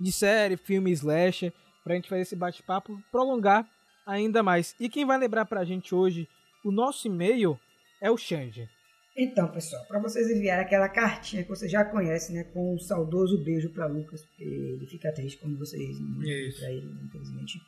de 0.00 0.12
série, 0.12 0.56
filme, 0.56 0.92
slasher, 0.92 1.52
pra 1.82 1.94
gente 1.94 2.08
fazer 2.08 2.22
esse 2.22 2.36
bate-papo 2.36 3.00
prolongar 3.10 3.68
ainda 4.06 4.42
mais. 4.42 4.74
E 4.78 4.88
quem 4.88 5.04
vai 5.04 5.18
lembrar 5.18 5.44
pra 5.44 5.64
gente 5.64 5.94
hoje 5.94 6.28
o 6.64 6.70
nosso 6.70 7.08
e-mail 7.08 7.58
é 8.00 8.10
o 8.10 8.16
Xande. 8.16 8.68
Então, 9.16 9.48
pessoal, 9.48 9.84
para 9.86 10.00
vocês 10.00 10.30
enviarem 10.30 10.64
aquela 10.64 10.88
cartinha 10.88 11.42
que 11.42 11.48
você 11.48 11.68
já 11.68 11.84
conhece, 11.84 12.32
né, 12.32 12.44
com 12.44 12.74
um 12.74 12.78
saudoso 12.78 13.42
beijo 13.44 13.68
para 13.70 13.86
Lucas, 13.86 14.24
porque 14.24 14.44
ele 14.44 14.86
fica 14.86 15.12
triste 15.12 15.38
quando 15.38 15.58
vocês 15.58 16.00
mandam 16.00 16.22
Isso. 16.22 16.60
para 16.60 16.72
ele, 16.72 16.86
infelizmente. 17.04 17.60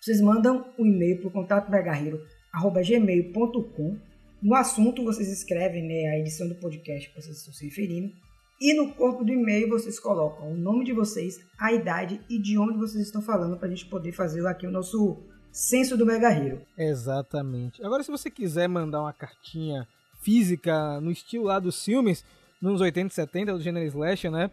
Vocês 0.00 0.20
mandam 0.20 0.72
um 0.78 0.86
e-mail 0.86 1.18
para 1.18 1.28
o 1.28 1.32
contato 1.32 1.70
gmail.com. 1.70 3.98
No 4.42 4.54
assunto 4.54 5.04
vocês 5.04 5.30
escrevem 5.30 5.86
né, 5.86 6.12
a 6.12 6.18
edição 6.18 6.48
do 6.48 6.54
podcast 6.54 7.08
que 7.08 7.20
vocês 7.20 7.38
estão 7.38 7.52
se 7.52 7.66
referindo. 7.66 8.12
E 8.58 8.72
no 8.72 8.94
corpo 8.94 9.22
do 9.22 9.32
e-mail 9.32 9.68
vocês 9.68 10.00
colocam 10.00 10.50
o 10.50 10.56
nome 10.56 10.84
de 10.84 10.94
vocês, 10.94 11.38
a 11.58 11.72
idade 11.72 12.20
e 12.30 12.40
de 12.40 12.56
onde 12.56 12.78
vocês 12.78 13.04
estão 13.04 13.20
falando 13.20 13.58
para 13.58 13.66
a 13.66 13.70
gente 13.70 13.84
poder 13.86 14.12
fazer 14.12 14.46
aqui 14.46 14.66
o 14.66 14.70
nosso 14.70 15.22
censo 15.56 15.96
do 15.96 16.04
Mega 16.04 16.30
Hero. 16.30 16.60
Exatamente. 16.76 17.82
Agora, 17.84 18.02
se 18.02 18.10
você 18.10 18.30
quiser 18.30 18.68
mandar 18.68 19.00
uma 19.00 19.12
cartinha 19.12 19.86
física 20.20 21.00
no 21.00 21.10
estilo 21.10 21.44
lá 21.44 21.58
dos 21.58 21.82
filmes, 21.82 22.24
nos 22.60 22.80
80 22.80 23.12
e 23.12 23.14
70, 23.14 23.52
do 23.54 23.60
gênero 23.62 23.86
slasher, 23.86 24.30
né? 24.30 24.50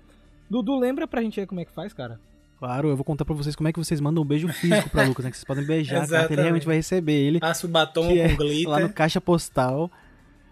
Dudu, 0.49 0.77
lembra 0.79 1.07
pra 1.07 1.21
gente 1.21 1.39
aí 1.39 1.45
como 1.47 1.59
é 1.61 1.65
que 1.65 1.71
faz, 1.71 1.93
cara? 1.93 2.19
Claro, 2.59 2.87
eu 2.87 2.95
vou 2.95 3.03
contar 3.03 3.25
pra 3.25 3.35
vocês 3.35 3.55
como 3.55 3.67
é 3.67 3.73
que 3.73 3.79
vocês 3.79 3.99
mandam 3.99 4.23
um 4.23 4.25
beijo 4.25 4.47
físico 4.47 4.89
pra 4.89 5.03
Lucas, 5.07 5.25
né? 5.25 5.31
Que 5.31 5.37
vocês 5.37 5.43
podem 5.45 5.65
beijar 5.65 6.03
a 6.03 6.07
carta, 6.07 6.33
ele 6.33 6.41
realmente 6.41 6.65
vai 6.65 6.77
receber 6.77 7.13
ele 7.13 7.39
Passa 7.39 7.67
o 7.67 7.69
batom 7.69 8.07
Que 8.07 8.19
é 8.19 8.29
com 8.29 8.37
glitter. 8.37 8.69
lá 8.69 8.79
no 8.79 8.93
caixa 8.93 9.19
postal. 9.19 9.91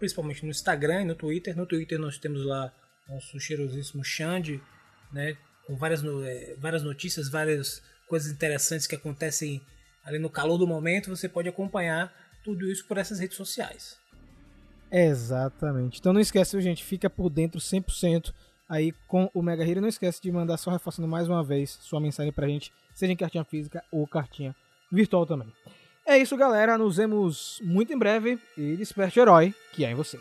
principalmente 0.00 0.42
no 0.44 0.50
Instagram 0.50 1.02
e 1.02 1.04
no 1.04 1.14
Twitter. 1.14 1.56
No 1.56 1.64
Twitter 1.64 1.96
nós 1.96 2.18
temos 2.18 2.44
lá 2.44 2.72
nosso 3.08 3.38
cheirosíssimo 3.38 4.04
Xande, 4.04 4.60
né, 5.12 5.36
com 5.64 5.76
várias, 5.76 6.02
eh, 6.02 6.56
várias 6.58 6.82
notícias, 6.82 7.28
várias 7.28 7.80
coisas 8.08 8.32
interessantes 8.32 8.86
que 8.86 8.96
acontecem 8.96 9.62
ali 10.04 10.18
no 10.18 10.28
calor 10.28 10.58
do 10.58 10.66
momento. 10.66 11.08
Você 11.08 11.28
pode 11.28 11.48
acompanhar 11.48 12.12
tudo 12.42 12.68
isso 12.68 12.84
por 12.86 12.98
essas 12.98 13.20
redes 13.20 13.36
sociais. 13.36 14.01
Exatamente. 14.92 15.98
Então 15.98 16.12
não 16.12 16.20
esquece, 16.20 16.60
gente? 16.60 16.84
Fica 16.84 17.08
por 17.08 17.30
dentro 17.30 17.58
100% 17.58 18.32
aí 18.68 18.92
com 19.08 19.30
o 19.32 19.42
Mega 19.42 19.66
Hero. 19.66 19.80
Não 19.80 19.88
esquece 19.88 20.20
de 20.20 20.30
mandar, 20.30 20.58
só 20.58 20.70
reforçando 20.70 21.08
mais 21.08 21.28
uma 21.28 21.42
vez, 21.42 21.78
sua 21.80 22.00
mensagem 22.00 22.32
pra 22.32 22.46
gente, 22.46 22.72
seja 22.94 23.12
em 23.12 23.16
cartinha 23.16 23.44
física 23.44 23.82
ou 23.90 24.06
cartinha 24.06 24.54
virtual 24.90 25.24
também. 25.24 25.50
É 26.06 26.18
isso, 26.18 26.36
galera. 26.36 26.76
Nos 26.76 26.96
vemos 26.96 27.60
muito 27.64 27.92
em 27.92 27.98
breve 27.98 28.38
e 28.56 28.76
desperte 28.76 29.18
o 29.18 29.22
herói 29.22 29.54
que 29.72 29.84
é 29.84 29.90
em 29.90 29.94
você. 29.94 30.20